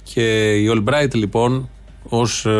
Και 0.02 0.54
η 0.54 0.68
Ολμπράιτ 0.68 1.14
λοιπόν, 1.14 1.68
ως 2.08 2.46
ε, 2.46 2.50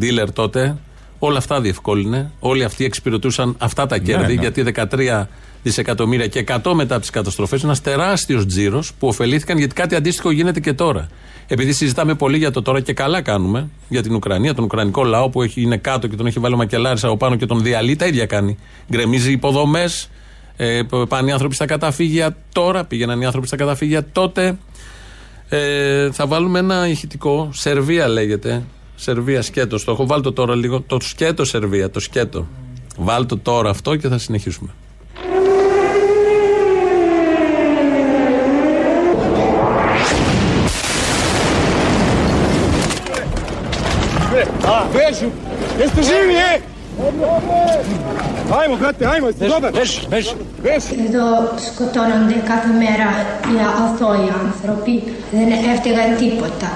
dealer 0.00 0.28
τότε, 0.32 0.76
όλα 1.18 1.38
αυτά 1.38 1.60
διευκόλυνε. 1.60 2.30
Όλοι 2.38 2.64
αυτοί 2.64 2.84
εξυπηρετούσαν 2.84 3.54
αυτά 3.58 3.86
τα 3.86 3.98
κέρδη, 3.98 4.34
ναι, 4.34 4.48
ναι. 4.48 4.48
γιατί 4.48 4.64
13 4.90 5.26
δισεκατομμύρια 5.62 6.26
και 6.26 6.44
100 6.48 6.72
μετά 6.74 6.92
από 6.94 7.00
τις 7.00 7.10
καταστροφές, 7.10 7.64
ένας 7.64 7.80
τεράστιος 7.80 8.46
τζίρος 8.46 8.92
που 8.98 9.08
ωφελήθηκαν 9.08 9.58
γιατί 9.58 9.74
κάτι 9.74 9.94
αντίστοιχο 9.94 10.30
γίνεται 10.30 10.60
και 10.60 10.72
τώρα. 10.72 11.08
Επειδή 11.48 11.72
συζητάμε 11.72 12.14
πολύ 12.14 12.36
για 12.36 12.50
το 12.50 12.62
τώρα 12.62 12.80
και 12.80 12.92
καλά 12.92 13.22
κάνουμε 13.22 13.68
για 13.88 14.02
την 14.02 14.14
Ουκρανία, 14.14 14.54
τον 14.54 14.64
Ουκρανικό 14.64 15.04
λαό 15.04 15.30
που 15.30 15.42
έχει, 15.42 15.62
είναι 15.62 15.76
κάτω 15.76 16.06
και 16.06 16.16
τον 16.16 16.26
έχει 16.26 16.38
βάλει 16.38 16.54
ο 16.54 16.56
Μακελάρης 16.56 17.04
από 17.04 17.16
πάνω 17.16 17.36
και 17.36 17.46
τον 17.46 17.62
διαλύει, 17.62 17.96
τα 17.96 18.06
ίδια 18.06 18.26
κάνει. 18.26 18.58
Γκρεμίζει 18.90 19.32
υποδομές, 19.32 20.10
ε, 20.56 20.80
πάνε 21.08 21.30
οι 21.30 21.32
άνθρωποι 21.32 21.54
στα 21.54 21.66
καταφύγια 21.66 22.36
τώρα, 22.52 22.84
πήγαιναν 22.84 23.20
οι 23.20 23.24
άνθρωποι 23.24 23.46
στα 23.46 23.56
καταφύγια 23.56 24.06
τότε. 24.12 24.58
Ε, 25.48 26.10
θα 26.12 26.26
βάλουμε 26.26 26.58
ένα 26.58 26.88
ηχητικό. 26.88 27.48
Σερβία 27.52 28.08
λέγεται. 28.08 28.64
Σερβία 28.94 29.42
σκέτο. 29.42 29.84
Το 29.84 29.92
έχω 29.92 30.06
βάλει 30.06 30.22
το 30.22 30.32
τώρα 30.32 30.54
λίγο. 30.54 30.80
Το 30.80 31.00
σκέτο 31.00 31.44
Σερβία. 31.44 31.90
Το 31.90 32.00
σκέτο. 32.00 32.46
Βάλτε 32.96 33.36
τώρα 33.36 33.70
αυτό 33.70 33.96
και 33.96 34.08
θα 34.08 34.18
συνεχίσουμε. 34.18 34.70
Vežu! 44.92 45.28
Jeste 45.78 46.02
živi, 46.02 46.34
e? 46.98 48.52
Ajmo, 48.60 48.76
brate, 48.76 49.06
ajmo, 49.06 49.28
dobar. 49.32 49.72
Beš, 49.72 50.06
beš, 50.08 50.26
beš. 50.62 50.84
Εδώ 51.06 51.26
σκοτώνονται 51.68 52.38
κάθε 52.50 52.70
μέρα 52.82 53.08
οι 53.48 53.56
αθώοι 53.84 54.26
άνθρωποι. 54.44 54.94
Δεν 55.36 55.48
έφταιγαν 55.72 56.10
τίποτα 56.22 56.70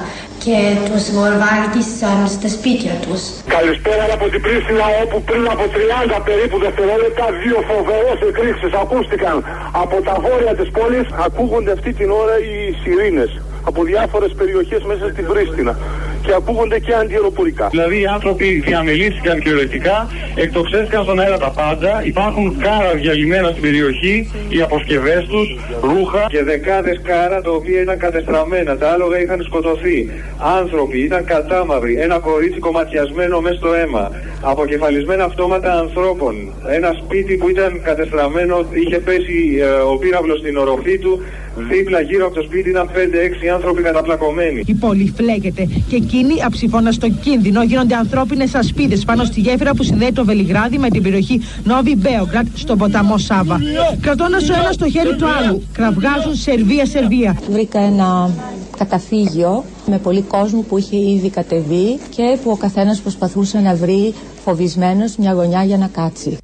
και 0.44 0.56
τους 0.88 1.04
βομβάρδισαν 1.16 2.18
στα 2.37 2.48
σπίτια 2.56 2.94
τους. 3.04 3.20
Καλησπέρα 3.56 4.04
από 4.16 4.26
την 4.33 4.40
Πρίστινα 4.44 4.87
όπου 5.02 5.16
πριν 5.28 5.44
από 5.54 5.64
30 5.74 6.18
περίπου 6.28 6.56
δευτερόλεπτα 6.64 7.26
δύο 7.42 7.59
φοβερές 7.70 8.18
εκρήξεις 8.30 8.72
ακούστηκαν 8.83 9.37
από 9.83 9.96
τα 10.09 10.14
βόρεια 10.24 10.54
της 10.61 10.68
πόλης. 10.76 11.06
Ακούγονται 11.26 11.72
αυτή 11.76 11.90
την 11.98 12.09
ώρα 12.22 12.37
οι 12.46 12.54
σιρήνες 12.80 13.30
από 13.68 13.80
διάφορες 13.90 14.33
περιοχές 14.40 14.83
μέσα 14.90 15.04
στην 15.12 15.24
Πρίστινα 15.30 15.74
και 16.22 16.33
ακούγονται 16.35 16.78
και 16.78 16.94
αντιεροπορικά. 16.94 17.68
Δηλαδή 17.68 18.00
οι 18.00 18.06
άνθρωποι 18.06 18.62
διαμελήθηκαν 18.66 19.40
κυριολεκτικά, 19.40 20.09
εκτοξέστηκαν 20.35 21.02
στον 21.02 21.20
αέρα 21.20 21.38
τα 21.38 21.50
πάντα, 21.50 22.02
υπάρχουν 22.04 22.59
κάρα 22.59 22.92
διαλυμένα 22.94 23.48
στην 23.48 23.62
περιοχή, 23.62 24.30
οι 24.48 24.61
αποσκευές 24.62 25.24
τους, 25.24 25.59
ρούχα 25.83 26.26
και 26.28 26.42
δεκάδες 26.42 27.00
κάρα 27.02 27.40
τα 27.40 27.50
οποία 27.50 27.80
ήταν 27.80 27.98
κατεστραμμένα. 27.98 28.76
Τα 28.76 28.90
άλογα 28.90 29.20
είχαν 29.20 29.42
σκοτωθεί. 29.42 30.11
Άνθρωποι 30.59 30.98
ήταν 30.98 31.24
κατάμαυροι, 31.24 31.94
ένα 32.00 32.18
κορίτσι 32.18 32.59
κομματιασμένο 32.59 33.40
μέσα 33.40 33.54
στο 33.56 33.74
αίμα, 33.74 34.11
αποκεφαλισμένα 34.40 35.24
αυτόματα 35.24 35.72
ανθρώπων. 35.72 36.35
Ένα 36.68 36.96
σπίτι 37.04 37.37
που 37.37 37.48
ήταν 37.48 37.80
κατεστραμμένο, 37.83 38.66
είχε 38.70 38.98
πέσει 38.98 39.59
ε, 39.61 39.64
ο 39.64 39.96
πύραυλος 39.96 40.38
στην 40.38 40.56
οροφή 40.56 40.98
του, 40.98 41.22
δίπλα 41.68 42.01
γύρω 42.01 42.27
από 42.27 42.35
το 42.35 42.42
σπίτι 42.42 42.68
ήταν 42.68 42.90
5-6 42.94 43.46
άνθρωποι 43.55 43.83
καταπλακωμένοι. 43.83 44.62
Η 44.66 44.75
πόλη 44.75 45.12
φλέγεται 45.16 45.68
και 45.88 45.96
εκείνοι 45.96 46.42
αψηφώνα 46.46 46.92
στο 46.92 47.09
κίνδυνο 47.09 47.62
γίνονται 47.62 47.94
ανθρώπινες 47.94 48.55
ασπίδες 48.55 49.05
πάνω 49.05 49.25
στη 49.25 49.40
γέφυρα 49.40 49.75
που 49.75 49.83
συνδέει 49.83 50.12
το 50.12 50.25
Βελιγράδι 50.25 50.79
με 50.79 50.88
την 50.88 51.03
περιοχή 51.03 51.40
Νόβι 51.64 51.96
Μπέογκρατ 51.96 52.46
στον 52.55 52.79
ποταμό 52.79 53.18
Σάβα. 53.18 53.59
Κρατώντας 54.01 54.49
ο 54.49 54.55
ένας 54.55 54.75
στο 54.75 54.90
χέρι 54.90 55.16
του 55.16 55.27
άλλου, 55.27 55.62
κραυγάζουν 55.73 56.35
Σερβία-Σερβία. 56.35 57.38
Βρήκα 57.51 57.81
ένα 57.81 58.31
καταφύγιο 58.79 59.64
με 59.87 59.99
πολύ 59.99 60.23
κόσμο 60.23 60.61
που 60.61 60.79
είχε 60.79 60.96
ήδη 60.96 61.31
κατεβεί 61.31 61.99
και 62.16 62.38
που 62.42 62.51
ο 62.51 62.57
καθένας 62.57 63.01
προσπαθούσε 63.01 63.59
να 63.59 63.75
βρει 63.75 64.14
φοβισμένος 64.44 65.16
μια 65.16 65.33
γωνιά 65.33 65.64
για 65.64 65.77
να 65.77 65.87
κάτσει. 65.87 66.37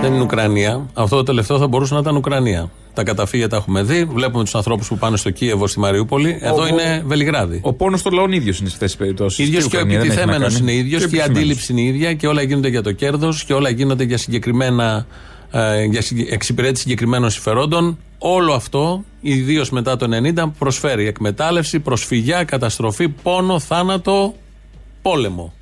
Δεν 0.00 0.12
είναι 0.12 0.22
Ουκρανία. 0.22 0.86
Αυτό 0.94 1.16
το 1.16 1.22
τελευταίο 1.22 1.58
θα 1.58 1.66
μπορούσε 1.66 1.94
να 1.94 2.00
ήταν 2.00 2.16
Ουκρανία. 2.16 2.70
Τα 2.96 3.02
καταφύγια 3.02 3.48
τα 3.48 3.56
έχουμε 3.56 3.82
δει. 3.82 4.04
Βλέπουμε 4.04 4.44
τους 4.44 4.54
ανθρώπους 4.54 4.88
που 4.88 4.98
πάνε 4.98 5.16
στο 5.16 5.30
Κίεβο, 5.30 5.66
στη 5.66 5.78
Μαριούπολη. 5.78 6.38
Εδώ 6.40 6.62
Ο- 6.62 6.66
είναι 6.66 7.02
Βελιγράδι. 7.06 7.60
Ο 7.62 7.72
πόνος 7.72 8.02
των 8.02 8.12
λαών 8.12 8.32
ίδιος 8.32 8.58
είναι 8.58 8.68
σε 8.68 8.74
αυτές 8.74 8.90
τις 8.90 8.98
περιπτώσεις. 9.00 9.46
ίδιος 9.46 9.66
και 9.68 9.76
ο 9.76 9.80
επιτιθέμενος 9.80 10.58
είναι 10.58 10.72
ίδιος 10.72 11.06
και 11.06 11.16
η 11.16 11.20
αντίληψη 11.20 11.72
είναι 11.72 11.80
ίδια 11.80 12.14
και 12.14 12.26
όλα 12.26 12.42
γίνονται 12.42 12.68
για 12.68 12.82
το 12.82 12.92
κέρδος 12.92 13.44
και 13.44 13.52
όλα 13.52 13.68
γίνονται 13.70 14.04
για 14.04 14.18
συγκεκριμένα. 14.18 15.06
ε, 15.50 15.84
για 15.84 16.02
συγκε- 16.02 16.32
εξυπηρέτηση 16.32 16.82
συγκεκριμένων 16.82 17.30
συμφερόντων. 17.30 17.98
Όλο 18.18 18.52
αυτό, 18.52 19.04
ιδίως 19.20 19.70
μετά 19.70 19.96
το 19.96 20.06
90, 20.08 20.54
προσφέρει 20.58 21.06
εκμετάλλευση, 21.06 21.80
προσφυγιά, 21.80 22.44
καταστροφή, 22.44 23.08
πόνο, 23.08 23.58
θάνατο, 23.58 24.34
πόλεμο. 25.02 25.52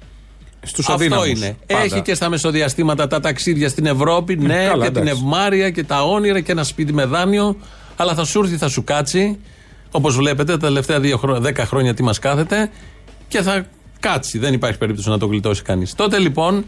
Στους 0.64 0.88
Αυτό 0.88 0.92
αδύναμους, 0.92 1.29
είναι. 1.29 1.57
πάντα. 1.66 1.83
Έχει 1.83 2.00
και 2.03 2.14
στα 2.14 2.29
μεσοδιαστήματα 2.29 3.07
τα 3.07 3.20
ταξίδια 3.20 3.68
στην 3.68 3.87
Ευρώπη, 3.87 4.37
ναι, 4.37 4.66
καλά, 4.68 4.85
και 4.85 4.90
την 4.90 5.03
εντάξει. 5.03 5.20
ευμάρεια 5.22 5.70
και 5.70 5.85
τα 5.85 6.03
όνειρα 6.05 6.40
και 6.40 6.53
ένα 6.53 6.64
σπίτι 6.64 6.92
με 6.92 7.05
δάνειο. 7.05 7.57
Αλλά 7.96 8.14
θα 8.14 8.24
σου 8.24 8.40
έρθει, 8.40 8.57
θα 8.57 8.68
σου 8.68 8.85
κάτσει. 8.85 9.38
Όπως 9.90 10.16
βλέπετε, 10.16 10.53
τα 10.53 10.59
τελευταία 10.59 11.00
δύο 11.00 11.16
χρό- 11.16 11.40
δέκα 11.40 11.66
χρόνια 11.66 11.94
τι 11.94 12.03
μας 12.03 12.18
κάθεται 12.18 12.70
και 13.29 13.42
θα 13.42 13.66
κάτσει. 14.00 14.38
Δεν 14.38 14.53
υπάρχει 14.55 14.79
περίπτωση 14.79 15.09
να 15.09 15.18
το 15.18 15.27
γλιτώσει 15.27 15.62
κανείς. 15.62 15.94
Τότε 15.94 16.18
λοιπόν 16.18 16.64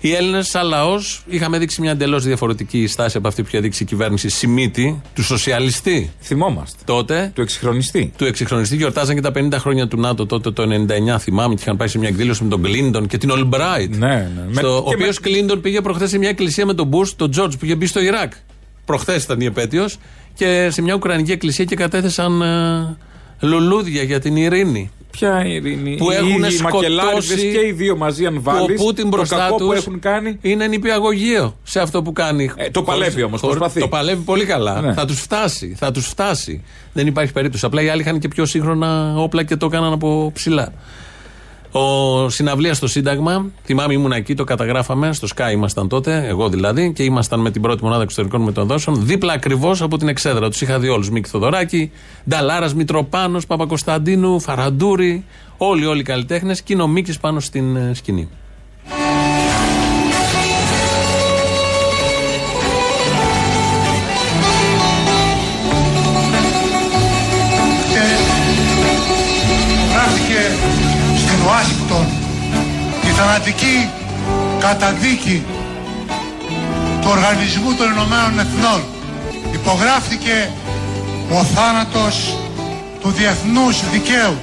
οι 0.00 0.12
Έλληνες, 0.14 0.46
σαν 0.48 0.66
λαός, 0.66 1.22
είχαμε 1.28 1.58
δείξει 1.58 1.80
μια 1.80 1.90
εντελώς 1.90 2.24
διαφορετική 2.24 2.86
στάση 2.86 3.16
από 3.16 3.28
αυτή 3.28 3.42
που 3.42 3.48
είχε 3.48 3.60
δείξει 3.60 3.82
η 3.82 3.86
κυβέρνηση 3.86 4.28
Σιμίτη, 4.28 5.00
του 5.14 5.22
σοσιαλιστή. 5.24 6.10
Θυμόμαστε. 6.20 6.78
Τότε. 6.84 7.30
Του 7.34 7.40
εξυγχρονιστή. 7.40 8.12
Του 8.16 8.24
εξυγχρονιστή 8.24 8.76
γιορτάζαν 8.76 9.14
και 9.14 9.20
τα 9.20 9.32
50 9.36 9.52
χρόνια 9.58 9.88
του 9.88 10.00
ΝΑΤΟ 10.00 10.26
τότε 10.26 10.50
το 10.50 10.62
99, 10.62 11.18
θυμάμαι, 11.18 11.54
και 11.54 11.60
είχαν 11.62 11.76
πάει 11.76 11.88
σε 11.88 11.98
μια 11.98 12.08
εκδήλωση 12.08 12.42
με 12.42 12.48
τον 12.48 12.62
Κλίντον 12.62 13.06
και 13.06 13.18
την 13.18 13.30
Ολμπράιτ. 13.30 13.96
Ναι, 13.96 14.06
ναι. 14.06 14.44
Με- 14.48 14.60
Στο, 14.60 14.76
ο 14.76 14.82
και 14.88 14.94
οποίος 14.94 15.20
με- 15.20 15.30
Κλίντον 15.30 15.60
πήγε 15.60 15.80
προχθές 15.80 16.10
σε 16.10 16.18
μια 16.18 16.28
εκκλησία 16.28 16.66
με 16.66 16.74
τον 16.74 16.86
Μπούς, 16.86 17.16
τον 17.16 17.30
Τζορτζ 17.30 17.54
που 17.56 17.64
είχε 17.64 17.74
μπει 17.74 17.86
στο 17.86 18.00
Ιράκ. 18.00 18.32
Προχθές 18.84 19.22
ήταν 19.24 19.40
η 19.40 19.44
επέτειος 19.44 19.98
και 20.34 20.68
σε 20.70 20.82
μια 20.82 20.94
Ουκρανική 20.94 21.32
εκκλησία 21.32 21.64
και 21.64 21.76
κατέθεσαν 21.76 22.42
ε, 22.42 22.96
λουλούδια 23.46 24.02
για 24.02 24.20
την 24.20 24.36
ειρήνη. 24.36 24.90
Ποια 25.10 25.44
ειρήνη. 25.46 25.96
Που 25.96 26.10
οι 26.10 26.14
έχουν 26.14 26.28
ίδιοι 26.28 26.54
οι 26.56 26.60
μακελάριδες 26.62 27.24
σκοτώσει 27.24 27.52
και 27.52 27.66
οι 27.66 27.72
δύο 27.72 27.96
μαζί, 27.96 28.26
αν 28.26 28.34
που 28.34 28.42
βάλεις. 28.42 28.80
ο 28.80 28.84
Πούτιν 28.84 29.10
το 29.10 29.16
μπροστά 29.16 29.36
κακό 29.36 29.56
τους 29.56 29.66
που 29.66 29.72
έχουν 29.72 29.98
κάνει. 29.98 30.38
είναι 30.40 30.66
νηπιαγωγείο 30.66 31.56
σε 31.62 31.80
αυτό 31.80 32.02
που 32.02 32.12
κάνει. 32.12 32.50
Ε, 32.56 32.70
το 32.70 32.82
παλεύει 32.82 33.22
όμως, 33.22 33.40
Χωρίς- 33.40 33.56
προσπαθεί. 33.58 33.80
Το 33.80 33.88
παλεύει 33.88 34.22
πολύ 34.22 34.44
καλά. 34.44 34.80
Ναι. 34.80 34.92
Θα 34.92 35.04
τους 35.04 35.20
φτάσει. 35.20 35.74
Θα 35.78 35.90
τους 35.90 36.06
φτάσει. 36.06 36.62
Δεν 36.92 37.06
υπάρχει 37.06 37.32
περίπτωση. 37.32 37.64
Απλά 37.66 37.82
οι 37.82 37.88
άλλοι 37.88 38.00
είχαν 38.00 38.18
και 38.18 38.28
πιο 38.28 38.44
σύγχρονα 38.46 39.14
όπλα 39.16 39.42
και 39.42 39.56
το 39.56 39.66
έκαναν 39.66 39.92
από 39.92 40.30
ψηλά. 40.34 40.72
Ο 41.72 42.28
συναυλίας 42.28 42.76
στο 42.76 42.86
Σύνταγμα, 42.86 43.50
θυμάμαι 43.64 43.92
ήμουν 43.92 44.12
εκεί, 44.12 44.34
το 44.34 44.44
καταγράφαμε, 44.44 45.12
στο 45.12 45.28
Sky 45.36 45.52
ήμασταν 45.52 45.88
τότε, 45.88 46.26
εγώ 46.26 46.48
δηλαδή, 46.48 46.92
και 46.92 47.02
ήμασταν 47.02 47.40
με 47.40 47.50
την 47.50 47.62
πρώτη 47.62 47.84
μονάδα 47.84 48.02
εξωτερικών 48.02 48.40
μεταδόσεων, 48.42 49.06
δίπλα 49.06 49.32
ακριβώς 49.32 49.82
από 49.82 49.96
την 49.96 50.08
εξέδρα. 50.08 50.48
Τους 50.48 50.60
είχα 50.60 50.78
δει 50.78 50.88
όλους. 50.88 51.10
Μίκη 51.10 51.28
Θοδωράκη, 51.28 51.90
Νταλάρας 52.28 52.74
Μητροπάνος, 52.74 53.46
Παπακοσταντίνου, 53.46 54.40
Φαραντούρη, 54.40 55.24
όλοι 55.56 55.86
όλοι 55.86 56.00
οι 56.00 56.04
καλλιτέχνες 56.04 56.62
και 56.62 56.72
είναι 56.72 56.82
ο 56.82 56.86
Μίκης 56.86 57.18
πάνω 57.18 57.40
στην 57.40 57.76
ε, 57.76 57.94
σκηνή. 57.94 58.28
Θανατική 73.22 73.90
καταδίκη 74.58 75.44
του 77.00 77.08
Οργανισμού 77.10 77.74
των 77.74 77.90
Ηνωμένων 77.90 78.38
Εθνών. 78.38 78.82
Υπογράφτηκε 79.52 80.50
ο 81.30 81.44
θάνατος 81.44 82.36
του 83.00 83.10
διεθνούς 83.10 83.90
δικαίου. 83.90 84.36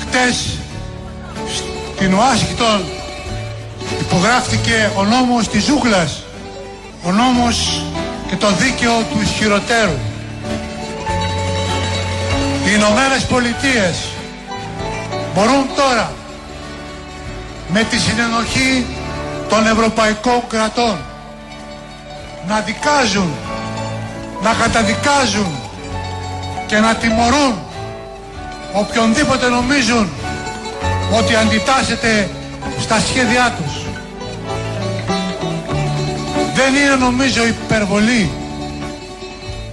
Χτες 0.00 0.58
στην 1.94 2.14
Ουάσιγκτον 2.14 2.84
υπογράφτηκε 4.00 4.90
ο 4.96 5.04
νόμος 5.04 5.48
της 5.48 5.64
ζούγκλας, 5.64 6.22
ο 7.04 7.10
νόμος 7.12 7.82
και 8.28 8.36
το 8.36 8.50
δίκαιο 8.50 9.02
του 9.10 9.18
ισχυροτέρου. 9.22 9.98
Οι 12.64 12.70
Ηνωμένες 12.74 13.22
Πολιτείες 13.24 13.96
μπορούν 15.34 15.66
τώρα 15.76 16.12
με 17.68 17.82
τη 17.82 17.98
συνενοχή 17.98 18.86
των 19.48 19.66
ευρωπαϊκών 19.66 20.42
κρατών 20.48 20.96
να 22.48 22.60
δικάζουν, 22.60 23.30
να 24.42 24.52
καταδικάζουν 24.52 25.52
και 26.66 26.78
να 26.78 26.94
τιμωρούν 26.94 27.58
οποιονδήποτε 28.72 29.48
νομίζουν 29.48 30.08
ότι 31.12 31.34
αντιτάσσεται 31.34 32.30
στα 32.80 33.00
σχέδιά 33.00 33.54
τους. 33.56 33.82
Δεν 36.54 36.74
είναι 36.74 36.94
νομίζω 36.94 37.46
υπερβολή 37.46 38.30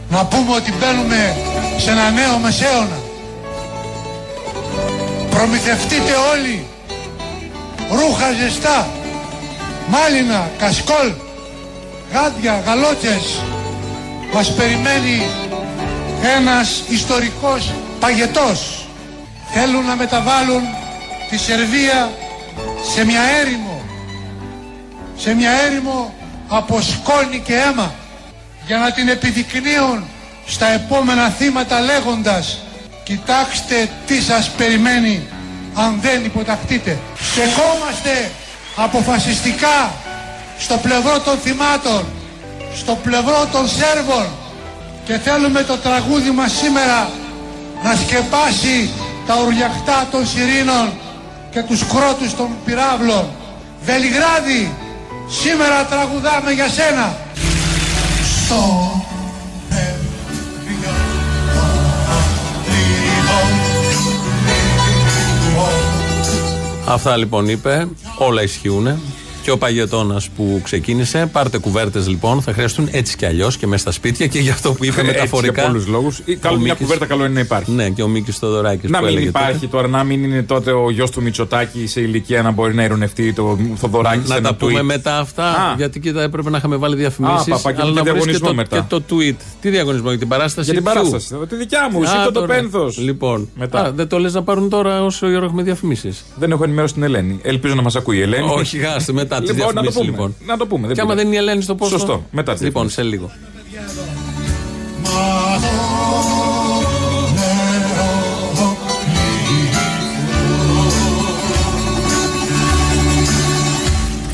να 0.10 0.26
πούμε 0.26 0.56
ότι 0.56 0.74
μπαίνουμε 0.80 1.36
σε 1.78 1.92
ένα 1.92 2.10
νέο 2.10 2.38
μεσαίωνα. 2.38 3.00
Προμηθευτείτε 5.30 6.12
όλοι 6.34 6.66
ρούχα 7.90 8.32
ζεστά, 8.32 8.88
μάλινα, 9.88 10.50
κασκόλ, 10.58 11.12
γάντια, 12.14 12.64
γαλότσες. 12.66 13.42
Μας 14.34 14.54
περιμένει 14.54 15.26
ένας 16.38 16.84
ιστορικός 16.90 17.72
παγετός. 18.00 18.86
Θέλουν 19.54 19.86
να 19.86 19.96
μεταβάλουν 19.96 20.62
τη 21.30 21.38
Σερβία 21.38 22.12
σε 22.94 23.06
μια 23.06 23.22
έρημο. 23.42 23.82
Σε 25.18 25.34
μια 25.34 25.52
έρημο 25.52 26.14
από 26.48 26.82
σκόνη 26.82 27.40
και 27.40 27.54
αίμα 27.54 27.94
για 28.68 28.78
να 28.78 28.92
την 28.92 29.08
επιδεικνύουν 29.08 30.04
στα 30.46 30.68
επόμενα 30.68 31.30
θύματα 31.30 31.80
λέγοντας 31.80 32.60
κοιτάξτε 33.04 33.90
τι 34.06 34.22
σας 34.22 34.50
περιμένει 34.50 35.28
αν 35.76 36.00
δεν 36.02 36.26
υποταχτείτε. 36.26 37.00
Στεκόμαστε 37.32 38.32
αποφασιστικά 38.76 39.94
στο 40.60 40.78
πλευρό 40.78 41.20
των 41.20 41.38
θυμάτων, 41.38 42.06
στο 42.76 42.98
πλευρό 43.04 43.48
των 43.52 43.68
Σέρβων 43.68 44.26
και 45.06 45.18
θέλουμε 45.18 45.62
το 45.64 45.78
τραγούδι 45.78 46.32
μας 46.32 46.52
σήμερα 46.52 47.10
να 47.84 47.96
σκεπάσει 47.96 48.90
τα 49.28 49.36
ουρλιαχτά 49.42 50.08
των 50.12 50.28
Σιρήνων 50.28 50.94
και 51.52 51.62
τους 51.62 51.86
κρότους 51.88 52.36
των 52.36 52.50
πυράβλων. 52.66 53.26
Βελιγράδι, 53.82 54.74
σήμερα 55.42 55.86
τραγουδάμε 55.86 56.52
για 56.52 56.70
σένα. 56.70 57.18
Στο 58.46 58.60
Αυτά 66.88 67.18
λοιπόν 67.18 67.50
είπε. 67.50 67.88
Όλα 68.18 68.42
ισχύουν. 68.42 68.88
Και 69.46 69.52
ο 69.52 69.58
Παγετώνας 69.58 70.30
που 70.30 70.60
ξεκίνησε. 70.64 71.30
Πάρτε 71.32 71.58
κουβέρτες 71.58 72.08
λοιπόν. 72.08 72.42
Θα 72.42 72.54
χρειαστούν 72.54 72.88
έτσι 72.92 73.18
κι 73.18 73.26
αλλιώς 73.26 73.58
και 73.58 73.68
μέσα 73.68 73.82
στα 73.82 73.92
σπίτια 73.92 74.28
και 74.28 74.40
για 74.40 74.52
αυτό 74.54 74.72
που 74.74 74.86
είπε 74.86 75.00
Έτσι, 75.02 75.12
μεταφορικά. 75.14 75.62
για 75.62 75.70
πολλούς 75.72 75.88
λόγους. 75.88 76.22
Ή, 76.26 76.36
καλό, 76.36 76.56
Ο 76.56 76.60
μια 76.60 76.68
Μίκης- 76.72 76.82
κουβέρτα 76.82 77.06
καλό 77.06 77.26
είναι 77.26 77.34
να 77.34 77.40
υπάρχει. 77.40 77.72
Ναι, 77.72 77.90
και 77.90 78.04
ο 78.04 78.08
Μίκης 78.08 78.38
Θοδωράκης. 78.38 78.90
Να 78.90 78.98
που 79.00 79.04
μην 79.06 79.14
έλεγε 79.14 79.28
υπάρχει 79.30 79.54
τότε. 79.54 79.68
τώρα, 79.68 79.88
να 79.88 80.04
μην 80.04 80.24
είναι 80.24 80.44
τότε 80.44 80.72
ο 80.72 80.90
γιος 80.92 81.10
του 81.12 81.22
Μητσοτάκη 81.22 81.88
σε 81.88 82.02
ηλικία 82.02 82.42
να 82.42 82.52
μπορεί 82.52 82.74
να 82.76 82.84
ειρωνευτεί 82.84 83.34
το 83.34 83.58
Θοδωράκη 83.76 84.22
σε 84.22 84.28
Να 84.28 84.36
ένα 84.36 84.48
τα 84.50 84.56
πούμε 84.56 84.80
tweet. 84.80 84.84
μετά 84.84 85.20
αυτά. 85.20 85.44
Α. 85.46 85.74
Γιατί 85.78 86.00
κοίτα, 86.00 86.22
έπρεπε 86.22 86.50
να 86.50 86.58
είχαμε 86.58 86.76
βάλει 86.76 86.96
διαφημίσεις. 86.96 87.48
Α, 87.48 87.56
παπα, 87.56 87.72
και 87.74 87.82
Αλλά 87.82 87.92
και 87.92 87.96
να 87.98 88.14
βρεις 88.14 88.24
και 88.26 88.32
διαγωνισμό 88.32 88.48
το, 88.48 88.54
μετά. 88.54 88.78
και 88.78 88.84
το 88.88 89.02
tweet. 89.10 89.36
Τι 89.62 89.70
διαγωνισμό 89.70 90.10
για 90.10 90.20
την 90.20 90.28
παράσταση. 90.28 90.72
Για 90.72 90.82
την 90.82 90.92
ποιου; 90.92 90.94
παράσταση. 91.10 91.36
Τη 91.50 91.56
δικιά 91.56 91.90
μου, 91.92 92.02
Α, 92.02 92.06
σήκω 92.08 92.24
το 92.24 92.32
τώρα. 92.32 92.46
πένθος. 92.56 92.98
Λοιπόν, 92.98 93.50
Μετά. 93.56 93.80
Α, 93.80 93.92
δεν 93.92 94.08
το 94.08 94.20
λες 94.20 94.34
να 94.34 94.44
πάρουν 94.44 94.70
τώρα 94.70 95.04
όσο 95.04 95.30
η 95.30 95.36
ώρα 95.36 95.46
έχουμε 95.46 95.64
διαφημίσεις. 95.64 96.26
Δεν 96.36 96.52
έχω 96.52 96.64
ενημερώσει 96.64 96.94
την 96.94 97.04
Ελένη. 97.04 97.40
Ελπίζω 97.44 97.76
να 97.76 97.82
μας 97.82 97.96
ακούει 97.96 98.18
η 98.18 98.22
Ελένη. 98.22 98.48
Όχι, 98.50 98.78
χάστε 98.78 99.14
μετά 99.14 99.35
τις 99.42 99.50
Λοιπόν, 99.50 99.66
να 99.66 99.74
το 99.74 99.82
διαφημίσεις 99.82 99.96
πούμε. 100.00 100.12
λοιπόν. 100.12 100.36
Να 100.48 100.58
το 100.58 100.68
πούμε. 100.68 100.94
Και 100.94 101.02
άμα 101.02 101.10
πειράζει. 101.10 101.16
δεν 101.18 101.26
είναι 101.28 101.36
η 101.36 101.38
Ελένη 101.50 101.62
στο 101.62 101.76
πόστο. 101.76 101.98
Σωστό. 101.98 102.24
Μετά 102.32 102.54
τις 102.54 102.62
Λοιπόν, 102.62 102.88
διαφημίσεις. 102.88 102.94
σε 102.94 103.04
λίγο. 103.04 103.32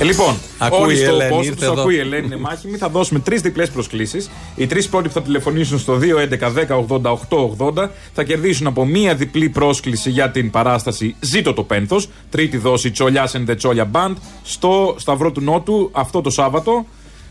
Λοιπόν, 0.03 0.35
Ακούει 0.57 0.79
όλοι 0.81 0.93
η 0.93 0.95
στο 0.95 1.13
Ελένη, 1.13 1.35
post 1.37 1.43
ήρθε 1.43 1.55
τους 1.55 1.63
εδώ. 1.63 1.81
ακούει 1.81 1.95
η 1.95 1.99
Ελένη 1.99 2.25
είναι 2.25 2.37
μάχημη. 2.37 2.77
Θα 2.77 2.89
δώσουμε 2.89 3.19
τρεις 3.19 3.41
διπλές 3.41 3.69
προσκλήσεις. 3.69 4.29
Οι 4.55 4.67
τρεις 4.67 4.87
πρώτοι 4.89 5.07
που 5.07 5.13
θα 5.13 5.21
τηλεφωνήσουν 5.21 5.79
στο 5.79 5.99
2.11.10.80.880 6.01 7.89
θα 8.13 8.23
κερδίσουν 8.23 8.67
από 8.67 8.85
μία 8.85 9.15
διπλή 9.15 9.49
πρόσκληση 9.49 10.09
για 10.09 10.31
την 10.31 10.49
παράσταση 10.51 11.15
Ζήτω 11.19 11.53
το 11.53 11.63
Πένθος. 11.63 12.09
Τρίτη 12.29 12.57
δόση 12.57 12.91
Τσολιάς 12.91 13.35
and 13.37 13.49
the 13.49 13.57
Τσόλια 13.57 13.89
Band 13.91 14.13
στο 14.43 14.95
Σταυρό 14.97 15.31
του 15.31 15.41
Νότου 15.41 15.89
αυτό 15.91 16.21
το 16.21 16.29
Σάββατο. 16.29 16.85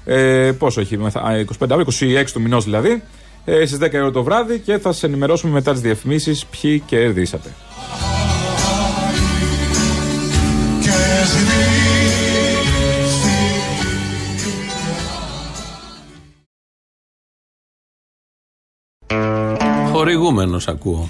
Ε, 0.04 0.52
πόσο 0.58 0.80
έχει, 0.80 0.96
μεθα- 0.98 1.20
α, 1.20 1.38
25 1.38 1.44
Αύριο, 1.70 1.86
26 2.24 2.32
του 2.32 2.40
μηνός 2.40 2.64
δηλαδή. 2.64 3.02
ε, 3.44 3.66
στις 3.66 3.78
10 3.78 3.92
η 3.96 4.00
ώρα 4.00 4.10
το 4.10 4.22
βράδυ 4.22 4.58
και 4.58 4.78
θα 4.78 4.92
σας 4.92 5.02
ενημερώσουμε 5.02 5.52
μετά 5.52 5.72
τις 5.72 5.80
διαφημίσεις 5.80 6.46
ποιοι 6.46 6.78
κερδίσατε. 6.86 7.48
Χορηγούμενος 20.14 20.68
ακούω. 20.68 21.08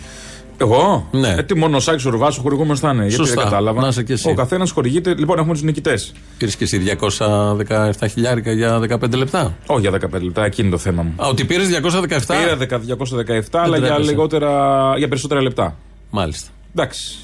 Εγώ; 0.57 1.09
Ναι. 1.11 1.35
Ε, 1.39 1.43
τι 1.43 1.57
μόνο 1.57 1.77
ο 1.77 1.81
Σάκη 1.81 2.09
ο 2.09 2.11
Ρουβάς 2.11 2.39
ο 2.39 2.41
χορηγούμενος 2.41 2.81
θα 2.81 2.91
είναι. 2.91 3.01
Γιατί 3.01 3.15
Σωστά. 3.15 3.35
δεν 3.35 3.45
κατάλαβα. 3.45 3.81
Να 3.81 3.89
είσαι 3.89 4.03
κι 4.03 4.13
εσύ. 4.13 4.31
Ο 4.31 4.35
καθένας 4.35 4.71
χορηγείται. 4.71 5.15
Λοιπόν, 5.15 5.39
έχουμε 5.39 5.53
τους 5.53 5.63
νικητές. 5.63 6.13
Πήρες 6.39 6.57
και 6.57 6.65
εσύ 6.65 6.79
217 6.79 8.09
χιλιάρικα 8.11 8.53
για 8.53 8.79
15 8.79 9.17
λεπτά. 9.17 9.57
Όχι 9.67 9.81
για 9.81 9.91
15 9.91 10.23
λεπτά, 10.23 10.45
εκείνη 10.45 10.67
είναι 10.69 10.77
το 10.77 10.83
θέμα 10.83 11.03
μου. 11.03 11.15
Α, 11.17 11.29
ότι 11.29 11.45
πήρες 11.45 11.69
217. 11.69 12.37
Πήρα 12.43 12.57
217, 12.57 13.43
αλλά 13.53 13.77
για, 13.77 13.87
τρέπεσαι. 13.87 14.11
λιγότερα, 14.11 14.49
για 14.99 15.09
περισσότερα 15.09 15.43
λεπτά. 15.43 15.77
Μάλιστα. 16.11 16.49
Εντάξει. 16.75 17.15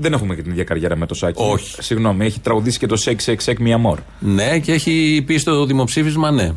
Δεν 0.00 0.12
έχουμε 0.12 0.34
και 0.34 0.42
την 0.42 0.50
ίδια 0.50 0.64
καριέρα 0.64 0.96
με 0.96 1.06
το 1.06 1.14
Σάκη. 1.14 1.42
Όχι. 1.42 1.82
Συγγνώμη, 1.82 2.24
έχει 2.24 2.40
τραγουδήσει 2.40 2.78
και 2.78 2.86
το 2.86 2.96
Σεξ 2.96 3.22
Σεξ 3.22 3.42
Σεξ 3.44 3.60
Μία 3.60 3.78
Μόρ. 3.78 3.98
Ναι, 4.18 4.58
και 4.58 4.72
έχει 4.72 5.22
πει 5.26 5.36
στο 5.36 5.64
δημοψήφισμα 5.64 6.30
ναι. 6.30 6.52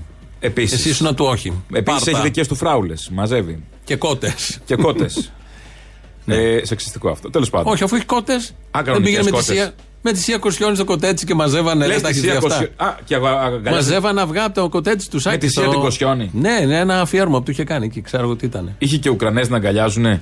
Επίσης. 0.46 0.80
Εσύ 0.80 0.90
ήσουν 0.90 1.16
του 1.16 1.26
όχι. 1.26 1.54
Επίσης 1.74 1.84
Πάρτα. 2.04 2.12
έχει 2.12 2.22
δικές 2.22 2.48
του 2.48 2.56
φράουλες. 2.56 3.10
Μαζεύει. 3.14 3.64
Και 3.84 3.96
κότες. 3.96 4.60
Και 4.66 4.76
κότες. 4.76 5.32
ε, 6.26 6.60
σεξιστικό 6.62 7.10
αυτό. 7.10 7.30
Τέλος 7.30 7.50
πάντων. 7.50 7.74
Όχι, 7.74 7.84
αφού 7.84 7.96
έχει 7.96 8.06
κότες. 8.06 8.54
Δεν 8.72 8.84
κανονικές 8.84 9.00
πήγαινε 9.04 9.24
με 9.24 9.30
τη 9.38 9.44
κότες. 9.46 9.56
Σία. 9.56 9.74
Με 10.02 10.12
τη 10.12 10.20
Σία 10.20 10.38
Κοσιόνι 10.38 10.76
στο 10.76 10.84
κοτέτσι 10.86 11.26
και 11.26 11.34
μαζεύανε. 11.34 11.86
Λες 11.88 11.96
δεν 11.96 12.04
τα 12.04 12.10
τη 12.10 12.14
έχεις 12.14 12.22
δει 12.22 12.28
Σία 12.30 12.38
αυτά; 12.38 12.50
Κοσιό- 12.56 12.72
Α, 12.82 12.96
και 13.06 13.16
αγα- 13.16 13.40
αγκαλιάζει- 13.42 13.72
Μαζεύανε 13.72 14.22
αυγά 14.22 14.44
από 14.44 14.54
το 14.62 14.70
κοτέτσι 14.70 15.10
του 15.10 15.20
Σάκη. 15.20 15.38
τη 15.38 15.48
Σία 15.48 15.62
στο- 15.62 15.72
την 15.72 15.80
Κοσιόνι. 15.80 16.30
Ναι, 16.34 16.60
ναι, 16.66 16.78
ένα 16.80 17.02
αφιέρωμα 17.02 17.38
που 17.38 17.44
του 17.44 17.52
είχε 17.52 17.64
κάνει 17.64 17.86
εκεί. 17.86 18.02
Ξέρω 18.02 18.24
εγώ 18.24 18.36
τι 18.36 18.46
ήταν. 18.46 18.76
Είχε 18.78 18.98
και 18.98 19.10
Ουκρανές 19.10 19.50
να 19.50 19.58
αγκαλιάζουνε; 19.58 20.22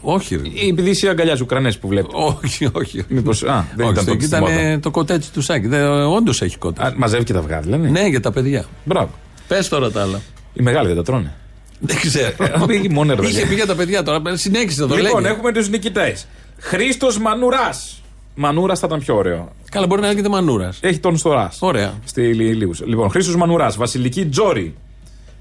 Όχι, 0.00 0.36
ρε. 0.36 0.42
Ή 0.48 0.68
Επειδή 0.68 0.90
εσύ 0.90 1.08
αγκαλιάζει 1.08 1.42
Ουκρανές 1.42 1.78
που 1.78 1.88
βλέπει. 1.88 2.08
Όχι, 2.12 2.68
όχι. 2.72 3.04
Μήπως, 3.08 3.42
α, 3.42 3.64
δεν 3.76 3.86
Όχι, 3.86 3.92
ήταν 3.92 4.02
στο- 4.04 4.12
τότε 4.12 4.24
στη 4.24 4.24
ήταν 4.36 4.40
μόδα. 4.40 4.52
ε, 4.60 4.78
το 4.78 4.90
κοτέτσι 4.90 5.32
του 5.32 5.40
Σάκη. 5.40 5.66
Όντως 6.16 6.42
έχει 6.42 6.58
κότες. 6.58 6.84
Α, 6.86 6.92
μαζεύει 6.96 7.24
και 7.24 7.32
τα 7.32 7.38
αυγά, 7.38 7.60
δηλαδή. 7.60 7.90
Ναι, 7.90 8.06
για 8.06 8.20
τα 8.20 8.32
παιδιά. 8.32 8.64
Μπράβο. 8.84 9.10
Πες 9.54 9.68
τώρα 9.68 9.90
τα 9.90 10.02
άλλα. 10.02 10.20
Οι 10.52 10.62
μεγάλοι 10.62 10.86
δεν 10.86 10.96
τα 10.96 11.02
τρώνε. 11.02 11.32
Δεν 11.80 11.96
ξέρω. 12.00 12.32
Πήγε 12.66 12.88
μόνο 12.88 13.14
ρε 13.14 13.22
Είχε 13.22 13.32
παιδιά. 13.32 13.46
πει 13.48 13.54
για 13.54 13.66
τα 13.66 13.74
παιδιά 13.74 14.02
τώρα. 14.02 14.36
Συνέχισε 14.36 14.86
το 14.86 14.94
Λοιπόν, 14.96 15.20
λέγε. 15.22 15.34
έχουμε 15.34 15.52
τους 15.52 15.68
νικητές. 15.68 16.26
Χρήστος 16.58 17.18
Μανουράς. 17.18 18.02
Μανούρα 18.34 18.74
θα 18.76 18.86
ήταν 18.86 18.98
πιο 19.00 19.16
ωραίο. 19.16 19.52
Καλά, 19.70 19.86
μπορεί 19.86 20.00
να 20.00 20.06
λέγεται 20.06 20.28
Μανούρας. 20.28 20.78
Έχει 20.82 20.98
τον 20.98 21.16
στο 21.16 21.32
Ρας. 21.32 21.56
Ωραία. 21.60 21.92
Στη 22.04 22.34
Λίλιους. 22.34 22.80
Λοιπόν, 22.86 23.10
Χρήστος 23.10 23.36
Μανουράς. 23.36 23.76
Βασιλική 23.76 24.26
Τζόρι. 24.26 24.74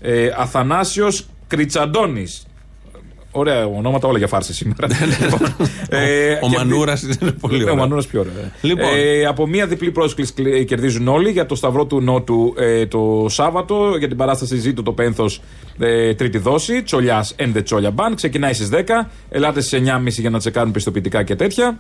Ε, 0.02 0.30
Αθανάσιος 0.38 1.26
Κριτσαντώνης. 1.48 2.46
Ωραία 3.32 3.66
ονόματα 3.66 4.08
όλα 4.08 4.18
για 4.18 4.28
φάρση 4.28 4.54
σήμερα. 4.54 4.88
λοιπόν, 5.22 5.56
ε, 5.90 6.32
Ο 6.42 6.50
και- 6.50 6.58
Μανούρας 6.58 7.02
είναι 7.02 7.32
πολύ 7.32 7.58
Ναι, 7.58 7.64
ωραίο. 7.64 7.74
Ο 7.74 7.78
Μανούρας 7.78 8.06
πιο 8.08 8.20
ωραίο. 8.20 8.34
Λοιπόν. 8.62 8.88
Ε, 8.96 9.26
από 9.26 9.48
μία 9.48 9.68
διπλή 9.68 9.92
πρόσκληση 9.92 10.34
κλε- 10.34 10.66
κερδίζουν 10.66 11.08
όλοι 11.08 11.30
για 11.32 11.46
το 11.46 11.56
Σταυρό 11.56 11.86
του 11.86 12.02
Νότου 12.02 12.54
ε, 12.58 12.86
το 12.86 13.26
Σάββατο 13.30 13.96
για 13.98 14.08
την 14.08 14.18
παράσταση 14.18 14.56
Ζήτω 14.58 14.84
το 14.84 14.92
Πένθος 14.92 15.42
ε, 15.80 16.14
τρίτη 16.14 16.38
δόση. 16.38 16.84
Τσολιάς 16.84 17.36
and 17.40 17.58
the 17.58 17.64
Τσόλια 17.64 17.94
Band. 17.96 18.12
Ξεκινάει 18.16 18.54
στις 18.54 18.70
10. 18.72 19.08
Ελάτε 19.30 19.62
στι 19.62 19.82
9.30 19.86 20.08
για 20.08 20.30
να 20.30 20.40
τσεκάρουν 20.40 20.72
πιστοποιητικά 20.72 21.24
και 21.24 21.36
τέτοια. 21.36 21.80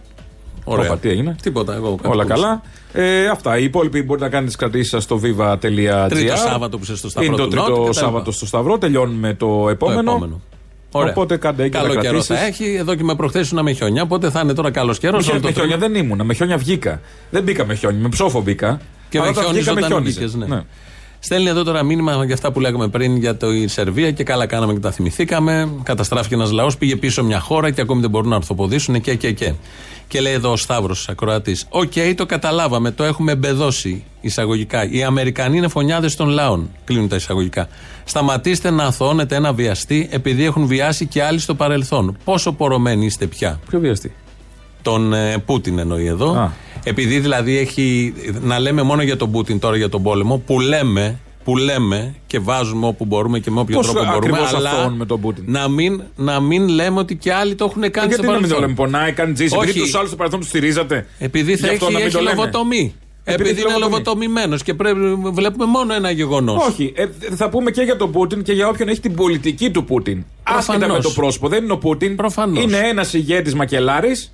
Ωραία. 0.63 0.85
Όπα, 0.85 0.97
τι 0.97 1.09
έγινε. 1.09 1.35
Τίποτα, 1.41 1.73
εγώ 1.75 1.95
κάτι 1.95 2.07
Όλα 2.13 2.21
άκουσα. 2.23 2.35
καλά. 2.41 2.61
Ε, 2.93 3.27
αυτά. 3.27 3.57
Οι 3.57 3.63
υπόλοιποι 3.63 4.01
μπορείτε 4.03 4.25
να 4.25 4.31
κάνετε 4.31 4.47
τις 4.49 4.57
κρατήσεις 4.59 4.89
σας 4.89 5.03
στο 5.03 5.19
viva.gr. 5.23 6.05
Τρίτο 6.09 6.35
Σάββατο 6.35 6.77
που 6.77 6.83
είσαι 6.83 6.95
στο 6.95 7.09
Σταυρό 7.09 7.27
Είναι 7.33 7.41
το 7.41 7.47
του 7.47 7.55
Νότου 7.55 7.65
τρίτο 7.67 7.71
και 7.71 7.75
τα 7.79 7.87
λοιπά. 7.87 7.93
Σάββατο 7.93 8.31
στο 8.31 8.45
Σταυρό. 8.45 8.77
Τελειώνουμε 8.77 9.33
το 9.33 9.69
επόμενο. 9.69 9.99
επόμενο. 10.11 10.41
Ωραία. 10.91 11.11
Οπότε 11.11 11.37
κάντε 11.37 11.63
έγκαιρα 11.63 11.81
Καλό 11.83 11.93
καιρό 11.93 12.03
κρατήσεις. 12.13 12.35
θα 12.37 12.45
έχει. 12.45 12.75
Εδώ 12.79 12.95
και 12.95 13.03
με 13.03 13.15
προχθές 13.15 13.39
ήσουν 13.39 13.61
με 13.63 13.71
χιόνια. 13.71 14.01
Οπότε 14.01 14.29
θα 14.29 14.39
είναι 14.39 14.53
τώρα 14.53 14.71
καλός 14.71 14.99
καιρός. 14.99 15.25
Με, 15.25 15.31
χιόνια- 15.31 15.47
με 15.49 15.51
χιόνια 15.53 15.77
δεν 15.77 15.95
ήμουνα, 15.95 16.23
με 16.23 16.33
χιόνια 16.33 16.57
βγήκα. 16.57 17.01
Δεν 17.29 17.43
μπήκα 17.43 17.65
με 17.65 17.75
χιόνια, 17.75 18.01
με 18.01 18.09
ψόφο 18.09 18.41
μπήκα. 18.41 18.81
Και 19.09 19.17
Αλλά 19.17 19.25
με 19.25 19.31
όταν 19.31 19.43
χιόνιζε 19.43 19.71
βγήκα, 19.71 19.73
με 19.73 19.85
όταν 19.85 19.91
χιόνιζε. 20.03 20.25
βγήκες, 20.25 20.49
ναι. 20.49 20.61
Στέλνει 21.23 21.49
εδώ 21.49 21.63
τώρα 21.63 21.83
μήνυμα 21.83 22.25
για 22.25 22.33
αυτά 22.33 22.51
που 22.51 22.59
λέγαμε 22.59 22.87
πριν 22.87 23.17
για 23.17 23.37
το 23.37 23.51
η 23.51 23.67
Σερβία 23.67 24.11
και 24.11 24.23
καλά 24.23 24.45
κάναμε 24.45 24.73
και 24.73 24.79
τα 24.79 24.91
θυμηθήκαμε. 24.91 25.69
Καταστράφηκε 25.83 26.35
ένας 26.35 26.51
λαός, 26.51 26.77
πήγε 26.77 26.95
πίσω 26.95 27.23
μια 27.23 27.39
χώρα 27.39 27.71
και 27.71 27.81
ακόμη 27.81 28.01
δεν 28.01 28.09
μπορούν 28.09 28.29
να 28.29 28.35
ορθοποδήσουν 28.35 29.01
και 29.01 29.15
και 29.15 29.31
και. 29.31 29.53
Και 30.07 30.21
λέει 30.21 30.33
εδώ 30.33 30.51
ο 30.51 30.55
Σταύρος, 30.55 31.09
ακροατής. 31.09 31.65
Οκ, 31.69 31.93
το 32.15 32.25
καταλάβαμε, 32.25 32.91
το 32.91 33.03
έχουμε 33.03 33.31
εμπεδώσει 33.31 34.03
εισαγωγικά. 34.21 34.89
Οι 34.89 35.03
Αμερικανοί 35.03 35.57
είναι 35.57 35.67
φονιάδες 35.67 36.15
των 36.15 36.27
λαών. 36.27 36.69
Κλείνουν 36.83 37.07
τα 37.07 37.15
εισαγωγικά. 37.15 37.67
Σταματήστε 38.03 38.69
να 38.69 38.83
αθώνετε 38.83 39.35
ένα 39.35 39.53
βιαστή 39.53 40.07
επειδή 40.11 40.45
έχουν 40.45 40.65
βιάσει 40.65 41.05
και 41.05 41.23
άλλοι 41.23 41.39
στο 41.39 41.55
παρελθόν. 41.55 42.17
Πόσο 42.23 42.51
πορωμένοι 42.53 43.05
είστε 43.05 43.27
πια. 43.27 43.59
Ποιο 43.69 43.79
βιαστή; 43.79 44.13
Τον 44.81 45.13
ε, 45.13 45.37
Πούτιν 45.45 45.79
εννοεί 45.79 46.05
εδώ. 46.05 46.31
Α. 46.31 46.51
Επειδή 46.83 47.19
δηλαδή 47.19 47.57
έχει. 47.57 48.13
Να 48.41 48.59
λέμε 48.59 48.81
μόνο 48.81 49.01
για 49.01 49.17
τον 49.17 49.31
Πούτιν 49.31 49.59
τώρα 49.59 49.77
για 49.77 49.89
τον 49.89 50.03
πόλεμο, 50.03 50.37
που 50.45 50.59
λέμε, 50.59 51.19
που 51.43 51.57
λέμε 51.57 52.15
και 52.27 52.39
βάζουμε 52.39 52.87
όπου 52.87 53.05
μπορούμε 53.05 53.39
και 53.39 53.51
με 53.51 53.59
όποιο 53.59 53.77
Πώς 53.77 53.85
τρόπο 53.91 53.99
μπορούμε. 54.05 54.17
ακριβώς 54.17 54.53
Αλλά 54.53 54.69
αθώωνουμε 54.71 55.05
τον 55.05 55.21
Πούτιν; 55.21 55.43
να 55.47 55.67
μην, 55.69 56.03
να 56.15 56.39
μην 56.39 56.67
λέμε 56.67 56.99
ότι 56.99 57.15
και 57.15 57.33
άλλοι 57.33 57.55
το 57.55 57.65
έχουν 57.69 57.81
κάνει 57.91 58.07
Γιατί 58.07 58.23
στο 58.23 58.31
να 58.31 58.39
μην 58.39 58.49
το 58.49 58.55
παρελθόν. 58.55 58.59
λέμε, 58.61 58.73
πονάει, 58.73 59.11
κάνει 59.11 59.33
τζίση. 59.33 59.55
Όχι. 59.55 59.63
Επειδή 59.69 59.79
τους 59.85 59.95
άλλους 59.95 60.07
στο 60.07 60.15
παρελθόν 60.17 60.39
τους 60.39 60.49
στηρίζατε. 60.49 61.07
Επειδή 61.19 61.57
θα 61.57 61.67
Γι' 61.67 61.73
αυτό 61.73 61.85
έχει, 61.85 61.93
να 61.93 61.99
μην 61.99 62.07
έχει 62.07 62.17
το 62.17 62.21
λέμε. 62.23 62.35
λογοτομή. 62.35 62.93
Επειδή 63.23 63.49
Επειδή, 63.49 63.59
έχει 63.61 63.69
είναι 63.69 63.79
λογοτομή. 63.79 64.03
λογοτομημένος 64.25 64.63
και 64.63 64.73
πρέπει, 64.73 64.99
βλέπουμε 65.31 65.65
μόνο 65.65 65.93
ένα 65.93 66.11
γεγονός. 66.11 66.67
Όχι, 66.67 66.93
ε, 66.95 67.05
θα 67.35 67.49
πούμε 67.49 67.71
και 67.71 67.81
για 67.81 67.95
τον 67.97 68.11
Πούτιν 68.11 68.43
και 68.43 68.53
για 68.53 68.67
όποιον 68.67 68.87
έχει 68.89 68.99
την 68.99 69.15
πολιτική 69.15 69.69
του 69.71 69.83
Πούτιν. 69.83 70.23
Άσχετα 70.43 70.77
Προφανώς. 70.77 70.97
με 70.97 71.03
το 71.03 71.09
πρόσωπο, 71.21 71.47
δεν 71.47 71.63
είναι 71.63 71.73
ο 71.73 71.77
Πούτιν. 71.77 72.15
Προφανώς. 72.15 72.63
Είναι 72.63 72.77
ένας 72.77 73.13
ηγέτης 73.13 73.53
μακελάρης 73.55 74.31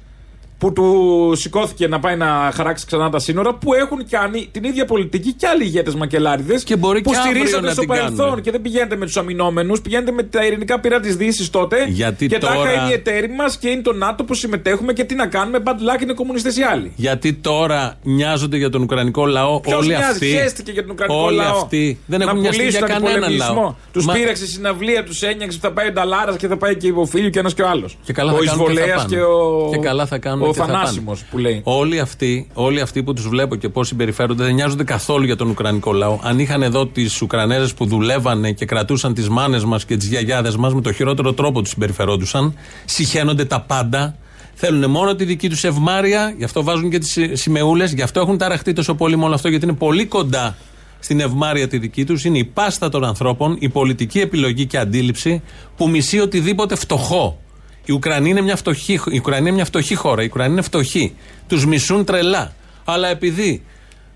που 0.57 0.73
του 0.73 1.31
σηκώθηκε 1.35 1.87
να 1.87 1.99
πάει 1.99 2.15
να 2.15 2.51
χαράξει 2.53 2.85
ξανά 2.85 3.09
τα 3.09 3.19
σύνορα 3.19 3.53
που 3.53 3.73
έχουν 3.73 4.07
κάνει 4.09 4.47
την 4.51 4.63
ίδια 4.63 4.85
πολιτική 4.85 5.33
και 5.33 5.47
άλλοι 5.47 5.63
ηγέτες 5.63 5.95
μακελάριδες 5.95 6.63
Και 6.63 6.75
μπορεί 6.75 7.01
που 7.01 7.09
και 7.11 7.17
αύριο 7.17 7.33
στηρίζατε 7.33 7.65
να 7.65 7.71
στο 7.71 7.79
την 7.79 7.89
παρελθόν 7.89 8.25
κάνουν. 8.25 8.41
και 8.41 8.51
δεν 8.51 8.61
πηγαίνετε 8.61 8.95
με 8.95 9.05
τους 9.05 9.17
αμυνόμενους, 9.17 9.81
πηγαίνετε 9.81 10.11
με 10.11 10.23
τα 10.23 10.45
ειρηνικά 10.45 10.79
πυρά 10.79 10.99
της 10.99 11.15
Δύσης 11.15 11.49
τότε. 11.49 11.85
Γιατί 11.87 12.27
και 12.27 12.37
τώρα- 12.37 12.53
τάχα 12.55 12.71
είναι 12.73 12.89
οι 12.89 12.93
εταίροι 12.93 13.29
μας 13.29 13.57
και 13.57 13.69
είναι 13.69 13.81
το 13.81 13.93
ΝΑΤΟ 13.93 14.23
που 14.23 14.33
συμμετέχουμε 14.33 14.93
και 14.93 15.03
τι 15.03 15.15
να 15.15 15.27
κάνουμε. 15.27 15.59
Bad 15.65 15.69
luck 15.97 16.01
είναι 16.01 16.13
κομμουνιστές 16.13 16.57
οι 16.57 16.61
άλλοι. 16.63 16.91
Γιατί 16.95 17.33
τώρα 17.33 17.95
νοιάζονται 18.03 18.57
για 18.57 18.69
τον 18.69 18.81
Ουκρανικό 18.81 19.25
λαό 19.25 19.59
Ποιος 19.59 19.77
όλοι 19.79 19.87
νοιάζει, 19.87 20.03
αυτοί. 20.11 20.25
χαίστηκε 20.27 20.71
για 20.71 20.81
τον 20.81 20.91
Ουκρανικό 20.91 21.21
όλοι 21.25 21.35
λαό. 21.37 21.57
αυτοί 21.57 21.99
δεν 22.05 22.21
έχουν 22.21 22.33
να 22.35 22.39
μοιαστεί 22.41 22.61
για 22.67 22.79
πουλήσουν 22.79 22.87
κανέναν 23.01 23.23
αντιπολεμισμό. 23.23 23.61
λαό. 23.61 23.73
Τους 23.93 24.05
Μα- 24.05 24.13
πήραξε 24.13 24.43
στη 24.45 24.51
συναυλία, 24.53 25.03
τους 25.03 25.21
ένιωξε 25.21 25.57
που 25.57 25.63
θα 25.63 25.71
πάει 25.71 25.87
ο 25.87 25.91
Νταλάρας 25.91 26.35
και 26.35 26.47
θα 26.47 26.57
πάει 26.57 26.75
και 26.75 26.91
ο 26.95 27.05
Φίλιο 27.05 27.29
και 27.29 27.39
ένας 27.39 27.53
και 27.53 27.61
ο 27.61 27.67
άλλος. 27.67 27.97
Και 28.03 28.13
καλά 28.13 28.31
ο 28.31 28.35
θα 28.35 28.43
κάνουν 28.45 28.65
και 28.65 28.73
θα 28.73 28.79
Ισβολέας 28.81 29.03
πάνε. 29.03 29.15
και 29.15 29.21
ο, 29.21 29.69
Και 29.71 29.77
καλά 29.77 30.05
θα 30.05 30.17
κάνουν 30.17 30.46
ο 30.47 30.51
και 30.51 30.59
θα 30.59 30.65
πάνε. 30.65 30.77
Θανάσιμος 30.77 31.23
που 31.23 31.37
λέει. 31.37 31.61
Όλοι 31.63 31.99
αυτοί, 31.99 32.47
όλοι 32.53 32.81
αυτοί 32.81 33.03
που 33.03 33.13
τους 33.13 33.27
βλέπω 33.27 33.55
και 33.55 33.69
πώς 33.69 33.87
συμπεριφέρονται 33.87 34.43
δεν 34.43 34.53
νοιάζονται 34.53 34.83
καθόλου 34.83 35.25
για 35.25 35.35
τον 35.35 35.49
Ουκρανικό 35.49 35.93
λαό. 35.93 36.19
Αν 36.23 36.39
είχαν 36.39 36.61
εδώ 36.63 36.87
τις 36.87 37.21
Ουκρανέζες 37.21 37.73
που 37.73 37.85
δουλεύανε 37.85 38.51
και 38.51 38.65
κρατούσαν 38.65 39.13
τις 39.13 39.29
μάνες 39.29 39.63
μας 39.65 39.85
και 39.85 39.97
τις 39.97 40.07
γιαγιάδες 40.07 40.55
μας 40.55 40.73
με 40.73 40.81
το 40.81 40.91
χειρότερο 40.91 41.33
τρόπο 41.33 41.61
τους 41.61 41.69
συμπεριφερόντουσαν, 41.69 42.53
συχαίνονται 42.85 43.45
τα 43.45 43.61
πάντα. 43.61 44.17
Θέλουν 44.59 44.89
μόνο 44.89 45.15
τη 45.15 45.25
δική 45.25 45.49
τους 45.49 45.63
ευμάρεια, 45.63 46.33
γι' 46.37 46.43
αυτό 46.43 46.63
βάζουν 46.63 46.89
και 46.89 46.97
τις 46.97 47.17
σημεούλες, 47.33 47.93
γι' 47.93 48.01
αυτό 48.01 48.19
έχουν 48.19 48.37
ταραχτεί 48.37 48.73
τόσο 48.73 48.95
πολύ 48.95 49.17
με 49.17 49.23
όλο 49.23 49.33
αυτό, 49.33 49.49
γιατί 49.49 49.65
είναι 49.65 49.75
πολύ 49.75 50.05
κοντά 50.05 50.57
στην 50.99 51.19
ευμάρεια 51.19 51.67
τη 51.67 51.77
δική 51.77 52.05
τους. 52.05 52.23
Είναι 52.25 52.37
η 52.37 52.43
πάστα 52.43 52.89
των 52.89 53.03
ανθρώπων, 53.03 53.57
η 53.59 53.69
πολιτική 53.69 54.19
επιλογή 54.19 54.65
και 54.65 54.77
αντίληψη 54.77 55.41
που 55.77 55.89
μισεί 55.89 56.19
οτιδήποτε 56.19 56.75
φτωχό. 56.75 57.39
Η 57.87 57.91
Ουκρανία 57.93 58.31
είναι 58.31 58.41
μια 58.41 58.55
φτωχή, 58.55 58.93
η 58.93 59.17
Ουκρανία 59.17 59.47
είναι 59.47 59.51
μια 59.51 59.65
φτωχή 59.65 59.95
χώρα. 59.95 60.23
Η 60.23 60.25
Ουκρανία 60.25 60.51
είναι 60.51 60.61
φτωχή. 60.61 61.15
Τους 61.47 61.65
μισούν 61.65 62.05
τρελά. 62.05 62.53
Αλλά 62.85 63.07
επειδή 63.07 63.63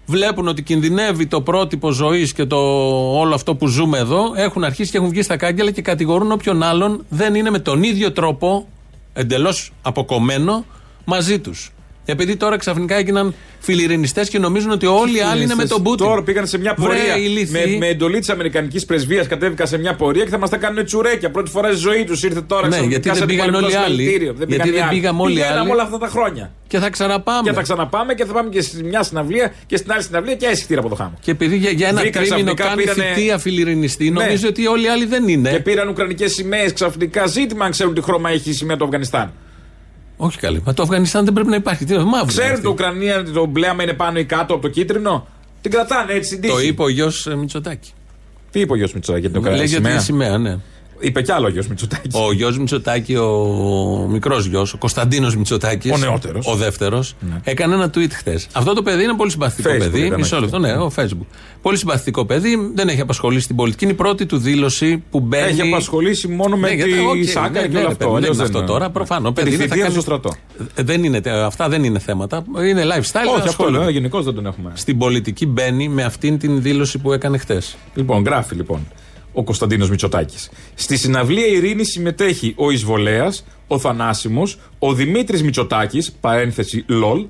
βλέπουν 0.05 0.47
ότι 0.47 0.63
κινδυνεύει 0.63 1.27
το 1.27 1.41
πρότυπο 1.41 1.91
ζωής 1.91 2.33
και 2.33 2.45
το 2.45 2.57
όλο 3.19 3.33
αυτό 3.33 3.55
που 3.55 3.67
ζούμε 3.67 3.97
εδώ, 3.97 4.31
έχουν 4.35 4.63
αρχίσει 4.63 4.91
και 4.91 4.97
έχουν 4.97 5.09
βγει 5.09 5.21
στα 5.21 5.37
κάγκελα 5.37 5.71
και 5.71 5.81
κατηγορούν 5.81 6.31
όποιον 6.31 6.63
άλλον 6.63 7.05
δεν 7.09 7.35
είναι 7.35 7.49
με 7.49 7.59
τον 7.59 7.83
ίδιο 7.83 8.11
τρόπο, 8.11 8.67
εντελώς 9.13 9.73
αποκομμένο, 9.81 10.65
μαζί 11.05 11.39
τους. 11.39 11.71
Επειδή 12.11 12.35
τώρα 12.35 12.57
ξαφνικά 12.57 12.95
έγιναν 12.95 13.33
φιλιρινιστές 13.59 14.29
και 14.29 14.39
νομίζουν 14.39 14.71
ότι 14.71 14.85
όλοι 14.85 15.17
οι 15.17 15.21
άλλοι 15.21 15.43
είναι 15.43 15.55
με 15.55 15.65
τον 15.65 15.83
Πούτιν. 15.83 16.05
Τώρα 16.05 16.23
πήγαν 16.23 16.47
σε 16.47 16.57
μια 16.57 16.75
Βρε, 16.77 16.87
πορεία. 16.87 17.17
ηλίθιοι. 17.17 17.65
με, 17.71 17.77
με 17.77 17.87
εντολή 17.87 18.19
της 18.19 18.29
Αμερικανικής 18.29 18.85
πρεσβείας 18.85 19.27
κατέβηκαν 19.27 19.67
σε 19.67 19.77
μια 19.77 19.95
πορεία 19.95 20.23
και 20.23 20.29
θα 20.29 20.37
μας 20.37 20.49
τα 20.49 20.57
κάνουν 20.57 20.85
τσουρέκια. 20.85 21.31
Πρώτη 21.31 21.49
φορά 21.51 21.67
στη 21.71 21.77
ζωή 21.77 22.03
τους 22.03 22.23
ήρθε 22.23 22.41
τώρα 22.41 22.61
Ναι, 22.61 22.69
ξαφνικά 22.69 22.91
γιατί 22.91 23.07
δεν 23.09 23.17
σε 23.17 23.25
πήγαν 23.25 23.43
αντιπολεμικό 23.55 23.77
όλοι 23.79 23.83
οι 23.83 23.85
άλλοι. 23.85 23.95
συλλαλητήριο. 24.01 24.33
Δεν 24.33 24.47
Γιατί 24.47 24.63
πήγαν 24.63 24.67
οι 24.75 24.77
δεν 24.79 24.87
άλλοι. 24.87 24.99
πήγαμε 24.99 25.21
όλοι 25.21 25.31
οι 25.31 25.35
Πηγαίναμε 25.35 25.59
άλλοι. 25.59 25.69
όλα 25.71 25.83
αυτά 25.83 25.97
τα 25.97 26.07
χρόνια. 26.07 26.51
Και 26.67 26.79
θα 26.79 26.89
ξαναπάμε. 26.89 27.41
Και 27.43 27.53
θα 27.53 27.61
ξαναπάμε 27.61 28.13
και 28.13 28.25
θα 28.25 28.33
πάμε 28.33 28.49
και 28.49 28.61
σε 28.61 28.83
μια 28.83 29.03
συναυλία 29.03 29.53
και 29.65 29.77
στην 29.77 29.91
άλλη 29.91 30.03
συναυλία 30.03 30.35
και 30.35 30.45
έσυχτήρα 30.45 30.79
από 30.79 30.89
το 30.89 30.95
χάμο. 30.95 31.13
Και 31.21 31.31
επειδή 31.31 31.55
για, 31.57 31.69
για 31.71 31.87
ένα 31.87 31.99
Βρήκαν 32.01 32.23
τρίμηνο 32.23 32.53
ξαφνικά, 32.53 32.63
κάνει 32.63 32.81
πήρανε- 32.95 33.15
θητεία 33.15 33.37
φιλιρινιστή, 33.37 34.09
Ναι. 34.09 34.23
νομίζω 34.23 34.47
ότι 34.47 34.67
όλοι 34.67 34.85
οι 34.85 34.87
άλλοι 34.89 35.05
δεν 35.05 35.27
είναι. 35.27 35.49
Και 35.51 35.59
πήραν 35.59 35.87
ουκρανικές 35.89 36.33
σημαίες 36.33 36.73
ξαφνικά. 36.73 37.25
Ζήτημα 37.27 37.65
αν 37.65 37.71
ξέρουν 37.71 37.93
τι 37.93 38.01
χρώμα 38.01 38.29
έχει 38.29 38.49
η 38.49 38.53
σημαία 38.53 38.77
του 38.77 38.83
Αφγανιστάν. 38.83 39.31
Όχι 40.23 40.37
καλή. 40.37 40.61
Μα 40.65 40.73
το 40.73 40.81
Αφγανιστάν 40.81 41.25
δεν 41.25 41.33
πρέπει 41.33 41.49
να 41.49 41.55
υπάρχει. 41.55 41.85
Τι 41.85 41.93
είναι, 41.93 42.03
μαύρο. 42.03 42.19
είναι 42.21 42.31
Ξέρουν 42.31 42.51
αυτή. 42.51 42.63
το 42.63 42.69
Ουκρανία 42.69 43.23
το 43.23 43.45
μπλέαμα 43.45 43.83
είναι 43.83 43.93
πάνω 43.93 44.19
ή 44.19 44.25
κάτω 44.25 44.53
από 44.53 44.61
το 44.61 44.67
κίτρινο; 44.67 45.27
Την 45.61 45.71
κρατάνε 45.71 46.13
έτσι 46.13 46.27
στην 46.27 46.41
τύχη. 46.41 46.53
Το 46.53 46.59
είπε 46.59 46.83
ο 46.83 46.89
γιος 46.89 47.27
Μητσοτάκη. 47.37 47.91
Τι 48.51 48.59
είπε 48.59 48.71
ο 48.71 48.75
γιος 48.75 48.93
Μητσοτάκη 48.93 49.21
για 49.21 49.29
την 49.29 49.39
Ουκρανία. 49.39 49.61
Λέγεται 49.61 49.81
σημαία; 49.81 49.95
η 49.95 49.99
σημαία, 49.99 50.37
ναι. 50.37 50.57
Είπε 51.01 51.21
κι 51.21 51.31
άλλο 51.31 51.45
ο 51.45 51.49
γιος 51.49 51.67
Μητσοτάκης. 51.67 52.13
Ο 52.15 52.31
γιος 52.33 52.57
Μητσοτάκη, 52.57 53.15
ο 53.15 54.07
μικρός 54.11 54.45
γιος, 54.45 54.73
ο 54.73 54.77
Κωνσταντίνος 54.77 55.35
Μητσοτάκης. 55.35 55.91
Ο 55.91 55.97
νεότερος. 55.97 56.47
Ο 56.47 56.55
δεύτερος. 56.55 57.15
Έκανε 57.43 57.73
ένα 57.73 57.89
tweet 57.95 58.11
χθες. 58.11 58.47
Αυτό 58.53 58.73
το 58.73 58.81
παιδί 58.83 59.03
είναι 59.03 59.13
πολύ 59.13 59.31
συμπαθητικό 59.31 59.69
Facebook 59.69 59.77
παιδί. 59.79 60.05
ήταν, 60.05 60.19
Μισό 60.19 60.35
όχι. 60.35 60.43
λεπτό, 60.45 60.59
ναι, 60.59 60.71
ο 60.73 60.91
Facebook. 60.95 61.25
Πολύ 61.61 61.77
συμπαθητικό 61.77 62.25
παιδί. 62.25 62.71
Δεν 62.75 62.87
έχει 62.87 63.01
απασχολήσει 63.01 63.47
την 63.47 63.55
πολιτική. 63.55 63.83
Είναι 63.83 63.93
η 63.93 63.95
πρώτη 63.95 64.25
του 64.25 64.37
δήλωση 64.37 65.03
που 65.11 65.19
μπαίνει. 65.19 65.47
Έχει 65.49 65.61
απασχολήσει 65.61 66.27
μόνο 66.27 66.55
με 66.57 66.69
Ναι, 66.73 66.83
τη 66.83 66.89
γιατί, 66.89 67.05
οκ, 67.05 67.23
Σάκα 67.27 67.49
ναι, 67.49 67.61
και 67.61 67.67
ναι, 67.67 67.77
όλο 67.77 67.87
ρε, 67.87 67.91
αυτό. 67.91 68.05
παιδί, 68.05 68.15
Αλλιώς 68.17 68.37
δεν 68.37 68.45
είναι 68.45 68.53
δεν 68.53 68.61
αυτό 68.61 68.73
τώρα. 68.73 68.89
Προφανώς. 68.89 69.33
Τη 69.33 69.51
θητεία 69.51 69.89
στο 69.89 70.01
στρατό. 70.01 70.33
Δεν 70.75 71.03
είναι, 71.03 71.21
τε- 71.21 71.33
αυτά 71.33 71.69
δεν 71.69 71.83
είναι 71.83 71.99
θέματα. 71.99 72.43
Είναι 72.69 72.83
lifestyle. 72.83 73.27
Όχι, 73.27 73.35
αυτό 73.35 73.47
ασχολούνται. 73.49 73.77
λέω. 73.77 73.89
Γενικώς 73.89 74.25
δεν 74.25 74.33
τον 74.33 74.45
έχουμε. 74.45 74.71
Στην 74.73 74.97
πολιτική 74.97 75.45
μπαίνει 75.45 75.87
με 75.89 76.03
αυτήν 76.03 76.37
την 76.39 76.61
δήλωση 76.61 76.97
που 76.97 77.13
έκανε 77.13 77.37
χθες. 77.37 77.75
Λοιπόν, 77.95 78.23
γράφει 78.23 78.55
λοιπόν 78.55 78.87
ο 79.33 79.43
Κωνσταντίνος 79.43 79.89
Μητσοτάκης. 79.89 80.51
Στη 80.73 80.97
συναυλία 80.97 81.45
Ειρήνη 81.45 81.85
συμμετέχει 81.85 82.53
ο 82.57 82.71
Ισβολέας, 82.71 83.45
ο 83.67 83.79
Θανάσιμος, 83.79 84.59
ο 84.79 84.93
Δημήτρης 84.93 85.43
Μητσοτάκης, 85.43 86.11
παρένθεση 86.11 86.85
LOL. 86.89 87.25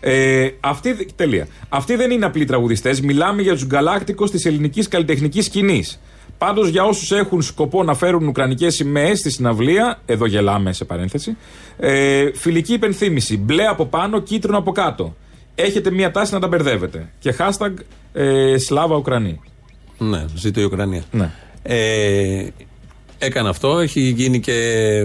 Ε, 0.00 0.48
αυτοί, 0.60 1.06
τελεία. 1.16 1.48
Αυτοί 1.68 1.96
δεν 1.96 2.10
είναι 2.10 2.26
απλοί 2.26 2.44
τραγουδιστές. 2.44 3.00
Μιλάμε 3.00 3.42
για 3.42 3.52
τους 3.52 3.66
γκαλάκτικου 3.66 4.24
της 4.24 4.44
ελληνικής 4.44 4.88
καλλιτεχνικής 4.88 5.44
σκηνής. 5.44 6.00
Πάντως 6.38 6.68
για 6.68 6.84
όσους 6.84 7.12
έχουν 7.12 7.42
σκοπό 7.42 7.82
να 7.82 7.94
φέρουν 7.94 8.26
ουκρανικές 8.26 8.74
σημαίες 8.74 9.18
στη 9.18 9.30
συναυλία, 9.30 10.00
εδώ 10.06 10.26
γελάμε 10.26 10.72
σε 10.72 10.84
παρένθεση, 10.84 11.36
ε, 11.78 12.30
φιλική 12.34 12.72
υπενθύμηση. 12.72 13.36
Μπλε 13.36 13.66
από 13.66 13.86
πάνω, 13.86 14.20
κίτρινο 14.20 14.58
από 14.58 14.72
κάτω. 14.72 15.16
Έχετε 15.54 15.90
μία 15.90 16.10
τάση 16.10 16.34
να 16.34 16.40
τα 16.40 16.48
μπερδεύετε. 16.48 17.12
Και 17.18 17.34
hashtag 17.38 17.72
ε, 18.12 18.58
Σλάβα 18.58 18.96
Ουκρανή. 18.96 19.40
Ναι, 19.98 20.24
ζήτω 20.34 20.60
η 20.60 20.64
Ουκρανία. 20.64 21.02
Ναι. 21.10 21.30
Ε, 21.66 22.46
έκανε 23.18 23.48
αυτό, 23.48 23.78
έχει 23.78 24.00
γίνει 24.00 24.40
και 24.40 24.52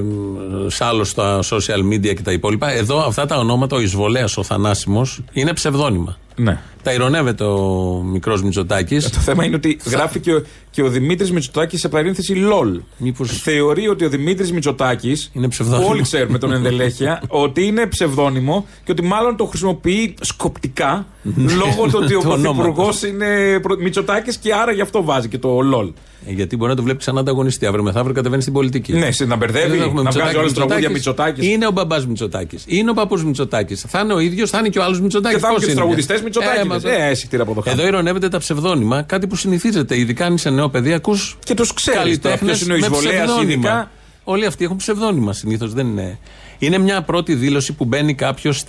μ, 0.03 0.67
σ' 0.67 0.81
άλλο 0.81 1.03
στα 1.03 1.39
social 1.43 1.93
media 1.93 2.13
και 2.15 2.21
τα 2.23 2.31
υπόλοιπα. 2.31 2.71
Εδώ 2.71 2.99
αυτά 2.99 3.25
τα 3.25 3.37
ονόματα, 3.37 3.75
ο 3.75 3.81
Ισβολέας, 3.81 4.37
ο 4.37 4.43
Θανάσιμος, 4.43 5.23
είναι 5.33 5.53
ψευδόνυμα. 5.53 6.17
Ναι. 6.35 6.59
Τα 6.83 6.93
ηρωνεύεται 6.93 7.43
ο 7.43 8.01
μικρός 8.11 8.43
Μητσοτάκης. 8.43 9.09
Το 9.09 9.19
θέμα 9.19 9.45
είναι 9.45 9.55
ότι 9.55 9.79
γράφει 9.85 10.19
και 10.19 10.33
ο, 10.33 10.43
και 10.69 10.81
ο 10.83 10.87
Δημήτρης 10.87 11.31
Μητσοτάκης 11.31 11.79
σε 11.79 11.89
παρένθεση 11.89 12.35
LOL. 12.37 12.79
Θεωρεί 13.25 13.87
ότι 13.87 14.05
ο 14.05 14.09
Δημήτρης 14.09 14.51
Μητσοτάκης. 14.51 15.29
Είναι 15.33 15.47
ψευδόνυμο. 15.47 15.89
Όλοι 15.89 16.01
ξέρουμε 16.01 16.37
τον 16.37 16.51
ενδελέχεια 16.51 17.21
ότι 17.45 17.65
είναι 17.65 17.85
ψευδόνυμο 17.85 18.65
και 18.83 18.91
ότι 18.91 19.03
μάλλον 19.03 19.35
το 19.35 19.45
χρησιμοποιεί 19.45 20.13
σκοπτικά 20.21 21.05
λόγω 21.35 21.85
του 21.91 21.99
ότι 22.03 22.15
ο 22.15 22.19
Του 22.19 22.27
πρωθυπουργός 22.27 23.03
ονόματος. 23.03 23.03
είναι 23.03 23.59
Μητσοτάκης 23.79 24.37
και 24.37 24.53
άρα 24.53 24.71
γι' 24.71 24.81
αυτό 24.81 25.03
βάζει 25.03 25.27
και 25.27 25.37
το 25.37 25.59
LOL. 25.73 25.91
Ε, 26.27 26.31
γιατί 26.31 26.55
μπορεί 26.57 26.69
να 26.69 26.75
το 26.75 26.83
βλέπεις 26.83 27.03
σαν 27.05 27.17
ανταγωνιστή. 27.17 27.65
Αύριο 27.65 27.83
μεθαύριο 27.83 28.13
κατεβαίνει 28.13 28.41
στην 28.41 28.53
πολιτική. 28.53 28.93
Ναι, 28.93 29.11
σε 29.11 29.25
να 29.25 29.35
μπερδεύει, 29.35 29.77
Δεν 29.77 29.81
έχουμε 29.81 30.01
να 30.01 30.09
βγάζει 30.11 30.17
Μητσοτάκη, 30.17 30.37
όλες 30.37 30.51
τις 30.51 30.57
τραγούδια 30.63 30.89
Μητσοτάκης. 30.89 31.31
Μητσοτάκης. 31.33 31.55
Είναι 31.55 31.67
ο 31.67 31.71
μπαμπάς 31.71 32.05
Μητσοτάκης. 32.07 32.63
Είναι 32.67 32.89
ο 32.89 32.93
παππούς 32.93 33.23
Μητσοτάκης. 33.25 33.85
Θα 33.87 33.99
είναι 33.99 34.13
ο 34.13 34.19
ίδιος, 34.19 34.49
θα 34.49 34.59
είναι 34.59 34.69
και 34.69 34.79
ο 34.79 34.83
άλλος 34.83 35.01
Μητσοτάκη. 35.01 35.35
Και 35.35 35.41
θα 35.41 35.47
έχουν 35.47 35.59
και 35.59 35.65
τους 35.65 35.75
τραγουδιστές 35.75 36.20
Μητσοτάκη. 36.23 36.67
μα- 36.67 36.81
Ε, 36.83 37.09
αισθητήρα 37.09 37.43
από 37.43 37.53
το 37.53 37.61
χάρτη. 37.61 37.79
Εδώ 37.79 37.87
ηρωνεύεται 37.87 38.27
τα 38.29 38.37
ψευδόνυμα, 38.37 39.01
κάτι 39.01 39.27
που 39.27 39.35
συνηθίζεται. 39.35 39.97
Ειδικά 39.99 40.25
αν 40.25 40.33
είσαι 40.33 40.49
νέο 40.49 40.69
παιδί, 40.69 40.93
ακούς. 40.93 41.37
Και 41.43 41.53
τους 41.53 41.73
ξέρεις 41.73 42.19
τώρα 42.19 42.37
ποιος 42.37 42.61
είναι 42.61 42.73
ο 42.73 42.75
εισβολέας 42.75 43.29
ειδικά. 43.41 43.91
Όλοι 44.23 44.45
αυτοί 44.45 44.63
έχουν 44.63 44.77
ψευδόνυμα 44.77 45.33
συνήθως. 45.33 45.73
Δεν 45.73 45.87
είναι. 45.87 46.19
Είναι 46.59 46.77
μια 46.77 47.01
πρώτη 47.01 47.33
δήλωση 47.35 47.73
που 47.73 47.85
μπαίνει 47.85 48.13
κάποιος 48.15 48.63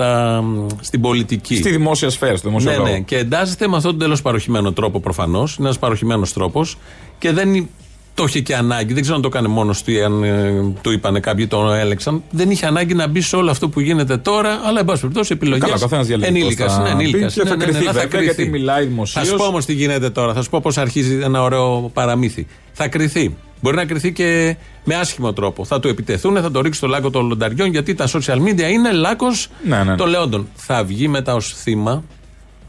στην 0.80 1.00
πολιτική. 1.00 1.57
Στη 1.57 1.70
δημόσια 1.70 2.11
σφαίρα, 2.11 2.36
στο 2.36 2.48
δημόσιο 2.48 2.70
Ναι, 2.70 2.76
λόγο. 2.76 2.88
ναι. 2.90 3.00
Και 3.00 3.16
εντάσσεται 3.16 3.68
με 3.68 3.76
αυτόν 3.76 3.90
τον 3.90 4.00
τελώ 4.00 4.18
παροχημένο 4.22 4.72
τρόπο 4.72 5.00
προφανώς. 5.00 5.57
Είναι 5.57 5.66
ένας 5.66 5.78
παροχημένος 5.78 6.32
τρόπος 6.32 6.78
και 7.18 7.32
δεν 7.32 7.55
υ- 7.55 7.68
το 8.14 8.24
είχε 8.24 8.40
και 8.40 8.56
ανάγκη. 8.56 8.92
Δεν 8.92 9.02
ξέρω 9.02 9.16
αν 9.16 9.22
το 9.22 9.28
έκανε 9.32 9.48
μόνος 9.48 9.82
του 9.82 9.90
ή 9.90 10.02
αν 10.02 10.22
ε, 10.22 10.52
του 10.80 10.90
είπανε 10.92 11.20
κάποιοι 11.20 11.46
το 11.46 11.72
έλεξαν. 11.72 12.22
Δεν 12.30 12.50
είχε 12.50 12.66
ανάγκη 12.66 12.94
να 12.94 13.06
μπει 13.06 13.20
σε 13.20 13.36
όλο 13.36 13.50
αυτό 13.50 13.68
που 13.68 13.80
γίνεται 13.80 14.16
τώρα, 14.16 14.60
αλλά 14.64 14.78
εν 14.80 14.84
πάση 14.84 15.00
περιπτώσει 15.00 15.32
επιλογές. 15.32 15.62
Καλά, 15.62 15.74
ο 15.74 15.78
καθένας 15.78 16.06
διαλέγει 16.06 16.30
πώς 16.32 16.40
Ενήλικας. 16.40 16.74
θα 16.74 16.80
Είναι 16.80 16.94
μπει 16.94 17.02
ενήλικας. 17.04 17.34
και 17.34 17.40
θα 17.40 17.48
Ναι, 17.48 17.54
ναι, 17.56 17.64
κρυθεί 17.64 17.84
ναι, 17.84 17.90
βέβαια, 17.92 18.22
γιατί 18.22 18.48
μιλάει 18.48 18.84
δημοσίως. 18.86 19.24
Θα 19.24 19.30
σου 19.32 19.36
πω 19.38 19.44
όμως 19.44 19.64
τι 19.64 19.72
γίνεται 19.72 20.10
τώρα. 20.10 20.32
Θα 20.34 20.42
σου 20.42 20.50
πω 20.50 20.60
πώς 20.60 20.78
αρχίζει 20.78 21.18
ένα 21.22 21.42
ωραίο 21.42 21.90
παραμύθι. 21.94 22.46
Θα 22.72 22.88
κρυθεί. 22.88 23.36
Μπορεί 23.60 23.76
να 23.76 23.84
κρυθεί 23.84 24.12
και 24.12 24.56
με 24.84 24.94
άσχημο 24.94 25.32
τρόπο. 25.32 25.64
Θα 25.64 25.80
του 25.80 25.88
επιτεθούν, 25.88 26.36
θα 26.42 26.50
το 26.50 26.60
ρίξει 26.60 26.78
στο 26.78 26.86
λάκκο 26.88 27.10
των 27.10 27.26
λονταριών, 27.28 27.68
γιατί 27.70 27.94
τα 27.94 28.06
social 28.08 28.36
media 28.36 28.70
είναι 28.72 28.92
λάκκος 28.92 29.48
Ναι, 29.64 29.82
ναι. 29.84 29.94
των 29.96 30.08
λεόντων. 30.08 30.48
Θα 30.54 30.84
βγει 30.84 31.08
μετά 31.08 31.34
ως 31.34 31.54
θύμα 31.56 32.04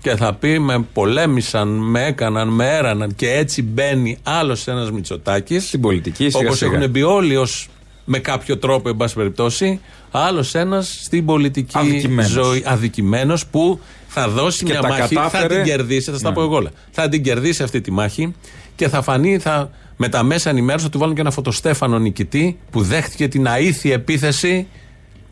και 0.04 0.16
θα 0.16 0.34
πει 0.34 0.60
με 0.60 0.86
πολέμησαν, 0.94 1.68
με 1.68 2.06
έκαναν, 2.06 2.48
με 2.48 2.76
έραναν 2.76 3.16
και 3.16 3.32
έτσι 3.32 3.64
μπαίνει 3.64 4.18
άλλος 4.24 4.68
ένας 4.68 4.92
Μητσοτάκης. 4.92 5.68
Στην 5.68 5.82
πολιτική, 5.82 6.30
σιγά 6.30 6.46
Όπως 6.46 6.58
σιγά. 6.58 6.76
έχουν 6.78 6.90
μπει 6.90 7.02
όλοι 7.04 7.36
ως 7.36 7.68
με 8.06 8.20
κάποιο 8.20 8.58
τρόπο, 8.58 8.90
εν 8.90 8.96
πάση 8.98 9.16
περιπτώσει, 9.16 9.80
άλλος 10.12 10.56
ένας 10.56 11.00
στην 11.04 11.26
πολιτική 11.26 11.78
Αδικημένος. 11.78 12.32
ζωή. 12.32 12.64
Αδικημένος 12.66 13.46
που 13.46 13.80
θα 14.08 14.30
δώσει 14.30 14.64
Και 14.66 14.72
μια 14.72 14.82
τα 14.82 14.88
μάχη, 14.88 15.16
θα 15.16 15.22
κατάφερε. 15.22 15.56
την 15.56 15.64
κερδίσει, 15.64 16.12
θα 16.12 16.18
στα 16.18 16.30
Ναι. 16.30 16.36
πω 16.36 16.42
εγώ 16.42 16.56
όλα. 16.56 16.70
Θα 16.92 17.10
την 17.10 17.24
κερδίσει 17.24 17.64
αυτή 17.64 17.82
τη 17.82 17.92
μάχη 17.92 18.34
και 18.76 18.88
θα 18.90 19.02
φανεί, 19.02 19.38
θα, 19.38 19.70
με 19.98 20.10
τα 20.10 20.24
μέσα 20.24 20.50
ενημέρωση 20.50 20.84
θα 20.86 20.90
του 20.92 20.98
βάλουν 21.00 21.16
και 21.16 21.22
ένα 21.22 21.32
φωτοστέφανο 21.32 22.00
νικητή 22.00 22.60
που 22.72 22.82
δέχτηκε 22.82 23.28
την 23.28 23.48
αήθη 23.48 23.92
επίθεση. 23.92 24.68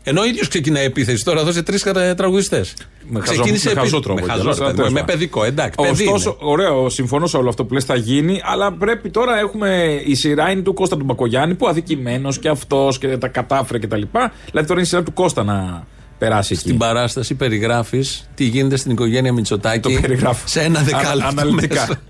Ενώ 0.04 0.20
ο 0.20 0.24
ίδιος 0.24 0.48
ξεκινάει 0.48 0.84
επίθεση. 0.84 1.24
Τώρα 1.24 1.44
δώσε 1.44 1.62
τρεις 1.62 1.82
τραγουδιστές. 2.16 2.74
Με 3.08 3.20
χαζό- 3.20 3.46
με 3.50 3.72
χαζό 3.74 4.00
τρόπο 4.00 4.20
Με, 4.20 4.26
κιόλας, 4.32 4.46
χαζό, 4.46 4.64
αλλά 4.64 4.74
τέλος 4.74 4.92
με 4.92 5.00
πάντων. 5.00 5.14
παιδικό, 5.14 5.44
εντάξει. 5.44 5.78
παιδί 5.82 6.06
Ωστόσο, 6.06 6.36
είναι. 6.40 6.50
ωραίο, 6.50 6.88
συμφωνώ 6.88 7.26
σε 7.26 7.36
όλο 7.36 7.48
αυτό 7.48 7.64
που 7.64 7.74
λες 7.74 7.84
θα 7.84 7.94
γίνει, 7.96 8.40
αλλά 8.44 8.72
πρέπει 8.72 9.10
τώρα 9.10 9.38
έχουμε 9.38 10.00
η 10.06 10.14
σειρά 10.14 10.50
είναι 10.50 10.60
του 10.62 10.74
Κώστα 10.74 10.96
του 10.96 11.04
Μπακογιάννη 11.04 11.54
που 11.54 11.68
αδικημένος 11.68 12.38
και 12.38 12.48
αυτός 12.48 12.98
και 12.98 13.16
τα 13.18 13.28
κατάφερε 13.28 13.78
κτλ. 13.78 14.02
Δηλαδή 14.02 14.32
τώρα 14.52 14.72
είναι 14.72 14.80
η 14.80 14.84
σειρά 14.84 15.02
του 15.02 15.12
Κώστα 15.12 15.44
να 15.44 15.86
περάσει 16.18 16.52
εκεί. 16.52 16.62
Στην 16.62 16.78
παράσταση 16.78 17.34
περιγράφεις 17.34 18.28
τι 18.34 18.44
γίνεται 18.44 18.76
στην 18.76 18.90
οικογένεια 18.90 19.32
Μητσοτάκη 19.32 19.94
Το 19.94 20.00
περιγράφω. 20.00 20.46
σε 20.48 20.60
ένα 20.60 20.80
δεκάλεπτο. 20.80 21.24
Α- 21.24 21.28
αναλυτικά. 21.28 21.80
μέσα. 21.80 22.00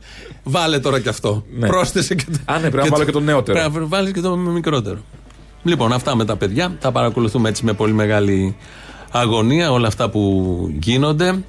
Βάλε 0.45 0.78
τώρα 0.78 1.01
και 1.01 1.09
αυτό. 1.09 1.45
Ναι. 1.59 1.66
Πρόσθεσε 1.66 2.14
και 2.14 2.24
το. 2.32 2.38
Α, 2.53 2.55
ναι, 2.59 2.70
πρέπει 2.70 2.76
να 2.88 2.93
βάλω 2.93 3.05
και 3.05 3.11
το 3.12 3.20
νεότερο. 3.20 3.59
Πρέπει 3.59 3.78
να 3.78 3.86
βάλεις 3.86 4.12
και 4.12 4.20
το 4.20 4.36
μικρότερο. 4.36 4.99
Λοιπόν, 5.64 5.92
αυτά 5.92 6.16
με 6.16 6.24
τα 6.24 6.36
παιδιά. 6.36 6.76
Τα 6.80 6.92
παρακολουθούμε 6.92 7.48
έτσι 7.48 7.64
με 7.64 7.72
πολύ 7.72 7.92
μεγάλη 7.92 8.56
αγωνία 9.10 9.70
όλα 9.72 9.86
αυτά 9.86 10.10
που 10.10 10.48
γίνονται. 10.80 11.42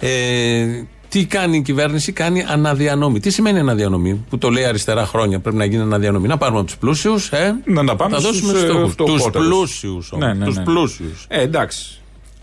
Ε, 0.00 0.64
τι 1.08 1.26
κάνει 1.26 1.56
η 1.56 1.62
κυβέρνηση, 1.62 2.12
κάνει 2.12 2.44
αναδιανομή. 2.48 3.20
Τι 3.20 3.30
σημαίνει 3.30 3.58
αναδιανομή, 3.58 4.24
που 4.28 4.38
το 4.38 4.50
λέει 4.50 4.64
αριστερά 4.64 5.06
χρόνια. 5.06 5.40
Πρέπει 5.40 5.56
να 5.56 5.64
γίνει 5.64 5.82
αναδιανομή. 5.82 6.28
Να 6.28 6.36
πάρουμε 6.36 6.58
από 6.58 6.66
τους 6.66 6.76
πλούσιους, 6.76 7.28
ε, 7.30 7.54
Να 7.64 7.84
τα 7.84 7.96
πάμε 7.96 8.14
θα 8.14 8.20
στους, 8.20 8.40
δώσουμε 8.40 8.58
ε, 8.58 8.72
στους 8.78 8.92
φτωχότερους. 8.92 9.46
πλούσιους. 9.48 10.12
Ναι, 10.16 10.32
ναι, 10.32 10.44
Τους 10.44 10.56
ναι. 10.56 10.64
πλούσιους. 10.64 11.24
Ε, 11.28 11.40
εντάξει. 11.42 11.98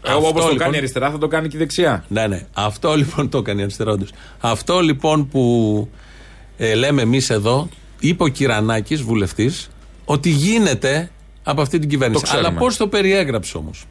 Αυτό, 0.05 0.17
Όπως 0.17 0.31
το 0.31 0.37
λοιπόν- 0.39 0.57
κάνει 0.57 0.75
η 0.75 0.77
αριστερά, 0.77 1.11
θα 1.11 1.17
το 1.17 1.27
κάνει 1.27 1.47
και 1.47 1.55
η 1.55 1.59
δεξιά. 1.59 2.03
Ναι, 2.07 2.27
ναι. 2.27 2.45
Αυτό 2.53 2.95
λοιπόν 2.95 3.29
το 3.29 3.37
έκανε 3.37 3.59
η 3.59 3.63
αριστερά 3.63 3.91
όντως. 3.91 4.09
Αυτό 4.39 4.79
λοιπόν 4.79 5.27
που 5.27 5.87
ε, 6.57 6.73
λέμε 6.73 7.01
εμείς 7.01 7.29
εδώ, 7.29 7.69
είπε 7.99 8.23
ο 8.23 8.27
Κυρανάκης, 8.27 9.01
βουλευτής, 9.01 9.69
ότι 10.11 10.29
γίνεται 10.29 11.09
από 11.43 11.61
αυτή 11.61 11.79
την 11.79 11.89
κυβέρνηση. 11.89 12.23
ξέρουμε. 12.23 12.47
Αλλά 12.47 12.57
πώς 12.57 12.77
το 12.77 12.87
περιέγραψε 12.87 13.57
όμως; 13.57 13.85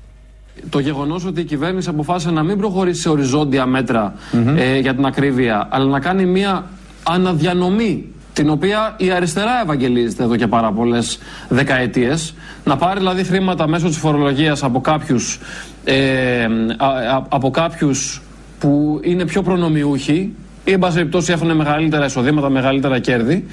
Το 0.71 0.79
γεγονός 0.79 1.25
ότι 1.25 1.41
η 1.41 1.45
κυβέρνηση 1.45 1.89
αποφάσισε 1.89 2.31
να 2.31 2.43
μην 2.43 2.59
προχωρήσει 2.59 3.01
σε 3.01 3.09
οριζόντια 3.09 3.67
μέτρα, 3.67 4.15
ε, 4.57 4.79
για 4.79 4.95
την 4.95 5.05
ακρίβεια, 5.05 5.69
αλλά 5.71 5.85
να 5.85 6.01
κάνει 6.01 6.25
μια 6.27 6.71
αναδιανομή 7.03 8.05
την 8.33 8.51
οποία 8.51 8.95
η 8.97 9.11
αριστερά 9.11 9.61
ευαγγελίζεται 9.63 10.23
εδώ 10.23 10.37
και 10.37 10.47
πάρα 10.47 10.73
πολλές 10.73 11.19
δεκαετίες. 11.49 12.35
Να 12.65 12.77
πάρει 12.77 12.99
δηλαδή 12.99 13.25
χρήματα 13.25 13.69
μέσω 13.69 13.87
της 13.89 13.97
φορολογίας 13.97 14.63
από 14.63 14.81
κάποιους 14.81 15.39
ε, 15.85 16.45
α- 16.77 16.87
α- 16.87 17.27
από 17.29 17.51
κάποιους 17.51 18.23
που 18.59 19.01
είναι 19.03 19.25
πιο 19.25 19.43
προνομιούχοι 19.43 20.35
ή 20.65 20.73
εν 20.73 20.79
πάση 20.79 20.95
περιπτώσει 20.97 21.33
έχουν 21.33 21.57
μεγαλύτερα 21.57 22.05
εισοδήματα, 22.05 22.49
μεγαλύτερα 22.49 22.99
κέρδη 22.99 23.45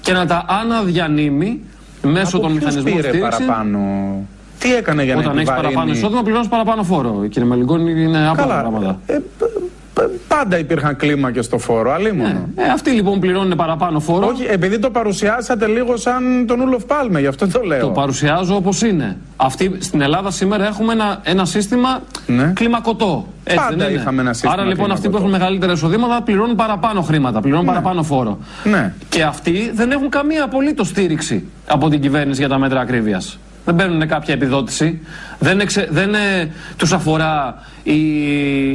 και 0.00 0.12
να 0.12 0.26
τα 0.26 0.44
αναδιανύμει 0.48 1.60
μέσω 2.06 2.38
των 2.38 2.48
ποιους 2.50 2.64
μηχανισμών 2.64 2.94
πήρε 2.94 3.08
στήριξης; 3.08 3.44
παραπάνω. 3.46 3.78
Τι 4.58 4.74
έκανε 4.74 5.02
για 5.04 5.14
να 5.14 5.20
Όταν 5.20 5.36
έχεις 5.36 5.48
επιβαρύνει; 5.48 5.72
παραπάνω 5.74 5.96
εισόδημα, 5.98 6.22
πληρώνεις 6.22 6.48
παραπάνω 6.48 6.82
φόρο. 6.82 7.26
Κύριε 7.28 7.48
Μελιγκόνη, 7.48 8.02
είναι 8.02 8.28
άπλα 8.28 8.42
Καλά. 8.42 8.60
πράγματα. 8.60 9.00
Πάντα 10.28 10.58
υπήρχαν 10.58 10.96
κλίμακε 10.96 11.42
στο 11.42 11.58
φόρο, 11.58 11.92
αλλήμον. 11.92 12.26
Ε, 12.56 12.62
αυτοί 12.72 12.90
λοιπόν 12.90 13.20
πληρώνουν 13.20 13.56
παραπάνω 13.56 14.00
φόρο. 14.00 14.26
Όχι, 14.26 14.44
επειδή 14.50 14.78
το 14.78 14.90
παρουσιάσατε 14.90 15.66
λίγο 15.66 15.96
σαν 15.96 16.44
τον 16.46 16.60
Ούλοφ 16.60 16.84
Πάλμε, 16.84 17.20
γι' 17.20 17.26
αυτό 17.26 17.48
το 17.48 17.60
λέω. 17.60 17.80
Το 17.80 17.88
παρουσιάζω 17.88 18.56
όπως 18.56 18.82
είναι. 18.82 19.16
Αυτή, 19.36 19.76
στην 19.78 20.00
Ελλάδα 20.00 20.30
σήμερα 20.30 20.66
έχουμε 20.66 20.92
ένα, 20.92 21.20
ένα 21.24 21.44
σύστημα 21.44 22.02
κλιμακωτό. 22.52 23.26
Έτσι 23.44 23.58
Ναι. 23.58 23.64
Πάντα 23.64 23.76
δεν 23.76 23.90
είναι. 23.92 24.00
είχαμε 24.00 24.20
ένα 24.20 24.32
σύστημα 24.32 24.52
Άρα 24.52 24.64
λοιπόν 24.64 24.90
αυτοί 24.90 25.08
που 25.08 25.12
κλιμακωτό. 25.14 25.26
έχουν 25.26 25.40
μεγαλύτερα 25.40 25.72
εισοδήματα 25.72 26.22
πληρώνουν 26.22 26.54
παραπάνω 26.56 27.02
χρήματα, 27.02 27.40
πληρώνουν 27.40 27.66
παραπάνω 27.66 28.02
φόρο. 28.02 28.38
Ναι. 28.64 28.92
Και 29.08 29.22
αυτοί 29.22 29.70
δεν 29.74 29.90
έχουν 29.90 30.08
καμία 30.08 30.44
απολύτως 30.44 30.88
στήριξη 30.88 31.44
από 31.66 31.88
την 31.88 32.00
κυβέρνηση 32.00 32.40
για 32.40 32.48
τα 32.48 32.58
μέτρα 32.58 32.80
ακρίβειας. 32.80 33.38
Δεν 33.66 33.74
παίρνουν 33.74 34.08
κάποια 34.08 34.34
επιδότηση, 34.34 35.00
δεν, 35.38 35.60
εξε, 35.60 35.88
δεν 35.90 36.14
ε, 36.14 36.50
τους 36.76 36.92
αφορά 36.92 37.54
η, 37.82 37.94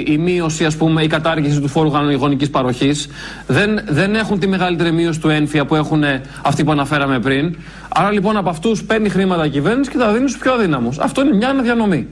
η 0.08 0.18
μείωση, 0.20 0.66
ας 0.66 0.76
πούμε, 0.76 1.04
η 1.04 1.08
κατάργηση 1.08 1.60
του 1.60 1.68
φόρου 1.68 1.92
γονικής 2.18 2.50
παροχής, 2.50 3.08
δεν, 3.48 3.80
δεν 3.89 4.16
έχουν 4.16 4.39
τη 4.39 4.48
μεγαλύτερη 4.48 4.92
μείωση 4.92 5.20
του 5.20 5.30
ένφια 5.30 5.66
που 5.66 5.76
έχουν 5.76 6.04
αυτοί 6.42 6.64
που 6.64 6.72
αναφέραμε 6.72 7.20
πριν. 7.20 7.56
Άρα 7.89 8.12
λοιπόν 8.12 8.38
από 8.38 8.50
αυτούς 8.50 8.84
παίρνει 8.84 9.10
χρήματα 9.10 9.46
η 9.46 9.50
κυβέρνηση 9.50 9.89
και 9.92 9.98
τα 9.98 10.12
δίνει 10.14 10.30
στους 10.30 10.42
πιο 10.42 10.54
αδύναμους. 10.54 11.00
Αυτό 11.00 11.22
είναι 11.22 11.36
μια 11.36 11.50
αναδιανομή. 11.50 12.08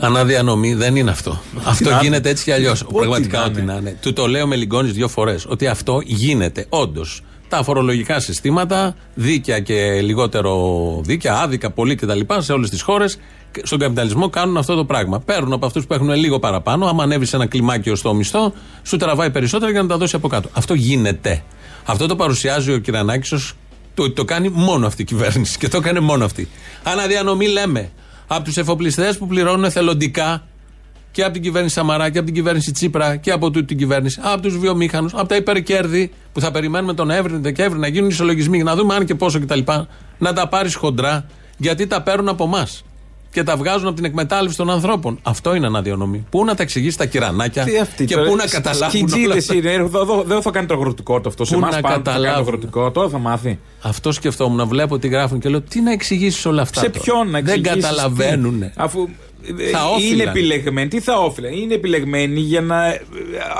Αναδιανομή 0.00 0.74
δεν 0.74 0.96
είναι 0.96 1.10
αυτό. 1.10 1.40
αυτό 1.64 1.90
να- 1.90 1.98
γίνεται 2.02 2.28
έτσι 2.28 2.44
κι 2.44 2.52
αλλιώς. 2.52 2.82
Ό,τι 2.82 2.92
Πραγματικά 2.94 3.38
να 3.38 3.44
ό,τι 3.44 3.60
είναι. 3.60 3.72
να 3.72 3.78
είναι. 3.78 3.96
Του 4.02 4.12
το 4.12 4.26
λέω 4.26 4.46
με 4.46 4.56
λιγκόνι 4.56 4.90
δύο 4.90 5.08
φορές. 5.08 5.44
Ότι 5.48 5.66
αυτό 5.66 6.00
γίνεται. 6.04 6.66
Όντως. 6.68 7.22
Τα 7.50 7.62
φορολογικά 7.62 8.20
συστήματα, 8.20 8.94
δίκαια 9.14 9.60
και 9.60 10.00
λιγότερο 10.00 11.00
δίκαια, 11.04 11.34
άδικα 11.34 11.70
πολύ 11.70 11.94
κτλ. 11.94 12.20
σε 12.38 12.52
όλες 12.52 12.70
τις 12.70 12.82
χώρες, 12.82 13.18
στον 13.62 13.78
καπιταλισμό 13.78 14.28
κάνουν 14.28 14.56
αυτό 14.56 14.74
το 14.74 14.84
πράγμα. 14.84 15.20
Παίρνουν 15.20 15.52
από 15.52 15.66
αυτούς 15.66 15.86
που 15.86 15.94
έχουν 15.94 16.10
λίγο 16.10 16.38
παραπάνω, 16.38 16.86
άμα 16.86 17.02
ανέβει 17.02 17.24
σε 17.24 17.36
ένα 17.36 17.46
κλιμάκιο 17.46 17.94
στο 17.94 18.14
μισθό, 18.14 18.52
σου 18.82 18.96
τραβάει 18.96 19.30
περισσότερα 19.30 19.70
για 19.70 19.82
να 19.82 19.88
τα 19.88 19.96
δώσει 19.96 20.16
από 20.16 20.28
κάτω. 20.28 20.48
Αυτό 20.52 20.74
γίνεται. 20.74 21.42
Αυτό 21.84 22.06
το 22.06 22.16
παρουσιάζει 22.16 22.72
ο 22.72 22.78
Κυρανάκη 22.78 23.34
ω 23.34 23.38
το, 23.94 24.12
το 24.12 24.24
κάνει 24.24 24.48
μόνο 24.48 24.86
αυτή 24.86 25.02
η 25.02 25.04
κυβέρνηση 25.04 25.58
και 25.58 25.68
το 25.68 25.76
έκανε 25.76 26.00
μόνο 26.00 26.24
αυτή. 26.24 26.48
Αναδιανομή 26.82 27.48
λέμε 27.48 27.90
από 28.26 28.44
τους 28.44 28.56
εφοπλιστές 28.56 29.18
που 29.18 29.26
πληρώνουν 29.26 29.64
εθελοντικά 29.64 30.46
και 31.12 31.22
από 31.24 31.32
την 31.32 31.42
κυβέρνηση 31.42 31.74
Σαμαρά 31.74 32.10
και 32.10 32.16
από 32.18 32.26
την 32.26 32.34
κυβέρνηση 32.34 32.72
Τσίπρα 32.72 33.16
και 33.16 33.30
από 33.30 33.50
τούτη 33.50 33.64
την 33.66 33.78
κυβέρνηση, 33.78 34.20
από 34.22 34.42
τους 34.42 34.58
βιομήχανους, 34.58 35.14
από 35.14 35.28
τα 35.28 35.36
υπερκέρδη 35.36 36.10
που 36.32 36.40
θα 36.40 36.50
περιμένουμε 36.50 36.94
τον 36.94 37.06
Νοέμβρη, 37.06 37.32
τον 37.32 37.42
Δεκέμβρη 37.42 37.78
να 37.78 37.86
γίνουν 37.88 38.08
ισολογισμοί 38.08 38.54
για 38.56 38.64
να 38.64 38.74
δούμε 38.76 38.94
αν 38.94 39.04
και 39.04 39.14
πόσο 39.14 39.40
κτλ. 39.40 39.60
Να 40.18 40.32
τα 40.32 40.48
πάρεις 40.48 40.74
χοντρά 40.74 41.26
γιατί 41.56 41.86
τα 41.86 42.02
παίρνουν 42.02 42.28
από 42.28 42.44
εμάς 42.44 42.84
και 43.32 43.42
τα 43.42 43.56
βγάζουν 43.56 43.86
από 43.86 43.96
την 43.96 44.04
εκμετάλλευση 44.04 44.56
των 44.56 44.70
ανθρώπων. 44.70 45.18
Αυτό 45.22 45.54
είναι 45.54 45.66
αναδιανομή. 45.66 46.26
Πού 46.30 46.44
να 46.44 46.54
τα 46.54 46.62
εξηγήσεις 46.62 46.96
τα 46.96 47.06
κυρανάκια 47.06 47.64
Τι 47.64 47.78
αυτή 47.78 48.04
και 48.04 48.14
τώρα, 48.14 48.28
πού 48.28 48.36
να 48.36 48.46
σ- 48.46 48.52
καταλάβουν. 48.52 48.82
όλα 48.82 48.90
σκιτζίδες 48.90 49.36
αυτά; 49.36 49.54
είναι. 49.54 49.70
Εδώ- 49.72 50.00
εδώ- 50.02 50.22
Δεν 50.26 50.42
θα 50.42 50.50
κάνει 50.50 50.66
το 50.66 50.74
αγροτικό 50.74 51.20
το 51.20 51.28
αυτό. 51.28 51.44
Σε 51.44 51.52
Πού 51.54 51.58
εμάς 51.60 51.74
να 51.74 51.80
πάντα 51.80 51.94
θα 51.94 52.00
κάνει 52.02 52.04
το 52.04 52.10
καταλάβουν; 52.22 52.46
αγροτικό. 52.46 52.90
Τώρα 52.90 53.08
θα 53.08 53.18
μάθει. 53.18 53.58
Αυτό 53.82 54.12
σκεφτόμουν. 54.12 54.68
Βλέπω 54.68 54.98
τι 54.98 55.08
γράφουν 55.08 55.38
και 55.40 55.48
λέω 55.48 55.60
τι 55.60 55.80
να 55.80 55.92
εξηγήσεις 55.92 56.46
όλα 56.46 56.62
αυτά. 56.62 56.80
Σε 56.80 56.88
τώρα; 56.88 57.04
ποιον 57.04 57.30
να 57.30 57.40
Δεν 57.40 57.54
εξηγήσεις 57.58 57.88
καταλαβαίνουν. 57.90 58.60
τι. 58.60 58.66
Αφού 58.76 59.00
ε, 59.00 59.08
Θα 59.42 59.54
είναι 59.54 59.78
όφυλαν. 59.94 60.28
επιλεγμένοι. 60.28 60.88
Τι 60.88 61.00
θα 61.00 61.18
όφυλαν. 61.18 61.52
Είναι 61.52 61.74
επιλεγμένοι 61.74 62.40
για 62.40 62.60
να 62.60 62.86
ε, 62.86 63.00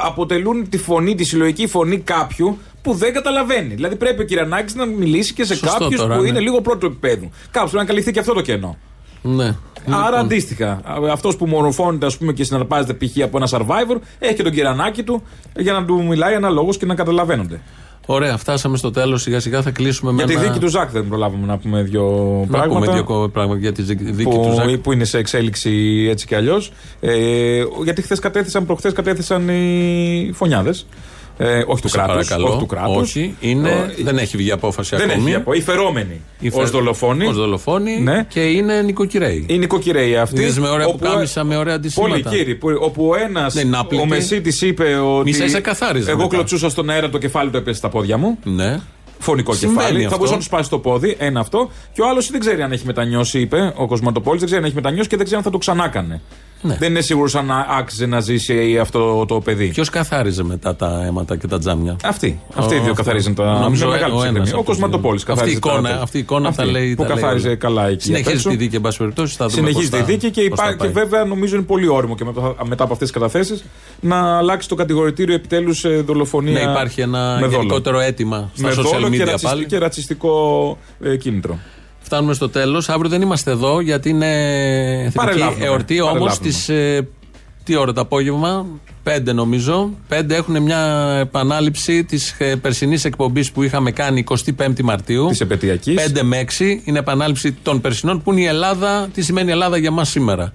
αποτελούν 0.04 0.68
τη 0.68 0.78
φωνή, 0.78 1.14
τη 1.14 1.24
συλλογική 1.24 1.66
φωνή 1.66 1.98
κάποιου 1.98 2.58
που 2.82 2.94
δεν 2.94 3.12
καταλαβαίνει. 3.12 3.74
Δηλαδή 3.74 3.96
πρέπει 3.96 4.22
ο 4.22 4.24
Κυρανάκης 4.24 4.74
να 4.74 4.86
μιλήσει 4.86 5.34
και 5.34 5.44
σε 5.44 5.54
Σωστό 5.54 5.78
κάποιους 5.78 6.00
τώρα, 6.00 6.16
που 6.16 6.22
ναι. 6.22 6.28
είναι 6.28 6.40
λίγο 6.40 6.60
πρώτο 6.60 6.86
επίπεδο. 6.86 7.30
Κάπω 7.50 7.66
πρέπει 7.66 7.76
να 7.76 7.84
καλυφθεί 7.84 8.12
και 8.12 8.18
αυτό 8.18 8.32
το 8.32 8.40
κενό. 8.40 8.76
Ναι. 9.22 9.56
Άρα 9.90 10.18
αντίστοιχα, 10.18 10.80
αυτός 11.12 11.36
που 11.36 11.46
μορφώνεται 11.46 12.06
ας 12.06 12.16
πούμε, 12.16 12.32
και 12.32 12.44
συναρπάζεται 12.44 12.92
π.χ. 12.92 13.22
από 13.22 13.36
ένα 13.36 13.48
survivor 13.50 13.96
έχει 14.18 14.34
και 14.34 14.42
τον 14.42 14.52
κυρανάκι 14.52 15.02
του 15.02 15.22
για 15.56 15.72
να 15.72 15.84
του 15.84 16.04
μιλάει 16.06 16.34
αναλόγως 16.34 16.76
και 16.76 16.86
να 16.86 16.94
καταλαβαίνονται. 16.94 17.60
Ωραία, 18.12 18.36
φτάσαμε 18.36 18.76
στο 18.76 18.90
τέλος. 18.90 19.22
Σιγά 19.22 19.40
σιγά 19.40 19.62
θα 19.62 19.70
κλείσουμε 19.70 20.12
Για 20.12 20.26
με 20.26 20.32
τη 20.32 20.38
ένα... 20.38 20.46
δίκη 20.48 20.58
του 20.58 20.68
Ζακ 20.68 20.90
δεν 20.90 21.08
προλάβαμε 21.08 21.46
να 21.46 21.58
πούμε 21.58 21.82
δύο 21.82 22.02
Να 22.40 22.56
πράγματα. 22.56 22.86
πούμε 22.86 23.02
δύο 23.02 23.28
πράγματα 23.32 23.60
για 23.60 23.72
τη 23.72 23.82
δίκη 23.82 24.22
που, 24.22 24.30
του 24.30 24.52
Ζακ. 24.54 24.76
που 24.76 24.92
είναι 24.92 25.04
σε 25.04 25.18
εξέλιξη 25.18 26.06
έτσι 26.10 26.26
κι 26.26 26.34
αλλιώς. 26.34 26.72
Ε, 27.00 27.62
γιατί 27.84 28.02
χθες 28.02 28.18
κατέθεσαν, 28.18 28.66
προχθές 28.66 28.92
κατέθεσαν 28.92 29.48
οι 29.48 30.30
φωνιάδες. 30.34 30.86
Ε, 31.42 31.64
όχι 31.66 31.82
του 31.82 31.88
Σε 31.88 31.96
κράτους. 31.96 32.14
παρακαλώ. 32.28 32.48
Όχι 32.48 32.58
του 32.58 32.66
κράτους. 32.66 32.96
Όχι, 32.96 33.34
είναι, 33.40 33.68
Ε, 33.98 34.02
δεν 34.02 34.18
έχει 34.18 34.36
βγει 34.36 34.50
απόφαση 34.50 34.96
δεν 34.96 35.10
ακόμη. 35.10 35.26
έχει 35.30 35.34
από. 35.34 35.52
Οι 35.52 35.60
φερόμενοι. 35.60 36.20
Οι 36.40 36.48
Ω 36.48 36.50
φε- 36.50 36.68
δολοφόνοι. 36.70 37.26
ως 37.26 37.36
δολοφόνοι 37.36 38.00
Ναι. 38.00 38.24
και 38.28 38.40
είναι 38.40 38.82
νοικοκυρέοι. 38.82 39.46
Οι 39.48 39.58
νοικοκυρέοι 39.58 40.16
αυτοί. 40.16 40.40
Είδες 40.40 40.58
με 40.58 40.68
ωραία 40.68 40.86
όπου- 40.86 40.98
πουκάμισα, 40.98 41.44
με 41.44 41.56
ωραία 41.56 41.74
αντισύμματα. 41.74 42.12
Πολύ 42.22 42.36
κύριοι. 42.36 42.54
που- 42.54 42.78
Όπου 42.80 43.08
ο 43.08 43.14
ένα, 43.14 43.48
Δεν 43.48 43.66
είναι 43.66 43.76
άπλητοι. 43.78 44.02
ο 44.02 44.06
Μεσίτης 44.06 44.62
είπε 44.62 44.94
ότι. 44.94 45.30
Μη 45.30 45.32
σας 45.32 45.54
εκαθάριζε 45.54 46.10
Εγώ 46.10 46.22
μετά. 46.22 46.34
κλωτσούσα 46.34 46.68
στον 46.70 46.90
αέρα, 46.90 47.10
το 47.10 47.18
κεφάλι 47.18 47.50
του 47.50 47.56
έπεσε 47.56 47.78
στα 47.78 47.88
πόδια 47.88 48.16
μου. 48.16 48.38
Ναι. 48.44 48.78
Φωνικό 49.18 49.52
Συμβαίνει 49.52 49.78
κεφάλι. 49.78 49.96
αυτό. 49.98 50.08
Θα 50.10 50.16
μπορούσε 50.16 50.32
να 50.32 50.38
του 50.38 50.44
σπάσει 50.46 50.70
το 50.70 50.78
πόδι. 50.78 51.16
Ένα 51.18 51.40
αυτό. 51.40 51.70
Και 51.92 52.00
ο 52.02 52.08
άλλος 52.08 52.30
δεν 52.30 52.40
ξέρει 52.40 52.62
αν 52.62 52.72
έχει 52.72 52.86
μετανιώσει, 52.86 53.40
είπε 53.40 53.72
ο 53.76 53.86
Κοσματοπόλη. 53.86 54.36
Δεν 54.38 54.46
ξέρει 54.46 54.60
αν 54.62 54.66
έχει 54.66 54.76
μετανιώσει 54.76 55.08
και 55.08 55.16
δεν 55.16 55.24
ξέρει 55.24 55.38
αν 55.40 55.44
θα 55.46 55.50
το 55.52 55.58
ξανά 55.58 55.84
έκανε. 55.84 56.20
Ναι. 56.62 56.76
Δεν 56.78 56.90
είναι 56.90 57.00
σίγουρος 57.00 57.34
αν 57.34 57.50
άξιζε 57.78 58.06
να 58.06 58.20
ζήσει 58.20 58.78
αυτό 58.78 59.26
το 59.26 59.40
παιδί. 59.40 59.66
Ποιος 59.68 59.90
καθάριζε 59.90 60.42
μετά 60.42 60.76
τα 60.76 61.02
αίματα 61.06 61.36
και 61.36 61.46
τα 61.46 61.58
τζάμια; 61.58 61.96
Αυτοί. 62.04 62.40
Αυτοί 62.54 62.74
οι 62.74 62.78
Ο- 62.78 62.82
δύο 62.82 62.92
καθαρίζουν 62.94 63.34
τα. 63.34 63.58
Νομίζω 63.58 63.84
με 63.84 63.90
ο- 63.90 63.94
μεγάλη 63.94 64.12
ο 64.12 64.14
ψυχραιμία. 64.14 64.40
ένας 64.40 64.52
Ο 64.52 64.56
από 64.56 64.64
τους 64.64 64.74
Κοσματοπόλη 64.74 65.16
δύο. 65.16 65.26
καθάριζε. 65.26 65.56
Αυτή 65.56 65.66
η 65.68 65.70
εικόνα, 65.72 65.88
τα- 65.96 66.02
αυτή 66.02 66.16
η 66.16 66.20
εικόνα 66.20 66.52
τα 66.52 66.64
λέει. 66.64 66.94
Που 66.94 67.02
τα 67.02 67.08
λέει 67.08 67.16
καθάριζε 67.22 67.46
όλα. 67.46 67.56
καλά 67.56 67.84
εκεί. 67.86 67.94
απ' 67.94 68.00
Συνεχίζει 68.02 68.34
έξω. 68.34 68.48
τη 68.48 68.56
δίκη, 68.56 68.76
εν 68.76 68.80
πάση 68.82 68.98
περιπτώσει. 68.98 69.36
θα 69.36 69.46
δούμε 69.46 69.56
Συνεχίζει 69.56 69.90
πώς 69.90 69.98
τη 69.98 70.04
θα- 70.04 70.12
δίκη 70.12 70.30
και, 70.30 70.40
πώς 70.48 70.58
υπά... 70.58 70.64
θα 70.64 70.70
και 70.70 70.76
πάει. 70.76 70.88
βέβαια 70.92 71.24
νομίζω 71.24 71.56
είναι 71.56 71.64
πολύ 71.64 71.88
όριμο 71.88 72.14
και 72.14 72.24
μετά, 72.24 72.54
μετά 72.68 72.84
από 72.84 72.92
αυτές 72.92 73.10
τις 73.10 73.20
καταθέσεις 73.20 73.64
να 74.00 74.36
αλλάξει 74.38 74.68
το 74.68 74.74
κατηγορητήριο 74.74 75.34
επιτέλους 75.34 75.78
σε 75.78 75.88
δολοφονία. 75.88 76.52
Ναι, 76.64 76.70
υπάρχει 76.70 77.00
ένα 77.00 77.18
με 77.40 77.46
δόλο. 77.46 77.56
γενικότερο 77.56 78.00
αίτημα 78.00 78.50
στα 78.54 78.66
με 78.68 78.72
social 78.74 78.82
δόλο 78.92 79.08
και, 79.10 79.16
media 79.22 79.26
ρατσισ- 79.26 79.44
πάλι. 79.52 79.66
και 79.66 79.78
ρατσιστικό 79.78 80.78
ε, 81.02 81.16
κίνητρο. 81.16 81.58
Φτάνουμε 82.10 82.34
στο 82.34 82.48
τέλος. 82.48 82.88
Αύριο 82.88 83.10
δεν 83.10 83.22
είμαστε 83.22 83.50
εδώ 83.50 83.80
γιατί 83.80 84.08
είναι 84.08 84.26
εθνική 84.98 85.16
Παρελάβουμε. 85.16 85.64
εορτή. 85.64 86.00
Όμως 86.00 86.12
Παρελάβουμε. 86.12 86.50
στις. 86.50 86.70
τι 87.64 87.76
ώρα 87.76 87.92
το 87.92 88.00
απόγευμα, 88.00 88.66
5 89.04 89.32
νομίζω. 89.34 89.90
5 90.08 90.30
έχουν 90.30 90.62
μια 90.62 90.78
επανάληψη 91.20 92.04
της 92.04 92.36
περσινής 92.60 93.04
εκπομπής 93.04 93.52
που 93.52 93.62
είχαμε 93.62 93.90
κάνει 93.90 94.24
25η 94.56 94.80
Μαρτίου. 94.82 95.26
Της 95.26 95.40
επαιτειακής. 95.40 95.94
5 96.14 96.22
με 96.22 96.38
6 96.38 96.80
είναι 96.84 96.98
επανάληψη 96.98 97.52
των 97.52 97.80
περσινών 97.80 98.22
που 98.22 98.32
είναι 98.32 98.40
η 98.40 98.44
Ελλάδα. 98.46 99.08
Τι 99.14 99.22
σημαίνει 99.22 99.48
η 99.48 99.52
Ελλάδα 99.52 99.76
για 99.76 99.90
μας 99.90 100.08
σήμερα. 100.08 100.52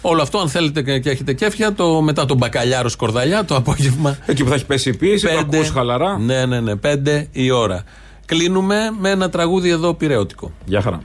Όλο 0.00 0.22
αυτό, 0.22 0.38
αν 0.38 0.48
θέλετε 0.48 0.82
και 0.82 0.98
και 0.98 1.10
έχετε 1.10 1.32
κέφια, 1.32 1.72
το, 1.72 2.00
μετά 2.02 2.24
τον 2.24 2.36
μπακαλιάρος 2.36 2.92
σκορδαλιά, 2.92 3.44
το 3.44 3.56
απόγευμα. 3.56 4.18
Εκεί 4.26 4.42
που 4.42 4.48
θα 4.48 4.54
έχει 4.54 4.66
πέσει 4.66 4.88
η 4.88 4.96
πίεση, 4.96 5.26
το 5.26 5.38
ακούς 5.38 5.70
χαλαρά. 5.70 6.18
Ναι, 6.18 6.46
ναι, 6.46 6.60
ναι. 6.60 6.72
5 6.76 7.26
η 7.32 7.50
ώρα. 7.50 7.84
Κλείνουμε 8.26 8.90
με 8.98 9.10
ένα 9.10 9.30
τραγούδι 9.30 9.68
εδώ 9.68 9.94
πυρεώτικο. 9.94 10.52
Γεια 10.64 10.80
χαρά. 10.80 11.00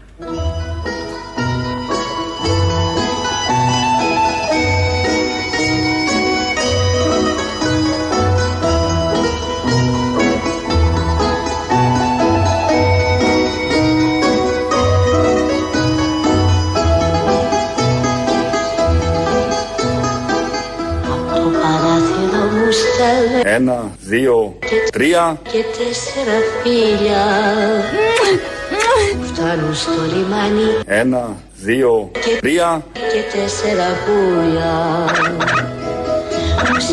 Ένα, 23.53 23.91
δύο, 23.99 24.57
τρία. 24.91 25.39
και 25.43 25.63
τέσσερα 25.77 26.37
φίλια 26.63 27.25
Φτάνουν 29.33 29.75
στο 29.75 29.91
λιμάνι 30.15 30.81
Ένα, 30.85 31.35
δύο, 31.61 32.11
τρία. 32.39 32.85
και 32.93 33.37
τέσσερα 33.37 33.85
πουλιά 34.05 35.05
Όσοι 35.09 35.70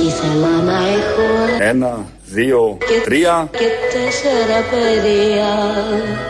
ήθελα 0.07 0.63
να 0.65 0.79
έχω 0.89 1.25
Ένα, 1.59 2.07
δύο, 2.25 2.79
τρία. 3.05 3.49
και 3.51 3.69
τέσσερα 3.93 4.59
παιδιά. 4.71 5.53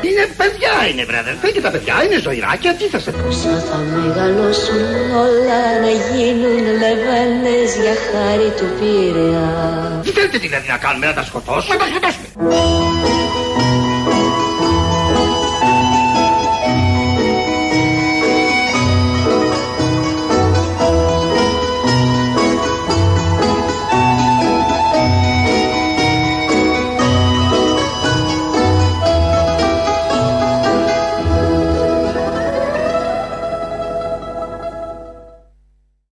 Είναι 0.07 0.25
παιδιά 0.37 0.75
είναι 0.91 1.05
βρε 1.05 1.19
αδερφέ 1.19 1.49
και 1.51 1.61
τα 1.61 1.71
παιδιά 1.71 1.95
είναι 2.05 2.19
ζωηράκια 2.21 2.75
τι 2.75 2.85
θα 2.85 2.99
σε 2.99 3.11
Πόσα 3.11 3.55
θα 3.71 3.77
μεγαλώσουν 3.95 4.83
όλα 5.25 5.61
να 5.85 5.91
γίνουν 6.09 6.65
λεβένες 6.83 7.71
για 7.83 7.95
χάρη 8.09 8.51
του 8.59 8.67
Πειραιά. 8.79 9.51
Τι 10.05 10.11
θέλετε 10.11 10.39
δηλαδή 10.39 10.69
να 10.69 10.77
κάνουμε 10.77 11.07
να 11.07 11.15
τα 11.15 11.25
σκοτώσουμε 11.25 11.75
να 11.75 11.81
τα 11.81 11.87
σκοτώσουμε 11.91 13.48